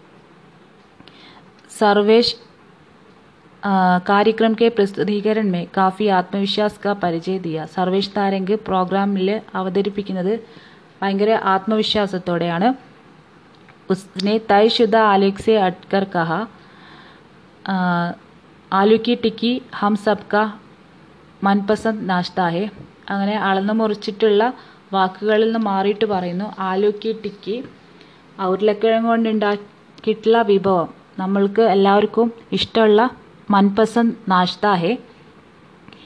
सर्वेश 1.71 2.35
कार्यक्रम 4.06 4.54
के 4.54 4.68
प्रस्तुतीकरण 4.72 5.48
में 5.50 5.64
काफ़ी 5.76 6.08
ആത്മവിശ്വാസ് 6.18 6.80
का 6.80 6.92
പരിചയ 7.04 7.38
ദിയ 7.40 7.58
സർവേഷ് 7.76 8.12
താരങ്ക് 8.16 8.56
പ്രോഗ്രാമിൽ 8.68 9.30
അവതരിപ്പിക്കുന്നത് 9.60 10.34
ഭയങ്കര 11.00 11.32
ആത്മവിശ്വാസത്തോടെയാണ് 11.54 12.68
उसने 13.90 14.34
तयशुदा 14.50 15.02
आलेख 15.08 15.36
से 15.40 15.56
अटकर 15.62 16.04
कहा 16.12 16.40
ആലു 18.72 18.96
കി 18.98 19.14
ടിക്കി 19.16 19.52
ഹം 19.80 19.96
സബ്ക 19.98 20.36
മൻപസന്ദ് 21.42 22.06
നാഷ്ത 22.10 22.48
ഹെ 22.54 22.64
അങ്ങനെ 23.10 23.36
അളന്ന് 23.48 23.74
മുറിച്ചിട്ടുള്ള 23.74 24.44
വാക്കുകളിൽ 24.92 25.46
നിന്ന് 25.46 25.62
മാറിയിട്ട് 25.68 26.06
പറയുന്നു 26.06 26.48
ആലു 26.68 26.90
കി 27.02 27.12
ടിക്കി 27.24 27.56
ഉരുളക്കിഴങ്ങ് 28.46 29.10
കൊണ്ട് 29.12 29.30
ഉണ്ടാക്കിയിട്ടുള്ള 29.30 30.40
വിഭവം 30.50 30.90
നമ്മൾക്ക് 31.20 31.64
എല്ലാവർക്കും 31.76 32.28
ഇഷ്ടമുള്ള 32.52 33.02
मनपसंद 33.52 34.16
नाश्ता 34.28 34.74
है 34.76 34.98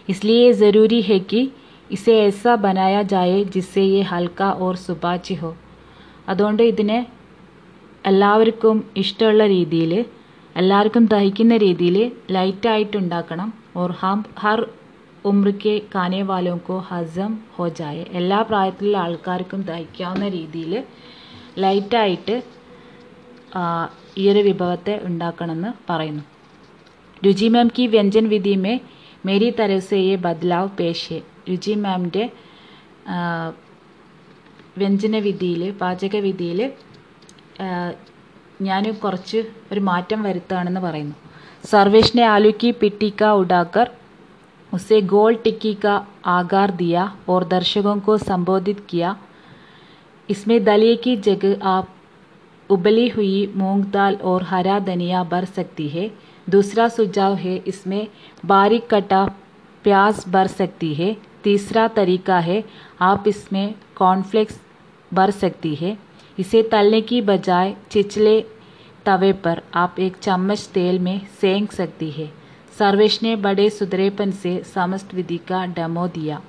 इसलिए 0.09 0.51
ज़रूरी 0.55 1.01
है 1.01 1.19
कि 1.21 1.41
इसे 1.89 2.19
ऐसा 2.21 2.55
बनाया 2.57 3.01
जाए 3.05 3.43
जिससे 3.45 3.83
ये 3.85 4.01
हल्का 4.03 4.51
और 4.65 4.75
സുപാച്ചി 4.75 5.35
ഹോ 5.35 5.51
അതുകൊണ്ട് 6.29 6.63
ഇതിനെ 6.63 6.99
എല്ലാവർക്കും 8.05 8.77
ഇഷ്ടമുള്ള 8.97 9.43
രീതിയിൽ 9.47 9.93
എല്ലാവർക്കും 10.55 11.05
ദഹിക്കുന്ന 11.05 11.55
രീതിയിൽ 11.57 11.97
ലൈറ്റായിട്ട് 12.31 12.95
ഉണ്ടാക്കണം 12.97 13.49
ഓർ 13.75 13.91
ഹം 14.01 14.19
ഹർ 14.37 14.59
ഉമ്രയ്ക്ക് 15.25 15.75
കാനെ 15.95 16.21
വാലോക്കോ 16.23 16.77
ഹസം 16.89 17.31
ഹോ 17.55 17.67
ജായ 17.69 18.05
എല്ലാ 18.13 18.39
പ്രായത്തിലുള്ള 18.41 18.97
ആൾക്കാർക്കും 18.97 19.61
ദഹിക്കാവുന്ന 19.61 20.27
രീതിയിൽ 20.29 20.73
ലൈറ്റായിട്ട് 21.57 22.35
ഈ 24.17 24.25
ഒരു 24.31 24.43
വിഭവത്തെ 24.43 24.95
ഉണ്ടാക്കണമെന്ന് 25.05 25.71
പറയുന്നു 25.87 26.23
രുചി 27.23 27.47
മാം 27.49 27.67
की 27.69 27.85
व्यंजन 27.87 28.25
विधि 28.27 28.55
में 28.57 28.75
मेरी 29.23 29.49
तरफ 29.53 29.81
से 29.83 29.97
ये 29.99 30.15
बदलाव 30.19 30.67
पेश 30.77 30.99
है 31.11 31.19
രുചി 31.49 31.73
മാമിൻ്റെ 31.83 32.23
വ്യഞ്ജന 34.79 35.15
വിധിയിൽ 35.25 35.61
പാചക 35.79 36.15
വിധിയിൽ 36.25 36.59
ഞാൻ 38.67 38.83
കുറച്ച് 39.03 39.39
ഒരു 39.71 39.81
മാറ്റം 39.89 40.21
വരുത്തുകയാണെന്ന് 40.27 40.83
പറയുന്നു 40.87 41.17
सर्वेश 41.63 42.07
ने 42.11 42.23
आलू 42.25 42.51
की 42.53 42.71
पिट्टी 42.73 43.09
का 43.11 43.29
उड़ाकर 43.35 43.87
उसे 44.71 45.01
गोल 45.03 45.35
टिक्की 45.35 45.73
का 45.75 45.95
आकार 46.27 46.71
दिया 46.73 47.03
और 47.29 47.47
दर्शकों 47.47 47.95
को 47.99 48.17
संबोधित 48.19 48.79
किया 48.89 49.09
इसमें 50.29 50.63
दलिए 50.63 50.95
की 50.97 51.15
जगह 51.19 51.65
आप 51.67 51.87
उबली 52.69 53.07
हुई 53.09 53.33
मूंग 53.55 53.83
दाल 53.87 54.15
और 54.23 54.43
हरा 54.43 54.77
धनिया 54.81 55.23
भर 55.25 55.45
सकती 55.51 55.87
है 55.89 56.05
दूसरा 56.47 56.87
सुझाव 56.89 57.35
है 57.37 57.55
इसमें 57.67 58.07
बारीक 58.45 58.87
कटा 58.89 59.23
प्याज 59.85 60.23
भर 60.27 60.47
सकती 60.49 60.93
है 60.93 61.15
तीसरा 61.43 61.87
तरीका 61.93 62.39
है 62.41 62.63
आप 63.01 63.27
इसमें 63.27 63.73
कॉर्नफ्लेक्स 63.95 64.59
भर 65.11 65.31
सकती 65.33 65.73
है 65.75 65.97
इसे 66.37 66.61
तलने 66.71 67.01
की 67.03 67.21
बजाय 67.23 67.75
चिचले 67.91 68.39
तवे 69.05 69.31
पर 69.45 69.61
आप 69.77 69.99
एक 69.99 70.17
चम्मच 70.19 70.67
तेल 70.73 70.99
में 70.99 71.19
सेंक 71.41 71.71
सकती 71.71 72.09
है 72.11 72.29
सर्वेश 72.79 73.21
ने 73.23 73.35
बड़े 73.37 73.69
सुधरेपन 73.71 74.31
से 74.43 74.61
समस्त 74.75 75.13
विधि 75.13 75.37
का 75.49 75.65
डेमो 75.67 76.07
दिया 76.09 76.41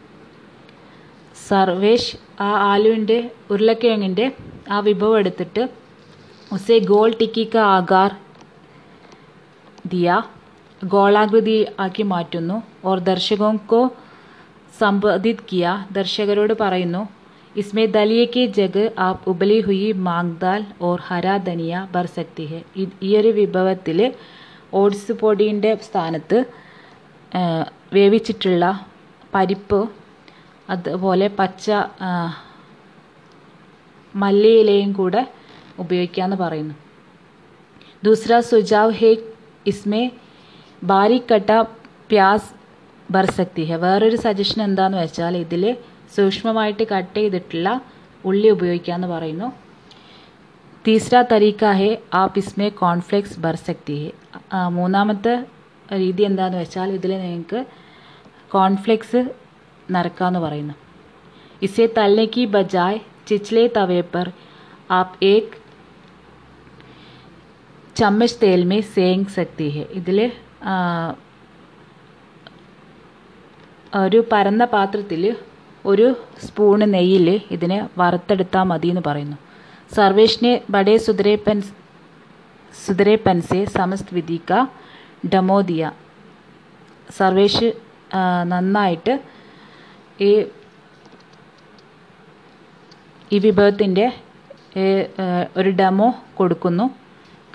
സർവേഷ് 1.45 2.11
ആ 2.41 2.51
ആലുവിൻ്റെ 2.67 3.19
ഉരുളക്കിഴങ്ങിൻ്റെ 3.53 4.27
ആ 4.71 4.79
വിഭവം 4.89 5.17
എടുത്തിട്ട് 5.21 5.63
ഉസെ 6.51 6.77
ഗോൾ 6.91 7.11
ടിക്കി 7.21 7.45
കാ 7.53 7.63
ആകാർ 7.77 8.11
दिया 9.93 10.17
ഗോളാകൃതി 10.81 11.57
ആക്കി 11.79 12.05
മാറ്റുന്നു 12.11 12.57
ഓർ 12.85 12.99
ദർശകോക്കോ 13.09 13.81
സംബോധിത് 14.75 15.43
കിയ 15.49 15.65
ദർശകരോട് 15.93 16.55
പറയുന്നു 16.61 17.03
इसमें 17.55 17.87
दलिए 17.91 18.25
की 18.27 18.43
जगह 18.51 19.01
आप 19.01 19.25
उबली 19.29 19.59
हुई 19.61 19.93
मांग 20.01 20.29
दाल 20.37 20.63
और 20.81 21.01
हरा 21.07 21.37
ധനിയ 21.47 21.81
ഭർ 21.95 22.07
സക്തി 22.17 22.45
ഹെ 22.51 22.61
ഈ 23.03 23.11
ഒരു 23.19 23.31
വിഭവത്തിൽ 23.39 23.99
ഓട്സ് 24.75 25.15
പൊടിയുടെ 25.15 25.73
സ്ഥാനത്ത് 25.83 26.39
വേവിച്ചിട്ടുള്ള 27.93 28.65
പരിപ്പ് 29.33 29.81
അതുപോലെ 30.69 31.29
പച്ച 31.41 31.67
മല്ലിയിലയും 34.15 34.93
കൂടെ 34.93 35.23
ഉപയോഗിക്കാമെന്ന് 35.79 36.39
പറയുന്നു 36.39 36.77
दूसरा 38.03 38.41
सुझाव 38.43 38.91
है 38.93 39.11
ഇസ്മേ 39.72 40.04
ബാരിക് 40.90 41.30
കട്ട 41.32 41.52
പ്യാസ് 42.10 42.50
ബർസക്തി 43.10 43.64
ഹെ 43.70 43.78
വേറൊരു 43.84 44.18
സജഷൻ 44.26 44.60
എന്താണെന്ന് 44.68 45.00
വെച്ചാൽ 45.04 45.34
ഇതിൽ 45.44 45.64
സൂക്ഷ്മമായിട്ട് 46.16 46.84
കട്ട് 46.92 47.16
ചെയ്തിട്ടുള്ള 47.20 47.70
ഉള്ളി 48.24 48.48
ഉപയോഗിക്കാമെന്ന് 48.56 49.10
പറയുന്നു. 49.14 49.48
തീസ്ര 50.86 51.16
തരീക്ക 51.32 51.72
ഹെ 51.80 51.90
ആ 52.20 52.22
പിസ്മേ 52.36 52.68
കോൺഫ്ലെക്സ് 52.84 53.38
ബർസക്തി 53.46 53.98
ഹെ 54.04 54.12
മൂന്നാമത്തെ 54.78 55.36
രീതി 56.04 56.24
എന്താണെന്ന് 56.30 56.62
വെച്ചാൽ 56.64 56.90
ഇതിൽ 56.98 57.12
നിങ്ങൾക്ക് 57.24 57.60
കോൺഫ്ലെക്സ് 58.56 59.22
നടക്കാമെന്ന് 59.96 60.42
പറയുന്നു. 60.46 60.76
ഇസേ 61.68 61.86
തല്ലേക്ക് 61.98 62.46
ബജായ് 62.56 63.00
ചിച്ചിലെ 63.30 63.66
തവേപ്പർ 63.78 64.26
ആപ് 64.28 64.98
ആപ്പ് 65.00 65.18
ഏക് 65.34 65.54
ചമ്മച്ച് 68.00 68.38
तेल 68.42 68.62
में 68.70 68.80
सेंक 68.96 69.24
सकती 69.36 69.68
है 69.76 69.84
ഇതിൽ 70.00 70.18
ഒരു 73.94 74.20
പരന്ന 74.32 74.64
പാത്രത്തിൽ 74.74 75.22
ഒരു 75.86 76.08
സ്പൂണ് 76.46 76.86
നെയ്യിൽ 76.94 77.28
ഇതിനെ 77.56 77.78
വറുത്തെടുത്താൽ 78.00 78.66
മതി 78.72 78.88
എന്ന് 78.94 79.04
പറയുന്നു. 79.08 79.38
സർവേഷിനെ 79.96 80.54
ബഡേ 80.76 80.96
സുധരേപ്പൻ 81.06 81.58
സുധരേപ്പൻ 82.74 83.38
സെ 83.50 83.60
സമസ്ത് 83.78 84.14
വിധിക്ക 84.18 84.52
ഡമോ 85.34 85.60
ദിയ. 85.70 85.84
സർവേഷ് 87.20 87.70
നന്നായിട്ട് 88.52 89.14
ഈ 90.28 90.32
ഈ 93.32 93.40
വിഭവത്തിന്റെ 93.48 94.06
ഒരു 95.58 95.72
ഡെമോ 95.80 96.10
കൊടുക്കുന്നു. 96.40 96.86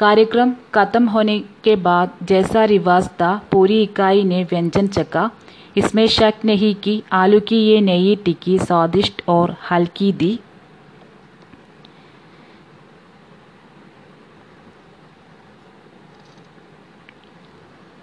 कार्यक्रम 0.01 0.53
खत्म 0.75 1.09
होने 1.09 1.39
के 1.65 1.75
बाद 1.79 2.13
जैसा 2.23 2.65
रिवाज 2.65 3.09
था, 3.11 3.35
पूरी 3.53 3.83
इकाई 3.83 4.23
ने 4.25 4.43
व्यंजन 4.45 4.87
चखा। 4.89 5.31
इसमें 5.77 6.07
शक 6.09 6.35
नहीं 6.45 6.75
कि 6.75 7.03
आलू 7.13 7.41
की 7.41 7.57
ये 7.59 7.81
नई 7.81 8.15
टिक्की 8.25 8.59
स्वादिष्ट 8.59 9.23
और 9.29 9.55
हल्की 9.71 10.13
थी। 10.13 10.39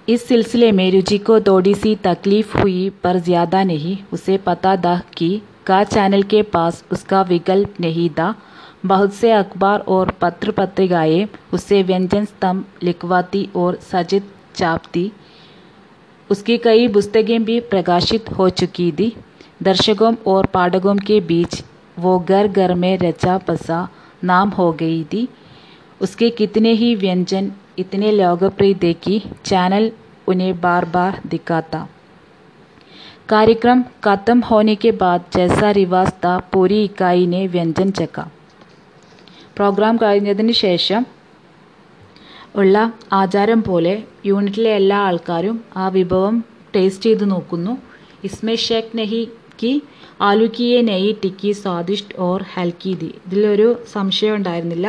इस 0.08 0.28
सिलसिले 0.28 0.72
में 0.72 0.90
रुचि 0.92 1.18
को 1.20 1.40
थोड़ी 1.42 1.74
सी 1.76 1.96
तकलीफ़ 2.04 2.58
हुई, 2.58 2.90
पर 3.04 3.18
ज़्यादा 3.20 3.64
नहीं। 3.64 3.98
उसे 4.14 4.38
पता 4.38 4.76
था 4.78 5.00
कि 5.18 5.42
का 5.68 5.84
चैनल 5.86 6.24
के 6.26 6.42
पास 6.44 6.84
उसका 6.92 7.22
विकल्प 7.24 7.82
नहीं 7.82 8.10
था। 8.10 8.34
बहुत 8.88 9.14
से 9.14 9.32
अखबार 9.32 9.80
और 9.80 10.12
पत्र 10.12 10.52
पत्रिकाएँ 10.52 11.28
उससे 11.54 11.84
व्यंजन 11.84 12.26
स्तंभ 12.26 12.66
लिखवाती 12.84 13.50
और 13.56 13.76
सजित 13.84 14.32
छापती 14.56 15.12
उसकी 16.30 16.58
कई 16.58 16.88
पुस्तकें 16.88 17.44
भी 17.44 17.60
प्रकाशित 17.60 18.30
हो 18.30 18.50
चुकी 18.50 18.92
थी। 18.92 19.16
दर्शकों 19.64 20.14
और 20.28 20.46
पाठकों 20.46 20.96
के 20.96 21.20
बीच 21.22 21.64
वो 22.00 22.18
घर 22.20 22.48
घर 22.48 22.74
में 22.74 22.98
रचा 22.98 23.38
बसा 23.48 23.88
नाम 24.24 24.50
हो 24.50 24.72
गई 24.72 25.04
थी। 25.04 25.28
उसके 26.02 26.30
कितने 26.30 26.72
ही 26.72 26.96
व्यंजन, 26.96 27.52
इतने 27.80 28.12
लोकप्रिय 28.12 28.74
थे 28.74 28.94
कि 28.94 29.22
चैनल 29.46 29.92
उन्हें 30.28 30.62
बार 30.62 30.86
बार 30.86 31.22
दिखाता। 31.28 31.88
कार्यक्रम 33.30 33.84
खत्म 34.04 34.40
होने 34.42 34.76
के 34.76 34.92
बाद 34.92 35.26
जैसा 35.34 35.72
रिवाज 35.72 36.12
था, 36.26 36.38
पूरी 36.54 36.84
इकाई 36.84 37.28
ने 37.28 37.48
व्यंजन 37.48 37.92
चखा। 37.92 38.28
പ്രോഗ്രാം 39.58 39.96
കഴിഞ്ഞതിന് 39.98 40.52
ശേഷം 40.52 41.06
ഉള്ള 42.56 42.94
ആചാരം 43.14 43.64
പോലെ 43.64 44.04
യൂണിറ്റിലെ 44.26 44.72
എല്ലാ 44.76 44.98
ആൾക്കാരും 45.08 45.58
ആ 45.78 45.88
വിഭവം 45.88 46.36
ടേസ്റ്റ് 46.76 47.06
ചെയ്ത് 47.06 47.32
നോക്കുന്നു. 47.32 47.74
ഇസ്മേ 48.24 48.56
ഷേഖ് 48.56 48.98
നെഹി 48.98 49.22
കി 49.64 49.72
ആലുക്കിയെ 50.22 50.70
കിയെ 50.70 50.82
നെയ്യ് 50.82 51.14
ടിക്കി 51.24 51.52
സ്വാദിഷ്ട് 51.52 52.16
ഓർ 52.20 52.42
ഹൽക്കി 52.54 52.94
ദി. 52.94 53.10
ഇതിലൊരു 53.28 53.68
സംശയം 53.92 54.36
ഉണ്ടായിരുന്നില്ല. 54.36 54.88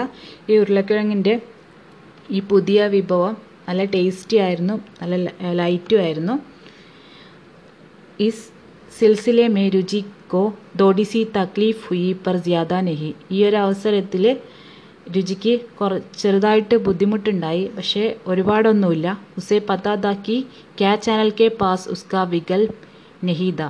ഈ 0.51 0.57
ഉരുളക്കിഴങ്ങിന്റെ 0.57 1.35
ഈ 2.31 2.41
പുതിയ 2.41 2.87
വിഭവം 2.87 3.37
നല്ല 3.69 3.85
ടേസ്റ്റി 3.85 4.37
ആയിരുന്നു 4.37 4.75
നല്ല 5.03 5.31
ലൈറ്റും 5.53 6.01
ആയിരുന്നു. 6.01 6.35
ഇസ് 8.21 8.45
സിൽസിലെ 8.99 9.49
മേ 9.49 9.69
രുചി 9.69 10.01
കോ 10.35 10.43
ദോഡിസി 10.77 11.27
തക്ലീഫ് 11.37 11.83
ഹുയി 11.89 12.13
പർ 12.27 12.37
ജ്യാദ 12.37 12.73
നെഹി. 12.73 13.15
ഈ 13.31 13.45
ഒരു 13.45 13.57
അവസരത്തിൽ 13.57 14.25
രുചിക്ക് 15.17 15.53
കുറ 15.79 15.91
ചെറുതായിട്ട് 16.21 16.77
ബുദ്ധിമുട്ടുണ്ടായി. 16.87 17.65
പക്ഷേ 17.77 18.05
ഒരുപാടൊന്നുമില്ല. 18.27 19.07
ഉസേ 19.39 19.59
പത്താതാക്കി 19.71 20.37
ക്യാ 20.79 20.93
ചാനൽ 21.05 21.31
കെ 21.41 21.49
പാസ് 21.61 21.87
ഉസ്കാ 21.95 22.23
വികൽ 22.33 22.63
നെഹീദ. 23.29 23.61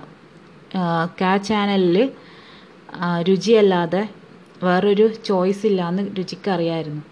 ക്യാ 1.20 1.34
ചാനലിൽ 1.48 1.98
രുചിയല്ലാതെ 3.28 4.02
വേറൊരു 4.64 5.06
ചോയ്സ് 5.28 5.64
ഇല്ല 5.66 5.78
ഇല്ലാന്ന് 5.78 6.02
രുചിക്കറിയായിരുന്നു. 6.18 7.02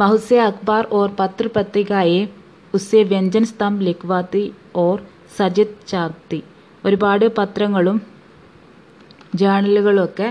ബഹുസെ 0.00 0.38
അക്ബാർ 0.48 0.84
ഓർ 0.98 1.08
പത്രപത്രികയെ 1.20 2.20
ഉസെ 2.74 3.00
വ്യഞ്ജൻ 3.02 3.44
സ്തംഭ് 3.50 3.84
ലിഖ്വാത്തി 3.86 4.42
ഓർ 4.76 4.96
സജിത് 5.36 5.80
ചാർത്തി 5.88 6.40
ഒരുപാട് 6.84 7.26
പത്രങ്ങളും 7.38 7.98
ജേണലുകളും 9.34 10.02
ഒക്കെ 10.04 10.28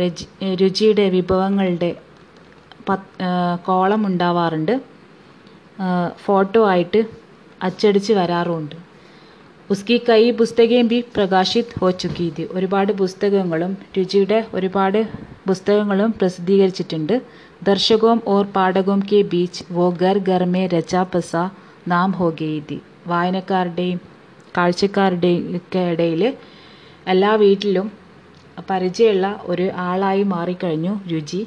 രചി 0.00 0.24
രുചിയുടെ 0.62 1.08
വിഭവങ്ങളുടെ 1.08 1.90
കോളം 3.62 4.06
ഉണ്ടാവാറുണ്ട് 4.06 4.80
ഫോട്ടോ 6.24 6.68
ആയിട്ട് 6.68 7.00
അച്ചടിച്ച് 7.62 8.12
വരാറുമുണ്ട്. 8.12 8.76
ഉസ്കി 9.70 10.00
കൈ 10.08 10.30
പുസ്തകയും 10.30 10.88
ബി 10.88 11.04
പ്രകാശിത് 11.16 11.74
ഹോ 11.80 11.90
ചുക്കി 11.90 12.32
തി 12.36 12.48
ഒരുപാട് 12.50 12.92
പുസ്തകങ്ങളും 12.92 13.76
രുചിയുടെ 13.98 14.46
ഒരുപാട് 14.54 15.00
പുസ്തകങ്ങളും 15.48 16.10
പ്രസിദ്ധീകരിച്ചിട്ടുണ്ട്. 16.12 17.14
ദർശകവും 17.62 18.22
ഓർ 18.26 18.44
പാഠകവും 18.56 19.00
കെ 19.12 19.22
ബീച്ച് 19.22 19.64
വോ 19.70 19.90
ഗർ 20.02 20.18
ഗർമേ 20.18 20.66
രച 20.66 20.96
പസ 21.14 21.32
നാം 21.88 22.10
ഹോ 22.12 22.30
ഗെയ്തി 22.30 22.78
വായനക്കാരുടെയും 23.06 24.00
കാഴ്ചക്കാരുടെയും 24.56 25.56
ഒക്കെ 25.56 25.78
ഇടയിൽ 25.78 26.22
എല്ലാ 27.08 27.34
വീട്ടിലും 27.34 27.86
പരിചയമുള്ള 28.69 29.27
ഒരു 29.43 29.65
ആളായി 29.81 30.23
മാറിക്കഴിഞ്ഞു 30.25 30.93
രുചി 31.11 31.41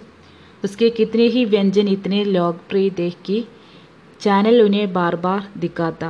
ഉസ്കെ 0.63 0.89
Kitne 0.89 1.27
he 1.27 1.43
വ്യഞ്ജൻ 1.45 1.89
ഇത്തനെ 1.89 2.21
Lokpriya 2.33 2.89
ദേഖി 2.97 3.39
channel 4.21 4.57
ഉനെ 4.63 4.85
bar 4.93 5.15
bar 5.17 5.43
ദിക്കാത്ത 5.59 6.05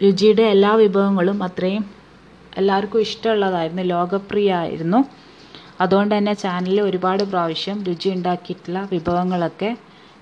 രുചിയുടെ 0.00 0.44
എല്ലാ 0.48 0.72
വിഭവങ്ങളും 0.74 1.38
അത്രയും 1.42 1.84
എല്ലാവർക്കും 2.56 3.00
ഇഷ്ടമുള്ളതായിരുന്നു 3.00 3.84
ലോകപ്രിയമായിരുന്നു 3.90 5.00
അതുകൊണ്ട് 5.80 6.12
തന്നെ 6.14 6.34
ചാനലിൽ 6.36 6.80
ഒരുപാട് 6.80 7.22
പ്രാവശ്യം 7.24 7.78
രുചി 7.84 8.10
ഉണ്ടാക്കിയിട്ടുള്ള 8.10 8.82
വിഭവങ്ങളൊക്കെ 8.92 9.70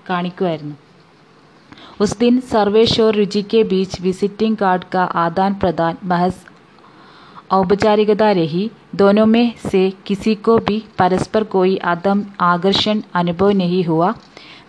കാണിക്കുമായിരുന്നു 0.09 0.77
उस 1.99 2.11
दिन 2.17 2.39
सर्वेश 2.43 2.99
और 2.99 3.15
रुचि 3.15 3.41
के 3.43 3.63
बीच 3.65 3.99
विजिटिंग 4.01 4.55
कार्ड 4.57 4.83
का 4.85 5.03
आदान 5.17 5.53
प्रदान 5.55 5.97
महज 6.03 6.35
औपचारिकता 7.51 8.29
रही 8.33 8.63
दोनों 8.96 9.24
में 9.26 9.54
से 9.62 9.90
किसी 10.06 10.34
को 10.34 10.56
भी 10.58 10.82
परस्पर 10.98 11.44
कोई 11.44 11.76
आदम, 11.76 12.24
आकर्षण, 12.40 13.02
अनुभव 13.14 13.50
नहीं 13.50 13.82
हुआ। 13.84 14.14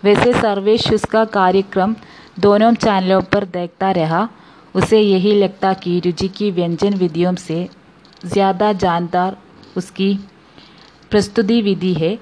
वैसे 0.04 0.32
सर्वेश 0.32 0.90
उसका 0.92 1.24
कार्यक्रम 1.24 1.94
दोनों 2.40 2.72
चैनलों 2.74 3.20
पर 3.22 3.44
देखता 3.44 3.90
रहा। 3.90 4.28
उसे 4.74 5.00
यही 5.00 5.32
लगता 5.34 5.72
कि 5.74 5.98
रुचि 6.00 6.28
की 6.28 6.50
व्यंजन 6.50 6.94
विधियों 6.94 7.34
से 7.34 7.68
ज़्यादा 8.24 8.72
जानदार 8.74 9.36
उसकी 9.76 10.14
प्रस्तुति 11.10 11.60
विधि 11.62 11.94
है। 11.94 12.18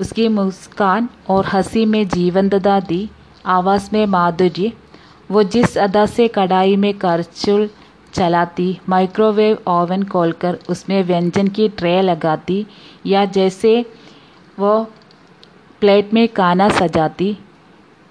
उसकी 0.00 0.28
मुस्कान 0.28 1.08
और 1.28 1.46
हँसी 1.46 1.84
में 1.86 2.06
जीवंतता 2.08 2.78
दी, 2.80 3.08
आवाज़ 3.46 3.88
में 3.92 4.04
माधुर्य, 4.06 4.72
वो 5.30 5.42
जिस 5.42 5.76
अदा 5.78 6.06
से 6.06 6.28
कढ़ाई 6.28 6.76
में 6.76 6.92
करछुल 6.94 7.68
चलाती 8.13 8.67
माइक्रोवेव 8.89 9.57
ओवन 9.67 10.03
खोलकर 10.07 10.57
उसमें 10.69 11.01
व्यंजन 11.03 11.47
की 11.49 11.67
ट्रे 11.77 12.01
लगाती 12.01 12.65
या 13.05 13.23
जैसे 13.37 13.73
वो 14.59 14.73
प्लेट 15.81 16.13
में 16.13 16.27
खाना 16.33 16.67
सजाती 16.71 17.37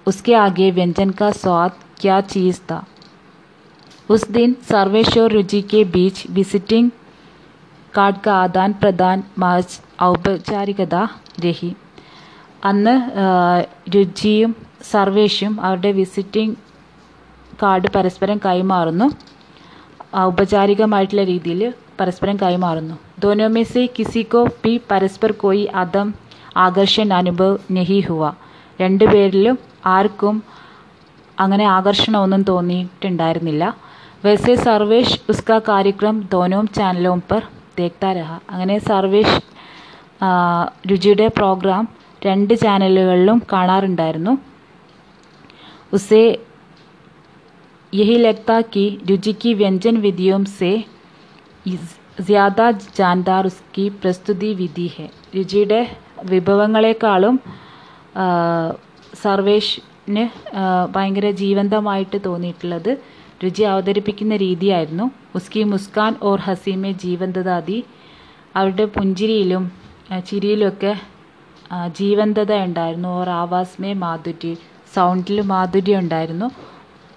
उसके 0.05 0.33
आगे 0.37 0.71
व्यंजन 0.71 1.09
का 1.19 1.31
स्वाद 1.33 1.77
क्या 1.99 2.19
चीज़ 2.27 2.59
था 2.71 2.83
उस 4.09 4.27
दिन 4.31 4.55
सर्वेश 4.69 5.17
और 5.17 5.31
रुचि 5.31 5.61
के 5.71 5.83
बीच 5.93 6.25
विजिटिंग 6.31 6.89
कार्ड 7.93 8.17
का 8.21 8.35
आदान 8.43 8.73
प्रदान 8.75 9.23
महज 9.39 9.79
ഔപചാരികത 10.03 10.95
രഹി 11.43 11.71
അന്ന് 12.63 12.93
രുചിയും 13.93 14.51
സർവേഷും 14.91 15.53
അവരുടെ 15.65 15.91
വിസിറ്റിംഗ് 15.99 16.57
കാർഡ് 17.61 17.89
പരസ്പരം 17.95 18.37
കൈമാറുന്നു 18.45 19.07
ഔപചാരികമായിട്ടുള്ള 20.16 21.24
രീതിയിൽ 21.24 21.74
പരസ്പരം 22.00 22.36
കൈമാറുന്നു. 22.42 22.94
ദോനോ 23.18 23.48
കിസിക്കോ 23.98 24.48
പി 24.64 24.80
പരസ്പർ 24.90 25.32
കോയി 25.32 25.64
അതം 25.74 26.14
ആകർഷൻ 26.56 27.12
അനുഭവ് 27.12 27.58
നെഹി 27.70 28.00
ഹുവ. 28.00 28.32
രണ്ടു 28.80 29.04
പേരിലും 29.04 29.58
ആർക്കും 29.86 30.42
അങ്ങനെ 31.40 31.64
ആകർഷണമൊന്നും 31.64 32.42
തോന്നിയിട്ടുണ്ടായിരുന്നില്ല. 32.42 33.76
വെസെ 34.24 34.54
സർവേഷ് 34.54 35.18
ഉസ്ക 35.28 35.58
കാര്യക്രം 35.58 36.28
ദോനോം 36.32 36.66
ചാനലോം 36.68 37.22
പെർ 37.30 37.42
തേക്താരഹ 37.78 38.32
അങ്ങനെ 38.50 38.78
സർവേഷ് 38.78 39.40
രുചിയുടെ 40.90 41.26
പ്രോഗ്രാം 41.36 41.88
രണ്ട് 42.26 42.54
ചാനലുകളിലും 42.54 43.42
കാണാറുണ്ടായിരുന്നു. 43.52 44.38
ഉസേ 45.92 46.38
यही 47.93 48.17
लगता 48.17 48.59
कि 48.73 48.85
रुचि 49.09 49.33
की 49.35 49.53
व्यंजन 49.55 49.97
विधियों 49.99 50.43
से 50.51 50.71
ज़्यादा 52.21 52.69
जानदार 52.95 53.45
उसकी 53.45 53.85
പ്രസ്തുതി 54.01 54.49
വിധി 54.53 54.87
ഹെ 54.87 55.05
രുചിയുടെ 55.35 55.79
വിഭവങ്ങളെക്കാളും 56.25 57.35
സർവേഷിന് 59.23 60.25
ഭയങ്കര 60.95 61.27
ജീവന്തമായിട്ട് 61.35 62.17
തോന്നിയിട്ടുള്ളത് 62.25 62.91
രുചി 63.43 63.63
അവതരിപ്പിക്കുന്ന 63.63 64.35
രീതിയായിരുന്നു 64.37 65.05
ഉസ്കി 65.35 65.63
മുസ്കാൻ 65.63 66.13
ഓർ 66.23 66.39
ഹസീമെ 66.39 66.91
ജീവന്തതാദി 67.03 67.79
അവരുടെ 68.55 68.85
പുഞ്ചിരിയിലും 68.95 69.63
ചിരിയിലൊക്കെ 70.25 70.93
ജീവന്തത 71.97 72.53
ഉണ്ടായിരുന്നു 72.63 73.09
ഓർ 73.19 73.29
ആവാസ്മേ 73.35 73.91
മാധുര്യ 74.03 74.53
സൗണ്ടിൽ 74.95 75.39
മാധുര്യം 75.45 75.99
ഉണ്ടായിരുന്നു 75.99 76.47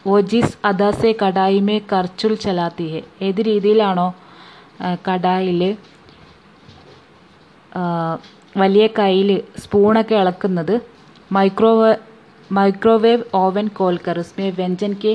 ഓ 0.08 0.20
ജിസ് 0.20 0.58
അദാസെ 0.66 1.16
കടായിമേ 1.22 1.82
കർച്ചുൽ 1.92 2.36
ചലാത്തി 2.36 2.88
ഹെ 2.94 3.02
ഏത് 3.22 3.42
രീതിയിലാണോ 3.42 4.14
കടായിൽ 5.08 5.62
വലിയ 8.58 8.88
കയ്യിൽ 8.88 9.30
സ്പൂണൊക്കെ 9.60 10.16
ഇളക്കുന്നത് 10.16 10.82
മൈക്രോവേ 11.32 11.92
മൈക്രോവേവ് 12.52 13.24
ഓവൻ 13.34 13.68
കോൽക്കർ 13.68 14.20
ഉസ്മേ 14.20 14.50
വ്യഞ്ജൻ 14.50 14.94
കെ 15.04 15.14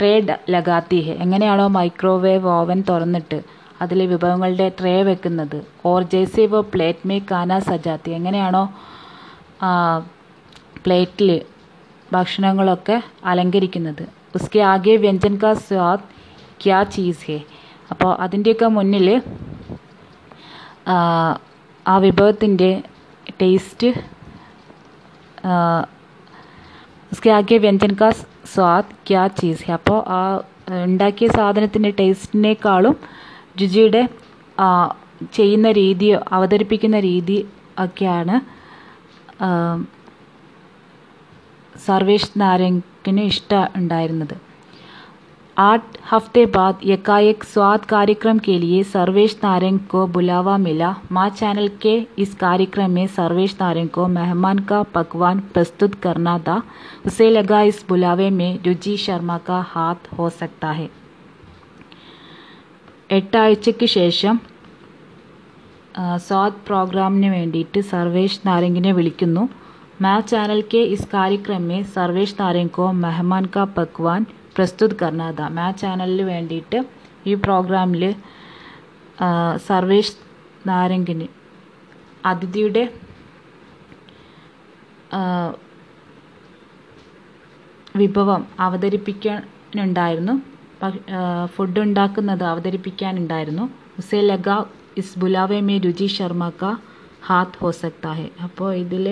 ട്രേ 0.00 0.26
ലഗാത്തി 0.50 1.00
ഹെ. 1.00 1.12
എങ്ങനെയാണോ 1.12 1.68
മൈക്രോവേവ് 1.68 2.46
ഓവൻ 2.48 2.84
തുറന്നിട്ട് 2.88 3.38
അതിൽ 3.82 4.06
വിഭവങ്ങളുടെ 4.06 4.72
ട്രേ 4.80 5.02
വെക്കുന്നത്. 5.02 5.66
ഓർ 5.86 6.02
ജैसे 6.02 6.46
വോ 6.46 6.60
പ്ലേറ്റ് 6.74 7.08
മേ 7.08 7.18
കാന 7.30 7.58
സജാത്തി. 7.58 8.10
എങ്ങനെയാണോ 8.10 8.62
പ്ലേറ്റിൽ 10.84 11.30
ഭക്ഷണങ്ങളൊക്കെ 12.12 13.02
അലങ്കരിക്കുന്നത്. 13.24 14.17
ഉസ്കെ 14.38 14.60
ആകെ 14.64 14.94
വ്യഞ്ജൻ 14.96 15.34
കാ 15.42 15.50
സ്വാദ് 15.60 16.06
ക്യാ 16.62 16.78
ചീസ് 16.84 17.24
ഹെ 17.24 17.38
അപ്പോൾ 17.90 18.10
അതിന്റെയൊക്കെ 18.20 18.68
മുന്നിൽ 18.68 19.08
ആ 21.86 21.94
വിഭവത്തിന്റെ 21.98 22.70
ടേസ്റ്റ് 23.40 23.88
ഉസ്കെ 27.12 27.30
ആകെ 27.30 27.58
വ്യഞ്ജൻ 27.58 27.92
കാ 28.00 28.08
സ്വാദ് 28.44 28.94
ക്യാ 29.08 29.24
ചീസ് 29.38 29.64
ഹെ 29.66 29.72
അപ്പോൾ 29.72 29.98
ആ 30.10 30.20
ഉണ്ടാക്കിയ 30.84 31.28
സാധനത്തിന്റെ 31.28 31.90
ടേസ്റ്റിനേക്കാളും 31.90 32.96
രുചിയുടെ 33.60 34.02
ചെയ്യുന്ന 35.32 35.68
രീതിയോ 35.72 36.18
അവതരിപ്പിക്കുന്ന 36.32 36.98
രീതി 37.00 37.38
ഒക്കെയാണ് 37.78 38.36
സർവേഷ് 41.86 42.30
നാരങ്ങിന് 43.07 43.23
ഇഷ്ടം 43.29 43.63
ഉണ്ടായിരുന്നത് 43.77 44.35
आठ 45.57 45.83
हफ्ते 46.11 46.43
बाद 46.47 46.75
एकाएक 46.85 47.43
स्वाद 47.45 47.81
कार्यक्रम 47.85 48.37
के 48.39 48.53
लिए 48.59 48.77
सर्वेश 48.85 49.33
नारंग 49.43 49.79
को 49.91 49.99
बुलावा 50.07 50.55
मिला 50.57 50.89
माँ 51.11 51.27
चैनल 51.31 51.67
के 51.83 51.93
इस 52.17 52.31
कार्यक्रम 52.35 52.91
में 52.91 53.05
सर्वेश 53.17 53.53
नारंग 53.59 53.89
को 53.89 54.07
मेहमान 54.09 54.59
का 54.69 54.79
पकवान 54.95 55.39
प्रस्तुत 55.53 55.95
करना 56.05 56.35
था 56.39 56.57
उसे 57.05 57.29
लगा 57.29 57.61
इस 57.63 57.83
बुलावे 57.89 58.29
में 58.31 58.49
रुचि 58.65 58.95
शर्मा 58.97 59.37
का 59.47 59.59
हाथ 59.69 60.11
हो 60.17 60.29
सकता 60.41 60.71
है 60.71 60.89
എട്ടാഴ്ചയ്ക്ക് 63.09 63.87
ശേഷം 63.95 64.35
സ്വാദ് 66.19 66.61
പ്രോഗ്രാമിന് 66.67 67.29
വേണ്ടിയിട്ട് 67.33 67.79
സർവേഷ് 67.89 68.39
നാരംഗിനെ 68.47 68.91
വിളിക്കുന്നു 68.93 69.43
മാ 70.04 70.12
चैनल 70.30 70.60
के 70.72 70.80
इस 70.94 71.00
कार्यक्रम 71.12 71.62
में 71.68 71.80
സർവേഷ് 71.94 72.34
तारे 72.40 72.64
കോ 72.74 72.84
मेहमान 73.04 73.44
കാ 73.54 73.62
പക്വാൻ 73.78 74.20
പ്രസ്തുത് 74.56 74.94
കർണാഥ 75.00 75.40
മാ 75.56 75.64
ചാനലിന് 75.80 76.24
വേണ്ടിയിട്ട് 76.32 76.78
ഈ 77.30 77.32
പ്രോഗ്രാമിൽ 77.44 78.04
സർവേഷ് 79.68 80.14
നാരംഗിന് 80.70 81.26
അതിഥിയുടെ 82.30 82.84
വിഭവം 88.02 88.42
അവതരിപ്പിക്കാനുണ്ടായിരുന്നു. 88.66 90.34
ഫുഡ് 91.54 91.80
ഉണ്ടാക്കുന്നത് 91.86 92.44
അവതരിപ്പിക്കാനുണ്ടായിരുന്നു. 92.52 93.64
ഉസേ 94.00 94.20
ലഗ 94.30 94.48
ഇസ് 95.00 95.18
ബുലാവെ 95.22 95.60
മേ 95.68 95.76
രുചി 95.86 96.08
ശർമ്മ 96.16 96.44
കാ 96.62 96.70
ഹാത്ത് 97.28 97.58
ഹോ 97.62 97.70
സക്താ 97.82 98.12
ഹെ. 98.18 98.28
അപ്പോൾ 98.46 98.70
ഇതിൽ 98.84 99.06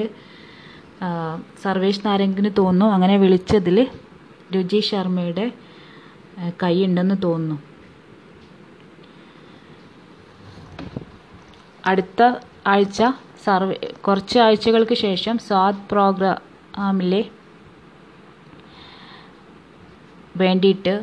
സർവേഷ് 1.63 2.07
നാരംഗിന് 2.07 2.51
തോന്നുന്നു. 2.59 2.95
അങ്ങനെ 2.95 3.17
വിളിച്ചതിൽ 3.17 3.79
രുചി 4.55 4.81
ശർമ്മയുടെ 4.81 5.53
കൈയുണ്ടെന്ന് 6.63 7.15
തോന്നുന്നു. 7.23 7.63
അടുത്ത 11.87 12.21
ആഴ്ച 12.67 13.03
സർവേ 13.45 13.77
കുറച്ച് 14.07 14.39
ആഴ്ചകൾക്ക് 14.39 14.95
ശേഷം 14.95 15.39
സ്വാദ് 15.39 15.83
പ്രോഗ്രാമിലെ 15.91 17.23
വേണ്ടിയിട്ട് 20.37 20.95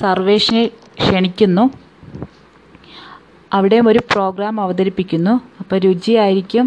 സർവേഷിനെ 0.00 0.64
ക്ഷണിക്കുന്നു. 1.00 1.64
അവിടെയും 3.52 3.88
ഒരു 3.88 4.00
പ്രോഗ്രാം 4.10 4.60
അവതരിപ്പിക്കുന്നു. 4.60 5.34
അപ്പോൾ 5.70 5.80
രുചിയായിരിക്കും 5.80 6.66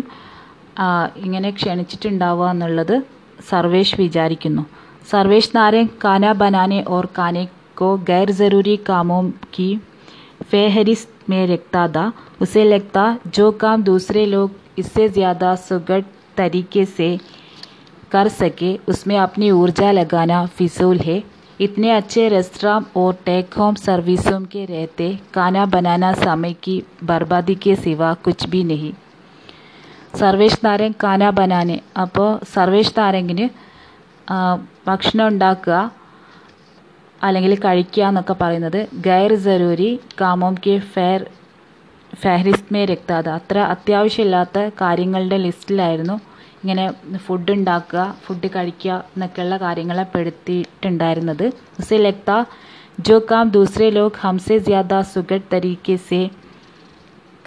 ഇങ്ങനെ 1.24 1.50
ക്ഷണിച്ചിട്ടുണ്ടാവുക 1.52 2.46
എന്നുള്ളത് 2.50 2.94
സർവേഷ് 3.50 3.96
വിചാരിക്കുന്നു. 4.00 4.64
സർവേഷ് 5.10 5.52
നാരെ 5.56 5.82
കാന 6.04 6.24
ബനാനെ 6.42 6.80
ഓർ 6.96 7.06
കാനെ 7.18 7.44
को 7.78 7.88
गैर 8.10 8.30
ज़रूरी 8.32 8.76
कामों 8.80 9.22
की 9.54 9.68
फेहरिस्त 10.44 11.12
में 11.30 11.42
रखता 11.48 11.84
था 11.88 12.06
उसे 12.42 12.64
लगता 12.64 13.04
जो 13.38 13.46
काम 13.64 13.84
दूसरे 13.84 14.26
लोग 14.26 14.80
इससे 14.80 15.08
ज़्यादा 15.10 15.54
सुगट 15.66 16.06
तरीके 16.38 16.86
से 16.88 17.10
कर 18.12 18.28
सके 18.34 18.72
उसमें 18.88 19.18
अपनी 19.20 19.50
ऊर्जा 19.54 19.92
लगाना 19.94 20.40
फिजूल 20.58 21.00
है 21.02 21.18
इतने 21.61 21.91
अच्छे 21.91 22.29
रेस्टोरां 22.29 22.79
और 22.97 23.19
टेक 23.25 23.55
होम 23.55 23.75
सर्विसों 23.81 24.41
के 24.47 24.65
रहते 24.67 25.09
खाना 25.35 25.67
बनाना 25.69 26.13
समय 26.21 26.53
की 26.63 26.83
बर्बादी 27.05 27.55
के 27.65 27.75
सिवा 27.79 28.13
कुछ 28.25 28.49
भी 28.49 28.63
नहीं 28.65 28.93
സർവേഷ് 30.15 30.65
നാരംഗ് 30.65 31.01
കാന 31.03 31.23
ബനാനെ 31.31 31.79
അപ്പോൾ 32.03 32.29
സർവേഷ് 32.53 32.95
നാരങ്ങിന് 32.99 33.47
ഭക്ഷണം 34.87 35.27
ഉണ്ടാക്കുക 35.27 35.77
അല്ലെങ്കിൽ 37.21 37.53
കഴിക്കുക 37.61 38.05
എന്നൊക്കെ 38.05 38.35
പറയുന്നത് 38.35 38.81
ഗൈർ 39.07 39.33
ജരൂരി 39.45 39.91
കാമോം 40.21 40.55
കെ 40.67 40.75
ഫെയർ 40.95 41.23
ഫെഹറിസ്റ്റ് 42.13 42.73
മേ 42.75 42.83
രക്താത 42.85 43.29
അത്ര 43.31 43.59
അത്യാവശ്യമില്ലാത്ത 43.75 44.59
കാര്യങ്ങളുടെ 44.81 45.39
ലിസ്റ്റിലായിരുന്നു 45.39 46.17
ഇങ്ങനെ 46.64 46.86
ഫുഡ് 47.18 47.52
ഉണ്ടാക്കുക 47.52 48.04
ഫുഡ് 48.26 48.48
കഴിക്കുക 48.56 48.92
എന്നൊക്കെയുള്ള 49.14 49.58
കാര്യങ്ങളെ 49.58 50.06
പെടുത്തിയിട്ടുണ്ടായിരുന്നത്. 50.14 51.46
ഉസെ 51.80 51.98
ലഗ്താ 51.98 52.38
ജോ 53.00 53.18
കാം 53.32 53.46
ദൂസരെ 53.50 53.90
ലോക് 53.90 54.20
ഹംസെ 54.20 54.58
ജ്യാദ 54.68 55.00
സുഗഡ് 55.14 55.50
തരീക്കെ 55.54 55.96
സെ 56.10 56.22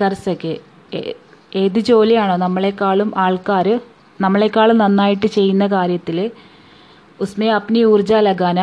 കർ 0.01 0.14
ഏത് 1.55 1.79
ജോലിയാണോ 1.89 2.37
നമ്മളെക്കാളും 2.37 3.11
ആൾക്കാർ 3.17 3.67
നമ്മളെക്കാളും 4.21 4.79
നന്നായിട്ട് 4.79 5.27
ചെയ്യുന്ന 5.27 5.67
കാര്യത്തിൽ 5.67 6.19
ഉസ്മേ 7.21 7.49
അപ്നി 7.49 7.81
ഊർജ 7.85 8.12
ലഗാന 8.27 8.61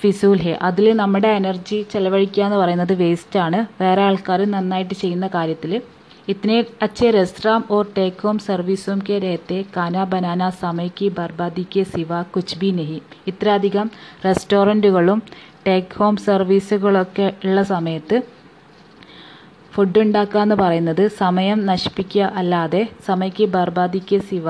ഫിസൂൽ 0.00 0.38
ഹെ. 0.38 0.54
അതിൽ 0.62 0.86
നമ്മുടെ 0.96 1.28
എനർജി 1.40 1.78
ചെലവഴിക്കുക 1.92 2.42
എന്ന് 2.44 2.56
പറയുന്നത് 2.56 2.92
വേസ്റ്റാണ്. 2.92 3.82
വേറെ 3.82 4.02
ആൾക്കാർ 4.02 4.40
നന്നായിട്ട് 4.50 4.94
ചെയ്യുന്ന 4.94 5.26
കാര്യത്തിൽ 5.36 5.72
ഇത്തനെ 6.28 6.56
അച്ഛേ 6.84 7.08
റെസ്റ്റോറാം 7.16 7.62
ഓർ 7.74 7.82
ടേക്ക് 7.96 8.22
ഹോം 8.24 8.38
സർവീസും 8.46 8.98
കെ 9.08 9.16
रहते 9.24 9.58
കാന 9.74 10.04
ബനാന 10.12 10.48
സമയ 10.62 10.88
की 10.98 11.08
ബർബാദി 11.18 11.64
के 11.74 11.82
സിവ 11.92 12.10
കുച്ച് 12.34 12.56
ബി 12.60 12.70
नहीं। 12.78 12.98
ഇത്രയധികം 13.30 13.86
റെസ്റ്റോറന്റുകളും 14.24 15.20
ടേക്ക് 15.66 15.96
ഹോം 15.98 16.16
സർവീസുകളൊക്കെ 16.26 17.26
ഉള്ള 17.46 17.62
സമയത്ത് 17.72 18.16
ഫുഡ് 19.72 20.02
ഉണ്ടാക്കുക 20.04 20.42
എന്ന് 20.46 20.56
പറയുന്നത് 20.64 21.04
സമയം 21.22 21.58
നശിപ്പിക്കുക 21.70 22.24
അല്ലാതെ 22.42 22.82
സമയക്ക് 23.08 23.46
ബർബാദിക്ക് 23.56 24.18
സിവ 24.30 24.46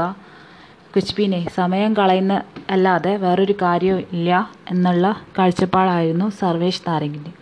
കുച്ച്ബിനെ 0.94 1.40
സമയം 1.60 1.92
കളയുന്ന 1.98 2.34
അല്ലാതെ 2.74 3.12
വേറൊരു 3.24 3.56
കാര്യവും 3.64 4.04
ഇല്ല 4.18 4.30
എന്നുള്ള 4.72 5.06
കാഴ്ചപ്പാടായിരുന്നു 5.38 6.28
സർവേഷ് 6.42 6.84
നാരങ്ങിന്റെ. 6.88 7.32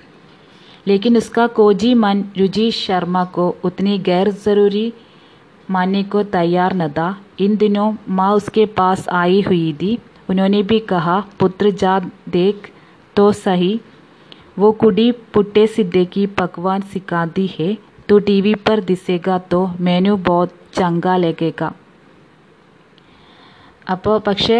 लेकिन 0.87 1.17
उसका 1.17 1.45
कोजी 1.53 1.93
मन 1.95 2.23
रुचि 2.37 2.69
शर्मा 2.73 3.23
को 3.35 3.47
उतनी 3.63 3.97
गैर 3.99 4.31
ज़रूरी 4.45 4.91
मानने 5.69 6.03
को 6.05 6.23
तैयार 6.29 6.73
न 6.75 6.87
था 6.91 7.09
इन 7.39 7.55
दिनों 7.57 7.91
माँ 8.11 8.31
उसके 8.33 8.65
पास 8.77 9.07
आई 9.15 9.41
हुई 9.41 9.73
थी 9.73 9.97
उन्होंने 10.29 10.61
भी 10.63 10.79
कहा 10.89 11.19
पुत्र 11.39 11.71
जा 11.73 11.99
देख 12.29 12.71
तो 13.15 13.31
सही 13.35 13.79
वो 14.59 14.71
कुड़ी 14.79 15.11
पुट्टे 15.33 15.65
सिद्धे 15.67 16.05
की 16.07 16.25
पकवान 16.37 16.81
सिखाती 16.93 17.47
है 17.59 17.75
तो 18.09 18.19
टीवी 18.21 18.55
पर 18.61 18.79
दिसेगा 18.83 19.37
तो 19.51 19.65
मेनू 19.81 20.15
बहुत 20.23 20.53
चंगा 20.73 21.15
लगेगा 21.17 21.71
അപ്പോൾ 23.87 24.17
പക്ഷേ 24.25 24.57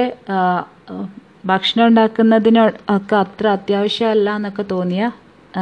ഭക്ഷണം 1.45 1.86
ഉണ്ടാക്കുന്നതിന് 1.88 2.62
ഒക്കെ 2.89 3.16
അത്ര 3.16 3.45
അത്യാവശ്യമല്ല 3.57 4.30
എന്നൊക്കെ 4.38 4.64
തോന്നിയ 4.72 5.03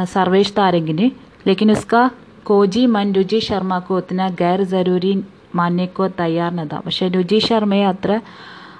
സർവേഷ് 0.03 0.53
താരങ്കിന് 0.57 1.09
ലേക്കിൻ 1.47 1.71
ഉസ്ക 1.71 2.09
കോജി 2.43 2.85
മൻ 2.85 3.13
രുചി 3.13 3.39
ശർമ്മക്കോ 3.39 3.95
ഉത്തന 3.95 4.27
ഗൈർ 4.27 4.61
ജരൂരി 4.63 5.23
മാന്യക്കോ 5.55 6.07
തയ്യാറിനത 6.07 6.75
പക്ഷേ 6.75 7.07
രുചി 7.07 7.37
ശർമ്മയെ 7.37 7.85
അത്ര 7.85 8.21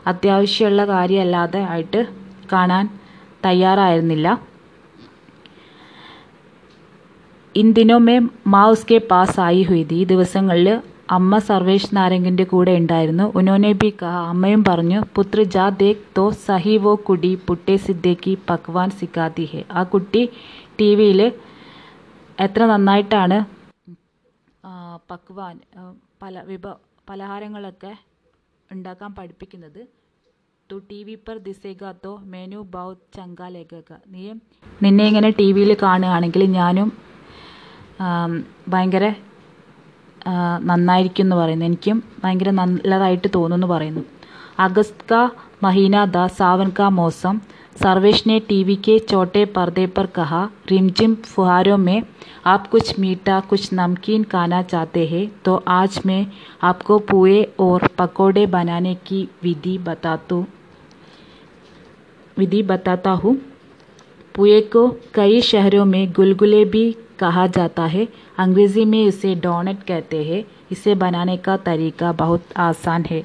അത്യാവശ്യമുള്ള 0.08 0.86
കാര്യമല്ലാതെ 0.86 1.60
ആയിട്ട് 1.60 2.08
കാണാൻ 2.54 2.90
തയ്യാറായിരുന്നില്ല. 3.46 4.42
ഇന്ദിനോമേ 7.56 8.20
മാസ്കെ 8.48 8.98
പാസ് 8.98 9.40
ആയി 9.40 9.62
ഹുയി 9.62 9.88
ഈ 9.92 10.04
ദിവസങ്ങളിൽ 10.04 10.82
അമ്മ 11.12 11.38
സർവേഷ് 11.38 11.96
നാരംഗിന്റെ 11.96 12.44
കൂടെ 12.44 12.72
ഉണ്ടായിരുന്നു. 12.72 13.32
ഉനോനെ 13.36 13.72
ബി 13.72 13.94
കഹ. 14.02 14.06
അമ്മയും 14.06 14.64
പറഞ്ഞു 14.64 15.04
പുത്ര 15.16 15.44
ജാ 15.44 15.70
ദേഖ് 15.70 15.98
തോ 16.18 16.30
സഹി 16.30 16.78
വോ 16.78 16.96
കുടി 16.96 17.40
പുട്ടെ 17.48 17.76
സിദ്ദേക്ക് 17.76 18.38
പക്വാൻ 18.50 18.90
സിക്കാതി 18.90 19.50
ഹെ. 19.54 19.64
ആ 19.72 19.84
കുട്ടി 19.84 20.30
ടി 20.80 20.90
വിയിൽ 21.00 21.22
എത്ര 22.46 22.62
നന്നായിട്ടാണ് 22.72 23.38
പക്വാൻ 25.12 25.56
പല 26.22 26.42
വിഭ 26.50 26.68
പലഹാരങ്ങളൊക്കെ 27.10 27.92
ഉണ്ടാക്കാൻ 28.70 29.12
പഠിപ്പിക്കുന്നത്. 29.18 29.82
തു 30.70 30.76
ടി 30.90 31.00
വി 31.08 31.16
പർ 31.26 31.38
ദിസേഗ 31.48 31.92
തോ 32.04 32.12
മെനു 32.34 32.60
ബൗത് 32.76 33.04
ചങ്കാലേഖക 33.18 33.92
നീ 34.14 34.24
നിന്നെ 34.84 35.04
ഇങ്ങനെ 35.12 35.30
ടി 35.40 35.48
വിയിൽ 35.56 35.72
കാണുകയാണെങ്കിൽ 35.84 36.44
ഞാനും 36.60 36.90
ഭയങ്കര 38.74 39.06
നന്നായിരിക്കും 40.70 41.24
എന്ന് 41.26 41.38
പറയുന്നു. 41.42 41.66
എനിക്കും 41.70 41.98
ഭയങ്കര 42.22 42.50
നല്ലതായിട്ട് 42.60 43.28
തോന്നുന്നു 43.38 43.68
പറയുന്നു. 43.74 44.04
അഗസ്റ്റ് 44.66 45.08
കാ 45.12 45.22
മഹീന 45.66 45.98
ദ 46.16 46.26
സാവൻ 46.40 46.70
കാ 46.80 46.88
മോസം. 47.00 47.36
सर्वेश 47.76 48.26
ने 48.28 48.40
टीवी 48.40 48.76
के 48.76 48.98
छोटे 49.00 49.46
पर्दे 49.46 49.86
पर 49.88 50.06
कहा, 50.06 50.50
रिमझिम 50.70 51.16
फुहारों 51.16 51.78
में 51.78 52.04
आप 52.46 52.68
कुछ 52.68 53.00
मीठा, 53.00 53.40
कुछ 53.40 53.70
नमकीन 53.74 54.24
खाना 54.24 54.62
चाहते 54.62 55.08
हैं 55.08 55.32
तो 55.46 55.64
आज 55.68 56.00
मैं 56.06 56.26
आपको 56.64 57.00
पुए 57.00 57.44
और 57.60 57.88
पकोड़े 57.98 58.46
बनाने 58.48 58.96
की 58.96 59.28
विधि 59.44 59.78
बताता 59.78 60.46
विधि 62.38 62.62
बताता 62.64 63.12
हूँ। 63.12 63.36
पुए 64.36 64.62
को 64.62 64.88
कई 65.14 65.42
शहरों 65.42 65.86
में 65.86 66.12
गुलगुले 66.12 66.64
भी 66.66 66.92
कहा 67.20 67.48
जाता 67.48 67.86
है। 67.86 68.08
अंग्रेज़ी 68.38 68.86
में 68.86 69.06
इसे 69.06 69.36
डोनट 69.36 69.84
कहते 69.84 70.24
हैं। 70.24 70.44
इसे 70.72 70.96
बनाने 70.96 71.38
का 71.38 71.58
तरीका 71.58 72.12
बहुत 72.12 72.44
आसान 72.58 73.06
है। 73.06 73.24